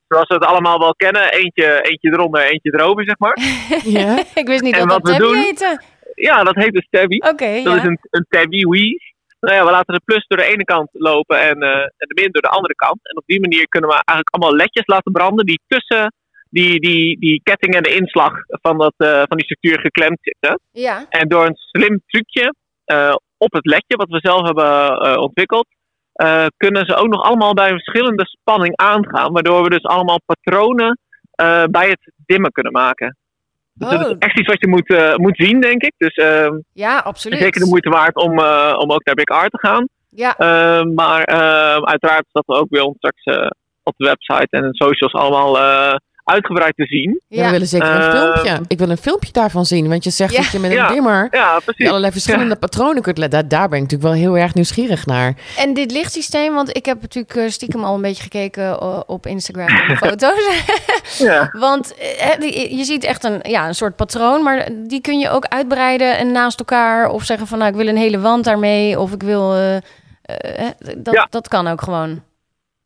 Zoals 0.07 0.27
we 0.27 0.33
het 0.33 0.45
allemaal 0.45 0.79
wel 0.79 0.95
kennen. 0.95 1.31
Eentje, 1.31 1.81
eentje 1.81 2.09
eronder, 2.11 2.41
eentje 2.43 2.73
erover, 2.73 3.03
zeg 3.03 3.17
maar. 3.19 3.37
Ja. 3.99 4.17
Ik 4.35 4.47
wist 4.47 4.61
niet 4.61 4.73
En 4.77 4.87
dat 4.87 4.89
wat 4.91 5.05
dat 5.05 5.11
Tabby 5.17 5.33
doen- 5.33 5.43
heette. 5.43 5.81
Ja, 6.15 6.43
dat 6.43 6.55
heet 6.55 6.73
dus 6.73 6.87
Tabby. 6.89 7.17
Oké, 7.17 7.53
Dat 7.63 7.73
ja. 7.73 7.75
is 7.75 7.83
een, 7.83 7.99
een 8.09 8.25
Tabby 8.29 8.63
weave. 8.65 9.13
nou 9.39 9.55
ja, 9.55 9.65
we 9.65 9.71
laten 9.71 9.93
de 9.93 10.01
plus 10.05 10.25
door 10.27 10.37
de 10.37 10.43
ene 10.43 10.63
kant 10.63 10.89
lopen 10.91 11.39
en, 11.39 11.61
eh, 11.61 11.79
en 11.79 12.07
de 12.07 12.21
min 12.21 12.31
door 12.31 12.41
de 12.41 12.47
andere 12.57 12.75
kant. 12.75 12.99
En 13.09 13.17
op 13.17 13.23
die 13.25 13.39
manier 13.39 13.67
kunnen 13.67 13.89
we 13.89 13.95
eigenlijk 13.95 14.29
allemaal 14.35 14.55
ledjes 14.55 14.85
laten 14.87 15.11
branden 15.11 15.45
die 15.45 15.61
tussen 15.67 16.13
die, 16.57 16.79
die, 16.79 17.19
die 17.19 17.41
ketting 17.43 17.73
en 17.75 17.83
de 17.83 17.95
inslag 17.95 18.33
van, 18.47 18.77
dat, 18.77 18.93
eh, 18.97 19.21
van 19.27 19.37
die 19.37 19.43
structuur 19.45 19.79
geklemd 19.79 20.17
zitten. 20.21 20.59
Ja. 20.71 21.05
En 21.09 21.27
door 21.27 21.45
een 21.45 21.55
slim 21.55 22.01
trucje 22.07 22.53
eh, 22.85 23.15
op 23.37 23.53
het 23.53 23.65
ledje, 23.65 23.95
wat 23.95 24.09
we 24.09 24.19
zelf 24.21 24.41
hebben 24.45 24.99
eh, 24.99 25.17
ontwikkeld, 25.21 25.67
kunnen 26.57 26.85
ze 26.85 26.95
ook 26.95 27.07
nog 27.07 27.23
allemaal 27.23 27.53
bij 27.53 27.69
een 27.69 27.79
verschillende 27.83 28.25
spanning 28.25 28.75
aangaan. 28.77 29.31
Waardoor 29.33 29.63
we 29.63 29.69
dus 29.69 29.83
allemaal 29.83 30.19
patronen 30.25 30.99
bij 31.71 31.89
het 31.89 32.11
dimmen 32.25 32.51
kunnen 32.51 32.71
maken. 32.71 33.17
Dus 33.73 33.89
dat 33.89 34.03
Oh. 34.05 34.09
is 34.09 34.15
echt 34.19 34.39
iets 34.39 34.47
wat 34.47 34.59
je 34.59 34.67
moet, 34.67 35.17
moet 35.17 35.35
zien, 35.37 35.61
denk 35.61 35.81
ik. 35.83 35.93
Dus 35.97 36.13
ehm, 36.13 36.57
Ja, 36.73 36.97
absoluut. 36.99 37.39
zeker 37.39 37.61
de 37.61 37.67
moeite 37.67 37.89
waard 37.89 38.15
om, 38.15 38.31
om 38.79 38.91
ook 38.91 39.05
naar 39.05 39.15
Big 39.15 39.25
Art 39.25 39.51
te 39.51 39.57
gaan. 39.67 39.87
Ja, 40.09 40.35
Ehm, 40.37 40.93
maar 40.93 41.23
ehm, 41.23 41.83
uiteraard 41.83 42.25
dat 42.31 42.47
ook 42.47 42.69
bij 42.69 42.81
ons 42.81 42.97
straks 42.97 43.23
op 43.83 43.93
de 43.97 44.05
website 44.05 44.47
en 44.57 44.63
in 44.63 44.73
socials 44.73 45.13
allemaal 45.13 45.53
uitgebreid 46.27 46.75
te 46.75 46.85
zien. 46.85 47.21
Ja, 47.27 47.45
we 47.45 47.51
willen 47.51 47.67
zeker 47.67 47.87
een 47.87 48.01
Eh, 48.01 48.11
filmpje. 48.11 48.59
Ik 48.67 48.77
wil 48.77 48.89
een 48.89 48.97
filmpje 48.97 49.31
daarvan 49.31 49.65
zien. 49.65 49.89
Want 49.89 50.03
je 50.03 50.09
zegt 50.09 50.33
Ja. 50.33 50.41
dat 50.41 50.51
je 50.51 50.59
met 50.59 50.69
een 50.71 50.75
Ja. 50.77 50.87
dimmer 50.91 51.29
allerlei 51.77 52.11
verschillende 52.11 52.55
patronen 52.55 53.01
kunt 53.01 53.17
letten. 53.17 53.39
Daar, 53.39 53.47
daar 53.59 53.69
ben 53.69 53.77
ik 53.77 53.83
natuurlijk 53.83 54.09
wel 54.13 54.21
heel 54.21 54.37
erg 54.43 54.53
nieuwsgierig 54.53 55.05
naar. 55.05 55.33
En 55.57 55.73
dit 55.73 55.91
lichtsysteem, 55.91 56.53
want 56.53 56.77
ik 56.77 56.85
heb 56.85 57.01
natuurlijk 57.01 57.35
eh, 57.35 57.49
stiekem 57.49 57.83
al 57.83 57.95
een 57.95 58.01
beetje 58.01 58.23
gekeken 58.23 58.63
eh, 58.79 58.99
op 59.05 59.25
Instagram 59.25 59.67
foto's. 60.03 60.63
Ja. 61.17 61.49
want 61.51 61.93
je 62.39 62.79
ziet 62.83 63.03
echt 63.03 63.23
een, 63.23 63.39
ja, 63.41 63.67
een 63.67 63.75
soort 63.75 63.95
patroon, 63.95 64.43
maar 64.43 64.67
die 64.87 65.01
kun 65.01 65.19
je 65.19 65.29
ook 65.29 65.45
uitbreiden 65.45 66.17
en 66.17 66.31
naast 66.31 66.59
elkaar. 66.59 67.09
Of 67.09 67.23
zeggen 67.23 67.47
van 67.47 67.57
nou, 67.57 67.69
ik 67.71 67.77
wil 67.77 67.87
een 67.87 67.97
hele 67.97 68.19
wand 68.19 68.43
daarmee. 68.43 68.99
Of 68.99 69.11
ik 69.11 69.23
wil. 69.23 69.49
dat, 70.97 71.13
Ja. 71.13 71.27
dat 71.29 71.47
kan 71.47 71.67
ook 71.67 71.81
gewoon. 71.81 72.21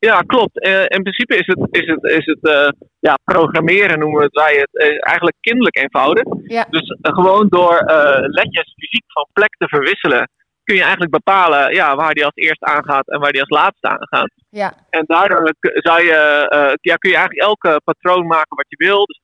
Ja, 0.08 0.20
klopt. 0.20 0.60
Eh, 0.60 0.80
in 0.80 1.02
principe 1.02 1.36
is 1.36 1.46
het, 1.46 1.66
is 1.70 1.86
het, 1.86 2.04
is 2.04 2.26
het 2.26 2.48
eh, 2.48 2.68
ja, 2.98 3.14
programmeren, 3.24 3.98
noemen 3.98 4.18
we 4.18 4.24
het 4.24 4.34
wij 4.34 4.54
het, 4.54 4.76
eh, 4.78 4.86
eigenlijk 5.00 5.36
kinderlijk 5.40 5.76
eenvoudig. 5.76 6.24
Ja. 6.46 6.66
Dus 6.70 6.96
gewoon 7.00 7.48
door 7.48 7.82
ledjes 8.26 8.74
fysiek 8.76 9.04
van 9.06 9.26
plek 9.32 9.54
te 9.58 9.68
verwisselen, 9.68 10.30
kun 10.64 10.74
je 10.74 10.80
eigenlijk 10.80 11.10
bepalen 11.10 11.74
ja, 11.74 11.96
waar 11.96 12.14
die 12.14 12.24
als 12.24 12.34
eerst 12.34 12.64
aangaat 12.64 13.08
en 13.08 13.20
waar 13.20 13.32
die 13.32 13.40
als 13.40 13.50
laatste 13.50 13.88
aangaat. 13.88 14.32
Ja, 14.50 14.72
En 14.90 15.04
daardoor 15.06 15.54
zou 15.60 16.02
je, 16.02 16.78
ja, 16.80 16.96
kun 16.96 17.10
je 17.10 17.16
eigenlijk 17.16 17.46
elke 17.46 17.80
patroon 17.84 18.26
maken 18.26 18.56
wat 18.56 18.66
je 18.68 18.86
wil. 18.86 19.04
Dus 19.06 19.20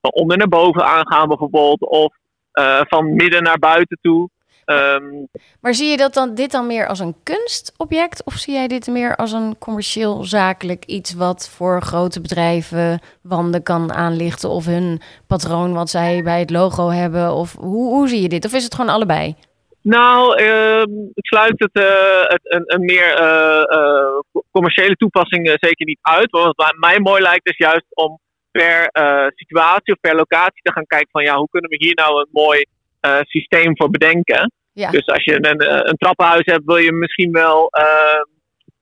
van, 0.00 0.12
onder 0.12 0.36
naar 0.36 0.48
boven 0.48 0.84
aangaan 0.84 1.28
bijvoorbeeld, 1.28 1.80
of 1.80 2.14
van 2.88 3.14
midden 3.14 3.42
naar 3.42 3.58
buiten 3.58 3.98
toe. 4.00 4.28
Ehm, 4.72 5.24
maar 5.60 5.74
zie 5.74 5.88
je 5.88 5.96
dat 5.96 6.14
dan, 6.14 6.34
dit 6.34 6.50
dan 6.50 6.66
meer 6.66 6.86
als 6.86 6.98
een 6.98 7.14
kunstobject? 7.22 8.24
Of 8.24 8.32
zie 8.32 8.54
jij 8.54 8.68
dit 8.68 8.86
meer 8.86 9.16
als 9.16 9.32
een 9.32 9.58
commercieel 9.58 10.24
zakelijk 10.24 10.84
iets 10.84 11.14
wat 11.14 11.50
voor 11.56 11.82
grote 11.82 12.20
bedrijven 12.20 13.00
wanden 13.22 13.62
kan 13.62 13.92
aanlichten? 13.92 14.50
Of 14.50 14.66
hun 14.66 15.00
patroon 15.26 15.72
wat 15.72 15.90
zij 15.90 16.22
bij 16.22 16.40
het 16.40 16.50
logo 16.50 16.88
hebben? 16.88 17.34
Of 17.34 17.56
hoe, 17.56 17.88
hoe 17.94 18.08
zie 18.08 18.22
je 18.22 18.28
dit? 18.28 18.44
Of 18.44 18.52
is 18.52 18.64
het 18.64 18.74
gewoon 18.74 18.94
allebei? 18.94 19.36
Nou, 19.82 20.36
ehm, 20.36 20.90
ik 21.14 21.26
sluit 21.26 21.54
het, 21.56 21.72
eh, 21.72 22.22
het 22.22 22.40
een, 22.42 22.62
een 22.66 22.84
meer 22.84 23.14
eh, 23.14 23.62
eh, 23.76 24.40
commerciële 24.50 24.96
toepassing 24.96 25.46
zeker 25.46 25.86
niet 25.86 25.98
uit. 26.02 26.30
Want 26.30 26.56
wat 26.56 26.74
mij 26.76 27.00
mooi 27.00 27.22
lijkt 27.22 27.48
is 27.48 27.56
juist 27.56 27.86
om 27.88 28.18
per 28.50 28.90
situatie 29.34 29.92
of 29.92 30.00
per 30.00 30.14
locatie 30.14 30.62
te 30.62 30.72
gaan 30.72 30.86
kijken 30.86 31.10
van 31.10 31.22
ja, 31.22 31.36
hoe 31.36 31.48
kunnen 31.50 31.70
we 31.70 31.76
hier 31.76 31.94
nou 31.94 32.20
een 32.20 32.28
mooi 32.32 32.64
systeem 33.20 33.76
voor 33.76 33.90
bedenken. 33.90 34.52
Ja. 34.72 34.90
Dus 34.90 35.06
als 35.06 35.24
je 35.24 35.34
een, 35.34 35.58
eh, 35.60 35.80
een 35.82 35.96
trappenhuis 35.96 36.44
hebt, 36.44 36.64
wil 36.64 36.76
je 36.76 36.92
misschien 36.92 37.32
wel 37.32 37.68
ehm, 37.68 38.24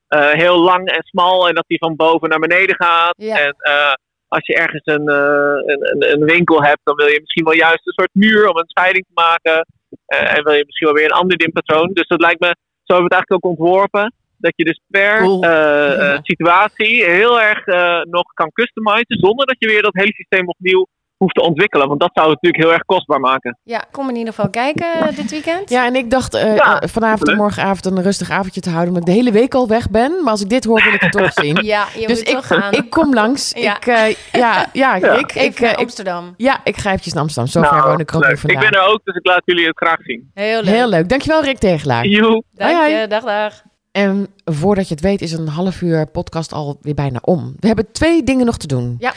eh, 0.07 0.29
heel 0.31 0.59
lang 0.59 0.89
en 0.89 1.03
smal 1.03 1.47
en 1.47 1.55
dat 1.55 1.63
die 1.67 1.77
van 1.77 1.95
boven 1.95 2.29
naar 2.29 2.39
beneden 2.39 2.75
gaat. 2.75 3.13
Ja. 3.17 3.39
En 3.39 3.55
eh, 3.57 3.93
als 4.27 4.45
je 4.45 4.55
ergens 4.55 4.85
een, 4.85 5.07
eh, 5.07 5.75
een, 5.75 6.11
een, 6.13 6.23
winkel 6.25 6.63
hebt, 6.63 6.79
dan 6.83 6.95
wil 6.95 7.07
je 7.07 7.19
misschien 7.19 7.43
wel 7.43 7.53
juist 7.53 7.87
een 7.87 7.93
soort 7.93 8.09
muur 8.13 8.49
om 8.49 8.57
een 8.57 8.67
scheiding 8.69 9.05
te 9.05 9.11
maken. 9.13 9.65
Eh, 10.05 10.37
en 10.37 10.43
wil 10.43 10.53
je 10.53 10.63
misschien 10.65 10.87
wel 10.87 10.95
weer 10.95 11.05
een 11.05 11.19
ander 11.21 11.37
dimpatroon. 11.37 11.89
Dus 11.93 12.07
dat 12.07 12.21
lijkt 12.21 12.39
me, 12.39 12.47
zo 12.83 12.93
hebben 12.93 13.09
we 13.09 13.15
het 13.15 13.19
eigenlijk 13.19 13.45
ook 13.45 13.51
ontworpen. 13.51 14.13
Dat 14.37 14.53
je 14.55 14.63
dus 14.63 14.81
per 14.87 15.17
Cool. 15.19 15.43
eh, 15.43 15.49
Ja. 15.49 16.13
eh, 16.13 16.19
situatie 16.21 17.03
heel 17.05 17.41
erg 17.41 17.65
eh, 17.65 18.01
nog 18.01 18.33
kan 18.33 18.51
customizen. 18.51 19.17
Zonder 19.25 19.45
dat 19.45 19.55
je 19.59 19.67
weer 19.67 19.81
dat 19.81 19.93
hele 19.95 20.13
systeem 20.13 20.47
opnieuw 20.47 20.87
hoeft 21.21 21.35
te 21.35 21.41
ontwikkelen. 21.41 21.87
Want 21.87 21.99
dat 21.99 22.09
zou 22.13 22.29
het 22.29 22.41
natuurlijk 22.41 22.63
heel 22.63 22.73
erg 22.73 22.85
kostbaar 22.85 23.19
maken. 23.19 23.57
Ja, 23.63 23.83
kom 23.91 24.09
in 24.09 24.15
ieder 24.15 24.33
geval 24.33 24.49
kijken 24.49 24.93
eh, 24.93 25.15
dit 25.15 25.31
weekend. 25.31 25.69
Ja, 25.69 25.85
en 25.85 25.95
ik 25.95 26.09
dacht 26.09 26.33
eh, 26.33 26.55
Ja, 26.55 26.79
eh, 26.81 26.89
vanavond 26.89 27.29
en 27.29 27.37
morgenavond 27.37 27.85
een 27.85 28.01
rustig 28.01 28.29
avondje 28.31 28.61
te 28.61 28.69
houden. 28.69 28.93
Omdat 28.93 29.07
ik 29.09 29.13
de 29.15 29.19
hele 29.21 29.31
week 29.31 29.53
al 29.53 29.67
weg 29.67 29.89
ben. 29.89 30.11
Maar 30.23 30.31
als 30.31 30.41
ik 30.41 30.49
dit 30.49 30.63
hoor, 30.65 30.83
wil 30.83 30.93
ik 30.93 31.01
het 31.01 31.11
toch 31.11 31.33
zien. 31.33 31.59
Ja, 31.73 31.85
je 31.99 32.07
Dus 32.07 32.17
moet 32.19 32.27
ik, 32.27 32.33
toch 32.33 32.47
gaan. 32.47 32.73
ik 32.73 32.89
kom 32.89 33.13
langs. 33.13 33.51
Ja. 33.55 33.75
Ik, 33.77 33.85
eh, 33.87 34.15
ja, 34.31 34.65
ja, 34.73 34.95
Ja. 34.95 35.13
ik, 35.17 35.35
ik, 35.35 35.75
Amsterdam. 35.75 36.33
ja, 36.37 36.59
ik 36.63 36.77
ga 36.77 36.89
eventjes 36.89 37.13
naar 37.13 37.21
Amsterdam. 37.23 37.51
Zo 37.51 37.61
ver 37.61 37.71
Nou, 37.77 37.89
woon 37.89 37.99
ik 37.99 38.15
ook 38.15 38.37
vandaan. 38.37 38.63
Ik 38.63 38.69
ben 38.69 38.79
er 38.79 38.87
ook, 38.87 38.99
dus 39.03 39.15
ik 39.15 39.25
laat 39.25 39.41
jullie 39.45 39.65
het 39.65 39.77
graag 39.77 39.97
zien. 40.03 40.31
Heel 40.33 40.61
leuk. 40.63 40.73
Heel 40.75 40.87
leuk. 40.89 41.09
Dankjewel 41.09 41.43
Rick 41.43 41.57
Tegelaar. 41.57 42.05
Joe. 42.05 42.43
Dank 42.53 42.71
Hoi, 42.75 42.89
je. 42.89 42.95
hoi. 42.95 43.07
Dag, 43.07 43.23
dag. 43.23 43.61
En 43.91 44.27
voordat 44.45 44.87
je 44.87 44.93
het 44.93 45.03
weet 45.03 45.21
is 45.21 45.31
een 45.31 45.47
half 45.47 45.81
uur 45.81 46.07
podcast 46.07 46.53
alweer 46.53 46.93
bijna 46.93 47.19
om. 47.21 47.53
We 47.59 47.67
hebben 47.67 47.91
twee 47.91 48.23
dingen 48.23 48.45
nog 48.45 48.57
te 48.57 48.67
doen. 48.67 48.95
Ja. 48.99 49.13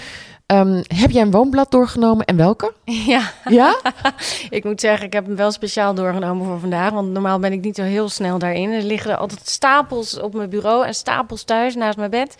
Ehm, 0.47 0.83
heb 0.95 1.11
jij 1.11 1.23
een 1.23 1.31
woonblad 1.31 1.71
doorgenomen 1.71 2.25
en 2.27 2.37
welke? 2.37 2.73
Ja, 2.85 3.31
Ja? 3.49 3.77
ik 4.51 4.65
moet 4.65 4.81
zeggen, 4.81 5.07
ik 5.07 5.13
heb 5.13 5.27
hem 5.27 5.37
wel 5.37 5.51
speciaal 5.51 5.95
doorgenomen 5.95 6.47
voor 6.47 6.59
vandaag. 6.61 6.91
Want 6.93 7.09
normaal 7.13 7.39
ben 7.39 7.53
ik 7.53 7.61
niet 7.61 7.77
zo 7.77 7.83
heel 7.83 8.09
snel 8.09 8.39
daarin. 8.39 8.73
Er 8.73 8.83
liggen 8.83 9.11
er 9.11 9.17
altijd 9.17 9.49
stapels 9.49 10.21
op 10.21 10.35
mijn 10.35 10.49
bureau 10.49 10.87
en 10.87 10.95
stapels 10.95 11.43
thuis 11.43 11.75
naast 11.75 11.97
mijn 11.97 12.11
bed. 12.11 12.37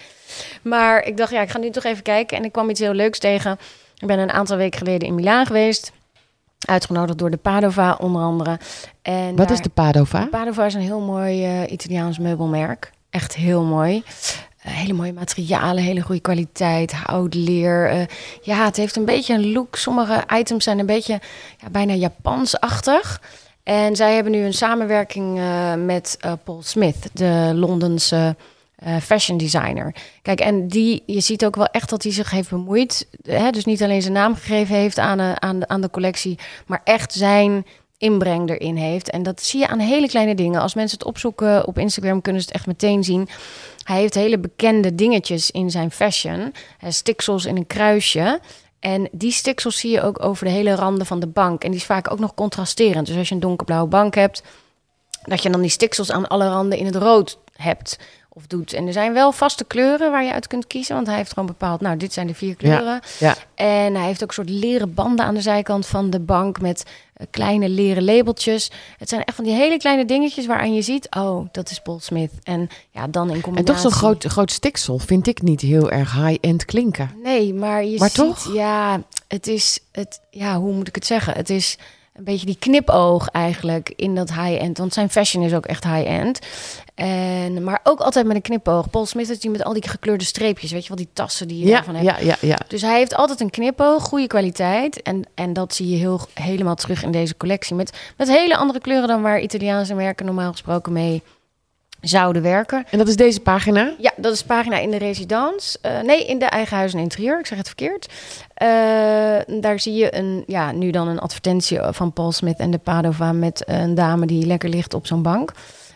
Maar 0.63 1.05
ik 1.07 1.17
dacht, 1.17 1.31
ja, 1.33 1.41
ik 1.41 1.51
ga 1.51 1.59
nu 1.59 1.71
toch 1.71 1.85
even 1.85 2.03
kijken. 2.03 2.37
En 2.37 2.45
ik 2.45 2.53
kwam 2.53 2.71
iets 2.71 2.81
heel 2.81 2.93
leuks 2.95 3.19
tegen. 3.19 3.59
Ik 3.99 4.07
ben 4.07 4.19
een 4.19 4.31
aantal 4.33 4.57
weken 4.57 4.79
geleden 4.79 5.09
in 5.09 5.15
Milaan 5.15 5.47
geweest. 5.47 5.93
Uitgenodigd 6.69 7.19
door 7.19 7.31
de 7.31 7.37
Padova 7.37 7.95
onder 8.01 8.23
andere. 8.23 8.59
En 9.03 9.29
Wat 9.37 9.37
daar- 9.49 9.57
is 9.57 9.63
de 9.63 9.69
Padova? 9.69 10.27
Padova 10.31 10.65
is 10.65 10.75
een 10.75 10.81
heel 10.81 11.01
mooi 11.01 11.45
eh, 11.45 11.73
Italiaans 11.73 12.19
meubelmerk. 12.19 12.91
Echt 13.11 13.35
heel 13.35 13.63
mooi. 13.63 14.03
Eh, 14.65 14.73
hele 14.73 14.93
mooie 14.93 15.13
materialen, 15.13 15.83
hele 15.83 16.01
goede 16.01 16.21
kwaliteit, 16.21 16.93
hout, 16.93 17.35
leer. 17.35 17.89
eh, 17.91 18.07
ja, 18.43 18.65
het 18.65 18.77
heeft 18.77 18.97
een 18.97 19.05
beetje 19.05 19.35
een 19.35 19.53
look. 19.53 19.77
Sommige 19.77 20.25
items 20.35 20.65
zijn 20.65 20.79
een 20.79 20.87
beetje 20.87 21.21
ja, 21.59 21.71
bijna 21.71 21.95
Japansachtig. 21.95 23.21
En 23.63 23.97
zij 23.97 24.15
hebben 24.15 24.33
nu 24.33 24.45
een 24.45 24.55
samenwerking 24.55 25.39
eh, 25.39 25.75
met 25.75 26.19
Paul 26.45 26.63
Smith, 26.63 27.09
de 27.13 27.53
Londense 27.55 28.37
fashion 29.03 29.39
designer. 29.39 29.95
Kijk, 30.23 30.41
en 30.41 30.69
die, 30.69 31.03
je 31.07 31.21
ziet 31.21 31.45
ook 31.45 31.57
wel 31.57 31.67
echt 31.67 31.91
dat 31.91 32.03
hij 32.03 32.13
zich 32.13 32.31
heeft 32.31 32.51
bemoeid. 32.51 33.07
Hè? 33.23 33.51
Dus 33.51 33.65
niet 33.65 33.83
alleen 33.83 34.03
zijn 34.03 34.15
naam 34.15 34.35
gegeven 34.35 34.77
heeft 34.77 34.99
aan, 34.99 35.43
aan, 35.43 35.69
aan 35.69 35.81
de 35.81 35.91
collectie, 35.91 36.39
maar 36.67 36.81
echt 36.85 37.13
zijn 37.13 37.67
inbreng 38.05 38.51
erin 38.51 38.77
heeft. 38.77 39.11
En 39.11 39.23
dat 39.23 39.43
zie 39.43 39.61
je 39.61 39.69
aan 39.69 39.79
hele 39.79 40.09
kleine 40.09 40.35
dingen. 40.35 40.61
Als 40.61 40.75
mensen 40.75 40.99
het 40.99 41.07
opzoeken 41.07 41.67
op 41.67 41.79
Instagram, 41.79 42.21
kunnen 42.21 42.43
ze 42.43 42.47
het 42.47 42.57
echt 42.57 42.67
meteen 42.67 43.05
zien. 43.05 43.29
Hij 43.85 44.01
heeft 44.01 44.15
hele 44.15 44.39
bekende 44.39 44.95
dingetjes 44.95 45.51
in 45.51 45.71
zijn 45.71 45.91
fashion. 45.91 46.55
Stiksels 46.89 47.45
in 47.45 47.57
een 47.57 47.67
kruisje. 47.67 48.41
En 48.81 49.09
die 49.13 49.33
stiksels 49.33 49.79
zie 49.79 49.91
je 49.91 50.03
ook 50.03 50.25
over 50.25 50.45
de 50.45 50.51
hele 50.51 50.75
randen 50.75 51.07
van 51.07 51.21
de 51.21 51.27
bank. 51.27 51.65
En 51.65 51.71
die 51.71 51.81
is 51.81 51.87
vaak 51.87 52.11
ook 52.11 52.19
nog 52.19 52.35
contrasterend. 52.35 53.07
Dus 53.07 53.17
als 53.17 53.29
je 53.29 53.35
een 53.35 53.41
donkerblauwe 53.41 53.89
bank 53.89 54.15
hebt, 54.15 54.43
dat 55.23 55.43
je 55.43 55.51
dan 55.51 55.61
die 55.61 55.71
stiksels 55.71 56.11
aan 56.11 56.29
alle 56.29 56.49
randen 56.49 56.79
in 56.79 56.87
het 56.87 56.97
rood 56.97 57.39
hebt 57.53 57.99
of 58.37 58.47
doet. 58.47 58.73
En 58.73 58.87
er 58.87 58.93
zijn 58.93 59.13
wel 59.13 59.33
vaste 59.33 59.65
kleuren 59.65 60.11
waar 60.11 60.25
je 60.25 60.33
uit 60.33 60.47
kunt 60.47 60.67
kiezen. 60.67 60.95
Want 60.95 61.07
hij 61.07 61.17
heeft 61.17 61.33
gewoon 61.33 61.49
bepaald, 61.49 61.81
nou, 61.81 61.97
dit 61.97 62.13
zijn 62.13 62.27
de 62.27 62.35
vier 62.35 62.55
kleuren. 62.57 63.01
Ja. 63.19 63.37
En 63.55 63.95
hij 63.95 64.05
heeft 64.07 64.23
ook 64.23 64.29
een 64.29 64.35
soort 64.35 64.49
leren 64.51 64.95
banden 64.95 65.25
aan 65.25 65.35
de 65.35 65.41
zijkant 65.41 65.87
van 65.87 66.11
de 66.11 66.21
bank 66.21 66.61
met 66.61 66.85
eh, 67.15 67.27
kleine 67.31 67.69
leren 67.69 68.05
labeltjes. 68.05 68.71
Het 68.99 69.09
zijn 69.09 69.25
echt 69.25 69.37
van 69.37 69.45
die 69.45 69.55
hele 69.55 69.77
kleine 69.77 70.05
dingetjes 70.05 70.47
waaraan 70.47 70.75
je 70.75 70.83
ziet, 70.83 71.07
oh, 71.17 71.47
dat 71.53 71.71
is 71.71 71.81
Paul 71.81 72.01
Smith. 72.01 72.31
En 72.43 72.69
ja, 72.91 73.07
dan 73.07 73.29
in 73.29 73.35
En 73.35 73.41
combinatie. 73.41 73.75
toch 73.75 73.83
zo'n 73.83 74.01
groot, 74.01 74.25
groot 74.25 74.51
stiksel 74.51 74.99
vind 74.99 75.27
ik 75.27 75.43
niet 75.43 75.61
heel 75.61 75.91
erg 75.91 76.13
high-end 76.13 76.65
klinken. 76.65 77.11
Nee, 77.23 77.55
maar 77.55 77.85
je 77.85 77.99
Maar 77.99 78.11
ziet, 78.11 78.19
toch? 78.25 78.55
ja, 78.55 79.03
het 79.29 79.47
is, 79.47 79.79
het, 79.93 80.21
ja, 80.31 80.59
hoe 80.59 80.73
moet 80.73 80.89
ik 80.89 80.95
het 80.95 81.07
zeggen? 81.07 81.35
Het 81.35 81.51
is 81.51 81.79
een 82.15 82.25
beetje 82.25 82.47
die 82.47 82.57
knipoog 82.59 83.29
eigenlijk 83.29 83.93
in 83.97 84.15
dat 84.15 84.33
high-end. 84.33 84.79
Want 84.79 84.93
zijn 84.93 85.11
fashion 85.11 85.43
is 85.45 85.55
ook 85.55 85.67
echt 85.67 85.85
high-end. 85.85 86.39
En, 86.95 87.65
maar 87.65 87.81
ook 87.83 88.01
altijd 88.01 88.27
met 88.27 88.37
een 88.37 88.43
knipoog. 88.43 88.91
Paul 88.91 89.07
Smith 89.07 89.29
is 89.31 89.41
die 89.41 89.51
met 89.51 89.65
al 89.65 89.73
die 89.73 89.89
gekleurde 89.89 90.25
streepjes. 90.25 90.71
Weet 90.73 90.83
je 90.83 90.89
wel, 90.89 90.97
die 90.97 91.09
tassen 91.13 91.49
die 91.49 91.59
je 91.59 91.67
Ja, 91.67 91.73
daarvan 91.73 91.95
hebt. 91.95 92.07
ja, 92.07 92.27
ja, 92.27 92.37
ja. 92.41 92.59
Dus 92.69 92.83
hij 92.83 92.97
heeft 92.99 93.15
altijd 93.15 93.41
een 93.41 93.51
knipoog, 93.51 94.03
goede 94.03 94.27
kwaliteit. 94.27 95.03
En, 95.03 95.25
en 95.35 95.53
dat 95.53 95.75
zie 95.75 95.91
je 95.91 95.97
heel, 95.97 96.21
helemaal 96.35 96.75
terug 96.75 97.03
in 97.03 97.11
deze 97.11 97.37
collectie. 97.37 97.75
Met, 97.77 97.99
met 98.17 98.29
hele 98.29 98.57
andere 98.57 98.81
kleuren 98.81 99.09
dan 99.09 99.23
waar 99.23 99.41
Italiaanse 99.41 99.95
merken 99.95 100.27
normaal 100.27 100.51
gesproken 100.51 100.93
mee 100.93 101.23
zouden 102.05 102.43
werken. 102.43 102.85
En 102.91 102.99
dat 102.99 103.09
is 103.09 103.17
deze 103.17 103.41
pagina. 103.41 103.95
Ja, 103.99 104.13
dat 104.17 104.33
is 104.33 104.43
pagina 104.43 104.79
in 104.79 104.91
de 104.91 104.97
residence. 104.97 105.79
Eh, 105.81 106.01
nee, 106.01 106.27
in 106.27 106.39
de 106.39 106.45
eigen 106.45 106.77
huis 106.77 106.93
en 106.93 106.99
interieur. 106.99 107.39
Ik 107.39 107.47
zeg 107.47 107.59
het 107.59 107.67
verkeerd. 107.67 108.13
Eh, 108.55 108.69
daar 109.61 109.81
zie 109.81 109.95
je 109.95 110.17
een, 110.17 110.45
ja, 110.47 110.73
nu 110.73 110.91
dan 110.91 111.09
een 111.09 111.19
advertentie 111.19 111.79
van 111.91 112.13
Paul 112.13 112.33
Smith 112.33 112.59
en 112.59 112.71
de 112.71 112.79
Padova 112.79 113.33
met 113.33 113.63
een 113.67 113.95
dame 113.95 114.27
die 114.27 114.47
lekker 114.47 114.69
ligt 114.69 114.95
op 114.95 115.07
zo'n 115.07 115.23
bank. 115.23 115.53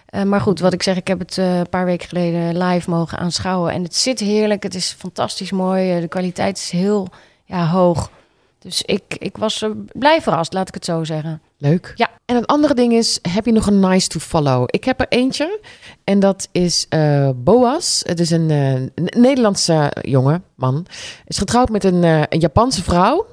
Eh, 0.06 0.22
maar 0.22 0.40
goed, 0.40 0.60
wat 0.60 0.72
ik 0.72 0.82
zeg, 0.82 0.96
ik 0.96 1.08
heb 1.08 1.18
het 1.18 1.36
een 1.36 1.68
paar 1.68 1.84
weken 1.84 2.08
geleden 2.08 2.58
live 2.58 2.90
mogen 2.90 3.18
aanschouwen. 3.18 3.72
En 3.72 3.82
het 3.82 3.96
zit 3.96 4.20
heerlijk. 4.20 4.62
Het 4.62 4.74
is 4.74 4.94
fantastisch 4.98 5.50
mooi. 5.50 6.00
De 6.00 6.08
kwaliteit 6.08 6.58
is 6.58 6.70
heel 6.70 7.08
ja, 7.44 7.66
hoog. 7.66 8.10
Dus 8.58 8.82
ik, 8.82 9.02
ik 9.18 9.36
was 9.36 9.64
blij 9.92 10.22
verrast, 10.22 10.52
laat 10.52 10.68
ik 10.68 10.74
het 10.74 10.84
zo 10.84 11.04
zeggen. 11.04 11.40
Leuk. 11.58 11.92
Ja. 11.94 12.10
En 12.24 12.36
het 12.36 12.46
andere 12.46 12.74
ding 12.74 12.92
is, 12.92 13.18
heb 13.22 13.44
je 13.44 13.52
nog 13.52 13.66
een 13.66 13.80
nice 13.80 14.08
to 14.08 14.18
follow? 14.18 14.64
Ik 14.66 14.84
heb 14.84 15.00
er 15.00 15.06
eentje 15.08 15.60
en 16.04 16.20
dat 16.20 16.48
is 16.52 16.86
eh, 16.88 17.30
Boas. 17.36 18.02
Het 18.06 18.20
is 18.20 18.30
een, 18.30 18.50
eh, 18.50 19.04
Nederlandse 19.20 19.92
jongen, 20.00 20.44
man. 20.54 20.86
Is 21.26 21.38
getrouwd 21.38 21.68
met 21.68 21.84
een, 21.84 22.04
eh, 22.04 22.22
een 22.28 22.40
Japanse 22.40 22.82
vrouw. 22.82 23.26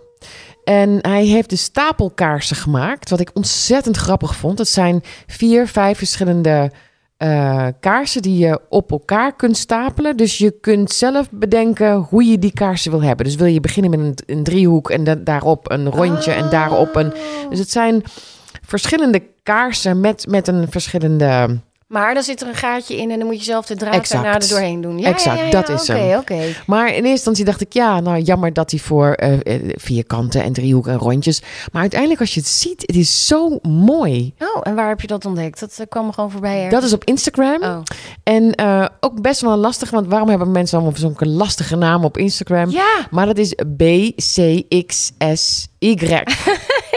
En 0.63 0.97
hij 1.01 1.25
heeft 1.25 1.49
de 1.49 1.55
stapelkaarsen 1.55 2.55
gemaakt, 2.55 3.09
wat 3.09 3.19
ik 3.19 3.31
ontzettend 3.33 3.97
grappig 3.97 4.35
vond. 4.35 4.57
Het 4.57 4.67
zijn 4.67 5.03
vier, 5.27 5.67
vijf 5.67 5.97
verschillende 5.97 6.71
eh, 7.17 7.67
kaarsen 7.79 8.21
die 8.21 8.37
je 8.37 8.59
op 8.69 8.91
elkaar 8.91 9.35
kunt 9.35 9.57
stapelen. 9.57 10.17
Dus 10.17 10.37
je 10.37 10.51
kunt 10.51 10.91
zelf 10.91 11.27
bedenken 11.31 11.95
hoe 11.95 12.23
je 12.23 12.39
die 12.39 12.53
kaarsen 12.53 12.91
wil 12.91 13.03
hebben. 13.03 13.25
Dus 13.25 13.35
wil 13.35 13.47
je 13.47 13.59
beginnen 13.59 13.91
met 13.91 13.99
een, 13.99 14.37
een 14.37 14.43
driehoek 14.43 14.89
en 14.89 15.03
da- 15.03 15.15
daarop 15.15 15.71
een 15.71 15.89
rondje 15.89 16.31
en 16.31 16.49
daarop 16.49 16.95
een... 16.95 17.13
Dus 17.49 17.59
het 17.59 17.71
zijn 17.71 18.03
verschillende 18.61 19.23
kaarsen 19.43 19.99
met, 19.99 20.25
met 20.29 20.47
een 20.47 20.71
verschillende... 20.71 21.59
Maar 21.95 22.13
dan 22.13 22.23
zit 22.23 22.41
er 22.41 22.47
een 22.47 22.55
gaatje 22.55 22.97
in 22.97 23.11
en 23.11 23.17
dan 23.19 23.27
moet 23.27 23.37
je 23.37 23.43
zelf 23.43 23.65
de 23.65 23.75
draad 23.75 23.93
Exact. 23.93 24.23
daarna 24.23 24.39
er 24.39 24.49
doorheen 24.49 24.81
doen. 24.81 24.99
Ja, 24.99 25.07
Exact, 25.09 25.37
ja, 25.37 25.43
ja, 25.43 25.49
dat 25.51 25.69
is 25.69 25.89
Oké, 25.89 25.99
hem. 25.99 26.19
oké. 26.19 26.41
Maar 26.65 26.87
in 26.87 26.93
eerste 26.93 27.09
instantie 27.09 27.45
dacht 27.45 27.61
ik, 27.61 27.73
ja, 27.73 27.99
nou 27.99 28.19
jammer 28.21 28.53
dat 28.53 28.71
hij 28.71 28.79
voor 28.79 29.11
eh, 29.13 29.33
vierkanten 29.75 30.43
en 30.43 30.53
driehoeken 30.53 30.91
en 30.91 30.97
rondjes. 30.97 31.41
Maar 31.71 31.81
uiteindelijk 31.81 32.19
als 32.21 32.33
je 32.33 32.39
het 32.39 32.49
ziet, 32.49 32.81
het 32.81 32.95
is 32.95 33.27
zo 33.27 33.59
mooi. 33.61 34.33
Oh, 34.39 34.61
en 34.63 34.75
waar 34.75 34.87
heb 34.87 35.01
je 35.01 35.07
dat 35.07 35.25
ontdekt? 35.25 35.59
Dat 35.59 35.75
eh, 35.79 35.85
kwam 35.89 36.13
gewoon 36.13 36.31
voorbij. 36.31 36.53
ergens. 36.55 36.73
Dat 36.73 36.83
is 36.83 36.93
op 36.93 37.03
Instagram. 37.03 37.63
Oh. 37.63 37.77
En 38.23 38.53
ook 38.99 39.21
best 39.21 39.41
wel 39.41 39.57
lastig, 39.57 39.89
want 39.89 40.07
waarom 40.07 40.29
hebben 40.29 40.51
mensen 40.51 40.77
allemaal 40.79 40.97
zo'n 40.97 41.15
lastige 41.17 41.75
naam 41.75 42.03
op 42.05 42.17
Instagram? 42.17 42.69
Ja, 42.69 43.07
Maar 43.11 43.25
dat 43.25 43.37
is 43.37 43.53
B-C-X-S-Y. 43.77 45.89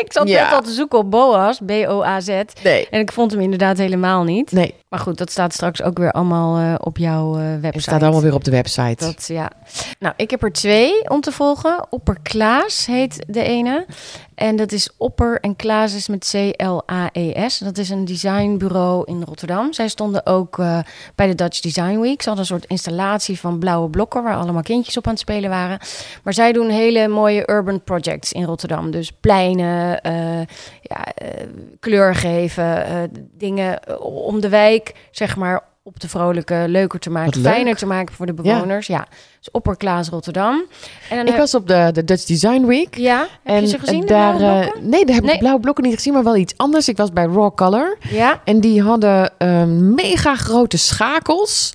ik 0.04 0.12
zat 0.12 0.28
Ja. 0.28 0.44
net 0.44 0.52
al 0.52 0.62
te 0.62 0.70
zoeken 0.72 0.98
op 0.98 1.10
Boas, 1.10 1.58
B-O-A-Z. 1.66 2.28
Nee. 2.62 2.88
En 2.90 3.00
ik 3.00 3.12
vond 3.12 3.30
hem 3.30 3.40
inderdaad 3.40 3.78
helemaal 3.78 4.24
niet. 4.24 4.52
Nee, 4.52 4.74
Maar 4.88 5.00
goed, 5.00 5.18
dat 5.18 5.30
staat 5.30 5.52
straks 5.52 5.82
ook 5.82 5.98
weer 5.98 6.12
allemaal 6.12 6.58
eh, 6.58 6.74
op 6.78 6.98
jouw 6.98 7.38
eh, 7.38 7.42
website. 7.42 7.66
het 7.66 7.82
staat 7.82 8.02
allemaal 8.02 8.22
weer 8.22 8.34
op 8.34 8.44
de 8.44 8.50
website. 8.50 9.04
Dat, 9.04 9.26
ja. 9.26 9.50
Nou, 9.98 10.14
ik 10.16 10.30
heb 10.30 10.42
er 10.42 10.52
twee 10.52 11.10
om 11.10 11.20
te 11.20 11.32
volgen. 11.32 11.86
Opper 11.90 12.18
Klaas 12.22 12.86
heet 12.86 13.24
de 13.26 13.42
ene. 13.42 13.86
En 14.34 14.56
dat 14.56 14.72
is 14.72 14.90
Opper 14.96 15.40
en 15.40 15.56
Klaas 15.56 15.94
is 15.94 16.08
met 16.08 16.28
C-L-A-E-S. 16.30 17.58
Dat 17.58 17.78
is 17.78 17.90
een 17.90 18.04
designbureau 18.04 19.02
in 19.04 19.22
Rotterdam. 19.22 19.72
Zij 19.72 19.88
stonden 19.88 20.26
ook 20.26 20.58
eh, 20.58 20.78
bij 21.14 21.26
de 21.26 21.34
Dutch 21.34 21.60
Design 21.60 21.98
Week. 21.98 22.22
Ze 22.22 22.28
hadden 22.28 22.38
een 22.38 22.58
soort 22.58 22.70
installatie 22.70 23.40
van 23.40 23.58
blauwe 23.58 23.90
blokken... 23.90 24.22
waar 24.22 24.36
allemaal 24.36 24.62
kindjes 24.62 24.96
op 24.96 25.06
aan 25.06 25.12
het 25.12 25.20
spelen 25.20 25.50
waren. 25.50 25.78
Maar 26.22 26.34
zij 26.34 26.52
doen 26.52 26.68
hele 26.68 27.08
mooie 27.08 27.50
urban 27.50 27.82
projects 27.82 28.32
in 28.32 28.44
Rotterdam. 28.44 28.90
Dus 28.90 29.12
pleinen, 29.12 30.00
ja, 30.82 31.04
kleur 31.80 32.14
geven, 32.14 33.10
dingen 33.38 34.00
om 34.02 34.40
de 34.40 34.48
wijk, 34.48 34.77
zeg 35.10 35.36
maar... 35.36 35.62
op 35.82 36.00
de 36.00 36.08
vrolijke 36.08 36.64
leuker 36.66 36.98
te 36.98 37.10
maken, 37.10 37.40
leuk. 37.40 37.52
fijner 37.52 37.76
te 37.76 37.86
maken 37.86 38.14
voor 38.14 38.26
de 38.26 38.32
bewoners. 38.34 38.86
Ja, 38.86 39.06
dus 39.38 39.50
Opper 39.50 39.76
Klaas 39.76 40.08
Rotterdam. 40.08 40.54
En 41.10 41.16
dan 41.16 41.20
Ik 41.24 41.28
heb- 41.28 41.36
was 41.38 41.54
op 41.54 41.68
de, 41.68 41.90
de 41.92 42.04
Dutch 42.04 42.24
Design 42.24 42.66
Week. 42.66 42.96
ja, 42.96 43.18
heb 43.20 43.28
en 43.56 43.60
je 43.60 43.66
ze 43.68 43.78
gezien? 43.78 44.00
de 44.00 44.06
daar, 44.06 44.36
blauwe 44.36 44.54
eh, 44.58 44.60
blokken? 44.70 44.88
nee, 44.90 45.04
daar 45.04 45.14
heb 45.14 45.22
ik 45.24 45.28
Nee. 45.30 45.32
de 45.32 45.38
blauwe 45.38 45.60
blokken 45.60 45.84
niet 45.84 45.94
gezien, 45.94 46.12
maar 46.12 46.24
wel 46.24 46.36
iets 46.36 46.54
anders. 46.56 46.88
Ik 46.88 46.96
was 46.96 47.12
bij 47.12 47.24
Raw 47.24 47.54
Color. 47.54 47.98
ja, 48.10 48.40
En 48.44 48.60
die 48.60 48.82
hadden 48.82 49.38
eh, 49.38 49.64
mega 49.64 50.34
grote 50.36 50.76
schakels. 50.78 51.72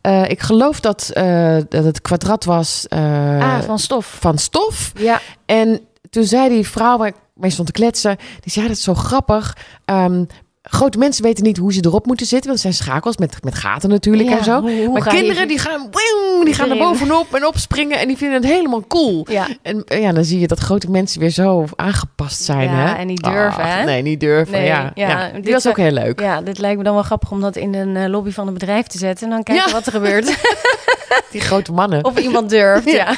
Eh, 0.00 0.28
ik 0.30 0.40
geloof 0.40 0.80
dat, 0.80 1.10
eh, 1.12 1.56
dat 1.68 1.84
het 1.84 2.00
kwadrat 2.00 2.44
was 2.44 2.86
ah, 2.88 3.60
van 3.60 3.78
stof. 3.78 4.16
van 4.20 4.38
stof. 4.38 4.92
Ja, 4.98 5.20
En 5.46 5.80
toen 6.10 6.24
zei 6.24 6.48
die 6.48 6.68
vrouw 6.68 6.98
waar 6.98 7.08
ik 7.08 7.14
mee 7.34 7.50
stond 7.50 7.66
te 7.66 7.72
kletsen, 7.72 8.16
die 8.40 8.52
zei, 8.52 8.64
ja, 8.64 8.70
dat 8.70 8.78
is 8.78 8.84
zo 8.84 8.94
grappig. 8.94 9.56
Ehm, 9.84 10.24
grote 10.66 10.98
mensen 10.98 11.22
weten 11.22 11.44
niet 11.44 11.56
hoe 11.56 11.72
ze 11.72 11.80
erop 11.84 12.06
moeten 12.06 12.26
zitten, 12.26 12.50
want 12.50 12.62
het 12.62 12.72
zijn 12.74 12.86
schakels 12.88 13.16
met, 13.16 13.36
met 13.44 13.54
gaten 13.54 13.88
natuurlijk 13.88 14.28
Ja, 14.28 14.38
en 14.38 14.44
zo. 14.44 14.60
hoe- 14.60 14.84
hoe 14.84 14.98
maar 14.98 15.12
je- 15.14 15.18
kinderen 15.20 15.48
die 15.48 15.58
gaan, 15.58 15.80
wing, 15.90 16.44
die 16.44 16.54
gaan 16.54 16.70
er 16.70 16.76
bovenop 16.78 17.34
en 17.34 17.46
opspringen 17.46 17.98
en 17.98 18.08
die 18.08 18.16
vinden 18.16 18.42
het 18.42 18.50
helemaal 18.50 18.86
cool. 18.86 19.26
ja. 19.30 19.46
En 19.62 19.84
eh, 19.86 20.00
ja, 20.00 20.12
dan 20.12 20.24
zie 20.24 20.38
je 20.40 20.46
dat 20.46 20.58
grote 20.58 20.90
mensen 20.90 21.20
weer 21.20 21.30
zo 21.30 21.64
aangepast 21.76 22.42
zijn. 22.42 22.70
Ja, 22.70 22.74
hè? 22.86 22.94
en 22.94 23.06
niet 23.06 23.22
durven, 23.24 23.64
hè? 23.66 23.84
Nee, 23.84 24.02
niet 24.02 24.20
durven. 24.20 24.52
Nee, 24.52 24.66
ja, 24.66 24.90
ja, 24.94 25.30
Die 25.42 25.52
was 25.52 25.66
ook 25.68 25.76
heel 25.76 25.90
leuk. 25.92 26.20
Ja, 26.20 26.40
dit 26.42 26.58
lijkt 26.58 26.78
me 26.78 26.84
dan 26.84 26.94
wel 26.94 27.02
grappig 27.02 27.30
om 27.30 27.40
dat 27.40 27.56
in 27.56 27.74
een 27.74 27.96
eh, 27.96 28.08
lobby 28.08 28.30
van 28.30 28.46
een 28.46 28.52
bedrijf 28.54 28.86
te 28.86 28.98
zetten. 28.98 29.24
En 29.26 29.30
dan 29.32 29.42
kijken 29.42 29.72
wat 29.72 29.86
er 29.86 29.92
gebeurt. 29.92 30.36
Die 31.32 31.40
grote 31.40 31.72
mannen. 31.72 32.04
of 32.04 32.18
iemand 32.18 32.50
durft, 32.50 32.90
ja. 33.00 33.14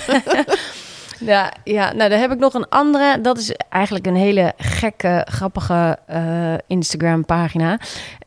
Ja, 1.18 1.52
ja, 1.64 1.92
nou 1.92 2.10
dan 2.10 2.18
heb 2.18 2.32
ik 2.32 2.38
nog 2.38 2.54
een 2.54 2.68
andere. 2.68 3.20
Dat 3.20 3.38
is 3.38 3.52
eigenlijk 3.68 4.06
een 4.06 4.16
hele 4.16 4.52
gekke, 4.56 5.26
grappige 5.30 5.98
eh, 6.06 6.54
Instagram-pagina. 6.66 7.78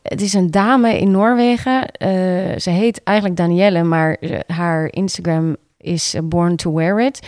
Het 0.01 0.21
is 0.21 0.33
een 0.33 0.51
dame 0.51 0.99
in 0.99 1.11
Noorwegen. 1.11 1.91
Eh, 1.91 2.09
ze 2.57 2.69
heet 2.69 3.03
eigenlijk 3.03 3.37
Danielle, 3.37 3.83
maar 3.83 4.13
eh, 4.13 4.39
haar 4.47 4.87
Instagram 4.91 5.55
is 5.77 6.15
Born 6.23 6.55
to 6.55 6.73
Wear 6.73 7.01
It. 7.01 7.19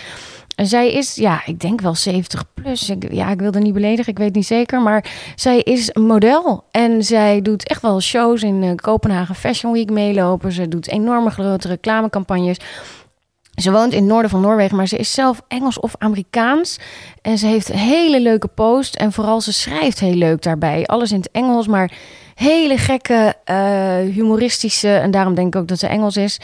En 0.56 0.68
zij 0.68 0.92
is, 0.92 1.16
ja, 1.16 1.42
ik 1.46 1.60
denk 1.60 1.82
wel 1.82 1.96
70 1.96 2.44
plus. 2.54 2.92
Ja, 3.10 3.30
ik 3.30 3.40
wil 3.40 3.52
er 3.52 3.62
niet 3.62 3.74
beledigen, 3.74 4.12
ik 4.12 4.18
weet 4.18 4.36
niet 4.36 4.46
zeker. 4.46 4.82
Maar 4.82 5.06
zij 5.36 5.60
is 5.60 5.94
model. 5.94 6.64
En 6.72 7.04
zij 7.04 7.42
doet 7.42 7.68
echt 7.68 7.82
wel 7.82 8.02
shows 8.02 8.42
in 8.44 8.76
Kopenhagen 8.76 9.36
Fashion 9.36 9.74
Week 9.74 9.90
meelopen. 9.90 10.52
Ze 10.52 10.68
doet 10.68 10.88
enorme 10.88 11.30
grote 11.30 11.68
reclamecampagnes. 11.68 12.58
Ze 13.62 13.72
woont 13.72 13.92
in 13.92 14.00
het 14.00 14.08
noorden 14.08 14.32
van 14.32 14.42
Noorwegen, 14.42 14.76
maar 14.76 14.88
ze 14.88 14.98
is 14.98 15.14
zelf 15.14 15.42
Engels 15.48 15.80
of 15.80 15.96
Amerikaans. 15.98 16.80
En 17.22 17.38
ze 17.38 17.48
heeft 17.48 17.72
hele 17.72 18.22
leuke 18.22 18.48
post. 18.48 18.96
En 18.96 19.12
vooral 19.12 19.42
ze 19.42 19.54
schrijft 19.54 20.00
heel 20.00 20.14
leuk 20.14 20.42
daarbij. 20.42 20.86
Alles 20.86 21.12
in 21.12 21.18
het 21.18 21.32
Engels, 21.32 21.68
maar 21.68 21.92
hele 22.36 22.78
gekke, 22.78 23.34
eh, 23.44 23.98
humoristische... 24.14 24.90
en 24.90 25.12
daarom 25.12 25.36
denk 25.36 25.56
ik 25.56 25.62
ook 25.62 25.68
dat 25.68 25.80
ze 25.80 25.88
Engels 25.88 26.18
is... 26.18 26.40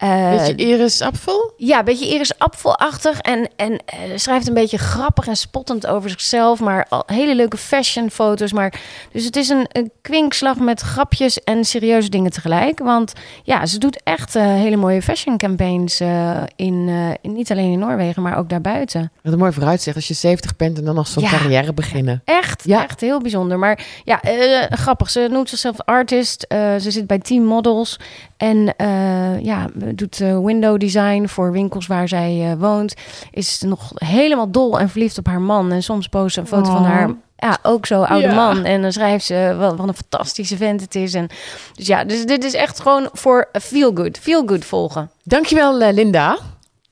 eh, 0.00 0.30
Weet 0.30 0.46
je 0.46 0.54
Iris 0.54 1.00
Apfel? 1.00 1.52
ja, 1.56 1.78
een 1.78 1.84
beetje 1.84 2.08
Iris 2.08 2.38
Apfelachtig. 2.38 3.18
En, 3.20 3.48
en 3.56 3.78
eh, 3.86 3.98
schrijft 4.14 4.48
een 4.48 4.54
beetje 4.54 4.78
grappig 4.78 5.26
en 5.26 5.36
spottend 5.36 5.86
over 5.86 6.10
zichzelf. 6.10 6.60
Maar 6.60 6.86
al 6.88 7.02
hele 7.06 7.34
leuke 7.34 7.56
fashionfoto's. 7.56 8.52
Maar, 8.52 8.80
dus 9.12 9.24
het 9.24 9.36
is 9.36 9.48
een, 9.48 9.66
een 9.72 9.90
kwinkslag 10.02 10.56
met 10.58 10.80
grapjes 10.80 11.40
en 11.44 11.64
serieuze 11.64 12.08
dingen 12.08 12.30
tegelijk. 12.30 12.78
Want 12.78 13.12
ja, 13.42 13.66
ze 13.66 13.78
doet 13.78 14.00
echt 14.04 14.34
eh, 14.36 14.42
hele 14.44 14.76
mooie 14.76 15.02
fashion 15.02 15.36
campaigns. 15.36 16.00
eh, 16.00 16.42
in, 16.56 16.86
eh, 16.88 17.10
in, 17.20 17.32
niet 17.32 17.50
alleen 17.50 17.72
in 17.72 17.78
Noorwegen, 17.78 18.22
maar 18.22 18.38
ook 18.38 18.48
daarbuiten. 18.48 19.12
Wat 19.22 19.32
een 19.32 19.38
mooi 19.38 19.52
vooruitzicht 19.52 19.96
als 19.96 20.08
je 20.08 20.14
70 20.14 20.56
bent 20.56 20.78
en 20.78 20.84
dan 20.84 20.94
nog 20.94 21.06
zo'n 21.06 21.22
Ja. 21.22 21.30
carrière 21.30 21.72
beginnen. 21.74 22.22
Echt, 22.24 22.62
Ja. 22.64 22.82
echt 22.82 23.00
heel 23.00 23.20
bijzonder. 23.20 23.58
Maar 23.58 23.86
ja, 24.04 24.20
eh, 24.22 24.66
grappig. 24.78 25.10
Ze 25.10 25.28
noemt 25.30 25.48
zichzelf 25.48 25.76
artist. 25.84 26.42
Eh, 26.42 26.58
ze 26.76 26.90
zit 26.90 27.06
bij 27.06 27.18
Team 27.18 27.44
Models. 27.44 27.98
En 28.40 28.74
eh, 28.76 29.40
ja, 29.40 29.66
doet 29.94 30.20
eh, 30.20 30.38
window 30.38 30.80
design 30.80 31.26
voor 31.26 31.52
winkels 31.52 31.86
waar 31.86 32.08
zij 32.08 32.50
eh, 32.50 32.58
woont. 32.58 32.94
Is 33.30 33.60
nog 33.60 33.92
helemaal 33.94 34.50
dol 34.50 34.78
en 34.78 34.88
verliefd 34.88 35.18
op 35.18 35.26
haar 35.26 35.40
man. 35.40 35.72
En 35.72 35.82
soms 35.82 36.08
post 36.08 36.34
ze 36.34 36.40
een 36.40 36.46
foto 36.46 36.70
van 36.70 36.80
Oh. 36.82 36.86
haar. 36.88 37.10
Ja, 37.36 37.58
ook 37.62 37.86
zo 37.86 38.02
oude 38.02 38.26
Ja. 38.26 38.34
man. 38.34 38.64
En 38.64 38.82
dan 38.82 38.92
schrijft 38.92 39.24
ze 39.24 39.56
wat, 39.58 39.76
wat 39.76 39.88
een 39.88 39.94
fantastische 39.94 40.56
vent 40.56 40.80
het 40.80 40.94
is. 40.94 41.14
En, 41.14 41.26
dus 41.74 41.86
ja, 41.86 42.04
dus 42.04 42.26
dit 42.26 42.44
is 42.44 42.54
echt 42.54 42.80
gewoon 42.80 43.08
voor 43.12 43.48
feel 43.52 43.90
good. 43.94 44.18
Feel 44.18 44.42
good 44.46 44.64
volgen. 44.64 45.10
Dankjewel 45.22 45.78
Linda. 45.92 46.38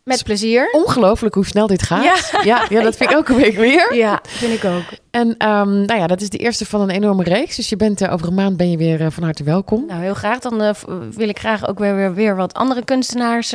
Met 0.08 0.24
plezier. 0.24 0.68
Ongelooflijk 0.72 1.34
hoe 1.34 1.46
snel 1.46 1.66
dit 1.66 1.82
gaat. 1.82 2.04
Ja. 2.04 2.42
ja, 2.42 2.64
ja, 2.68 2.82
dat 2.82 2.96
vind 2.96 3.10
ik 3.10 3.16
elke 3.16 3.34
week 3.34 3.56
weer. 3.56 3.94
Ja, 3.98 4.20
vind 4.26 4.52
ik 4.52 4.64
ook. 4.64 4.84
En 5.10 5.34
ehm, 5.38 5.84
nou 5.84 6.00
ja, 6.00 6.06
dat 6.06 6.20
is 6.20 6.30
de 6.30 6.38
eerste 6.38 6.66
van 6.66 6.80
een 6.80 6.90
enorme 6.90 7.22
reeks. 7.22 7.56
Dus 7.56 7.68
je 7.68 7.76
bent 7.76 8.00
eh, 8.00 8.12
over 8.12 8.26
een 8.26 8.34
maand 8.34 8.56
ben 8.56 8.70
je 8.70 8.76
weer 8.76 9.00
eh, 9.00 9.06
van 9.10 9.22
harte 9.22 9.44
welkom. 9.44 9.84
Nou, 9.86 10.02
heel 10.02 10.14
graag. 10.14 10.38
Dan 10.38 10.62
eh, 10.62 10.74
wil 11.10 11.28
ik 11.28 11.38
graag 11.38 11.68
ook 11.68 11.78
weer, 11.78 11.96
weer, 11.96 12.14
weer 12.14 12.36
wat 12.36 12.54
andere 12.54 12.84
kunstenaars 12.84 13.54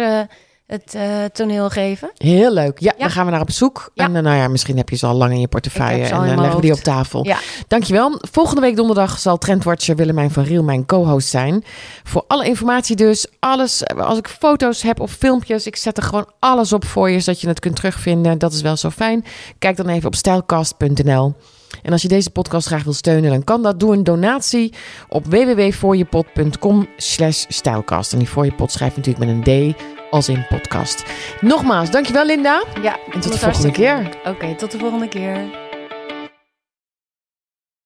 het 0.74 0.96
eh, 0.96 1.24
toneel 1.34 1.70
geven. 1.70 2.12
Heel 2.18 2.54
leuk. 2.54 2.80
Ja, 2.80 2.94
Ja. 2.98 3.02
dan 3.04 3.12
gaan 3.12 3.26
we 3.26 3.32
naar 3.32 3.42
op 3.42 3.52
zoek. 3.52 3.92
Ja. 3.94 4.04
En 4.06 4.16
eh, 4.16 4.22
nou 4.24 4.36
ja, 4.38 4.48
misschien 4.48 4.78
heb 4.78 4.90
je 4.90 4.96
ze 4.96 5.06
al 5.06 5.14
lang 5.16 5.32
in 5.34 5.40
je 5.40 5.48
portefeuille. 5.48 6.04
En 6.04 6.10
dan 6.10 6.20
mijn 6.26 6.36
leggen 6.40 6.56
we 6.56 6.62
die 6.62 6.74
op 6.74 6.80
tafel. 6.80 7.26
Ja. 7.26 7.38
Dankjewel. 7.68 8.18
Volgende 8.32 8.62
week 8.62 8.76
donderdag 8.76 9.20
zal 9.20 9.38
Trendwatcher 9.38 9.96
Willemijn 9.96 10.32
van 10.32 10.44
Riel 10.44 10.64
mijn 10.64 10.86
co-host 10.86 11.28
zijn. 11.28 11.64
Voor 12.04 12.24
alle 12.28 12.46
informatie 12.46 12.96
dus. 12.96 13.28
Alles, 13.40 13.88
als 13.88 14.18
ik 14.18 14.28
foto's 14.28 14.82
heb 14.82 15.00
of 15.00 15.12
filmpjes, 15.12 15.66
ik 15.68 15.76
zet 15.76 15.98
er 15.98 16.04
gewoon 16.04 16.32
alles 16.40 16.74
op 16.74 16.86
voor 16.86 17.10
je, 17.10 17.20
zodat 17.20 17.42
je 17.42 17.48
het 17.48 17.60
kunt 17.60 17.76
terugvinden. 17.76 18.38
Dat 18.38 18.54
is 18.54 18.62
wel 18.62 18.78
zo 18.78 18.90
fijn. 18.90 19.26
Kijk 19.60 19.78
dan 19.78 19.90
even 19.90 20.08
op 20.08 20.16
stijlkast.nl. 20.16 21.34
En 21.82 21.92
als 21.92 22.02
je 22.02 22.08
deze 22.08 22.30
podcast 22.30 22.68
graag 22.68 22.84
wil 22.84 22.94
steunen, 22.94 23.30
dan 23.30 23.44
kan 23.44 23.64
dat. 23.64 23.80
Doe 23.80 23.94
een 23.94 24.04
donatie 24.04 24.74
op 25.10 25.26
www.voorjepot.com 25.26 26.88
slash 26.98 27.46
stijlkast. 27.48 28.14
En 28.14 28.20
die 28.20 28.30
voor 28.30 28.46
je 28.46 28.54
pot 28.54 28.72
schrijft 28.72 28.96
natuurlijk 28.96 29.26
met 29.26 29.48
een 29.48 29.74
D 29.74 29.76
als 30.14 30.30
in 30.30 30.46
podcast. 30.50 31.04
Nogmaals, 31.42 31.92
dankjewel 31.92 32.26
Linda. 32.26 32.64
Ja, 32.82 32.98
En 33.12 33.20
tot 33.20 33.32
de 33.32 33.40
volgende 33.40 33.72
keer. 33.72 34.10
Oké, 34.26 34.56
tot 34.56 34.72
de 34.72 34.78
volgende 34.78 35.08
keer. 35.08 35.38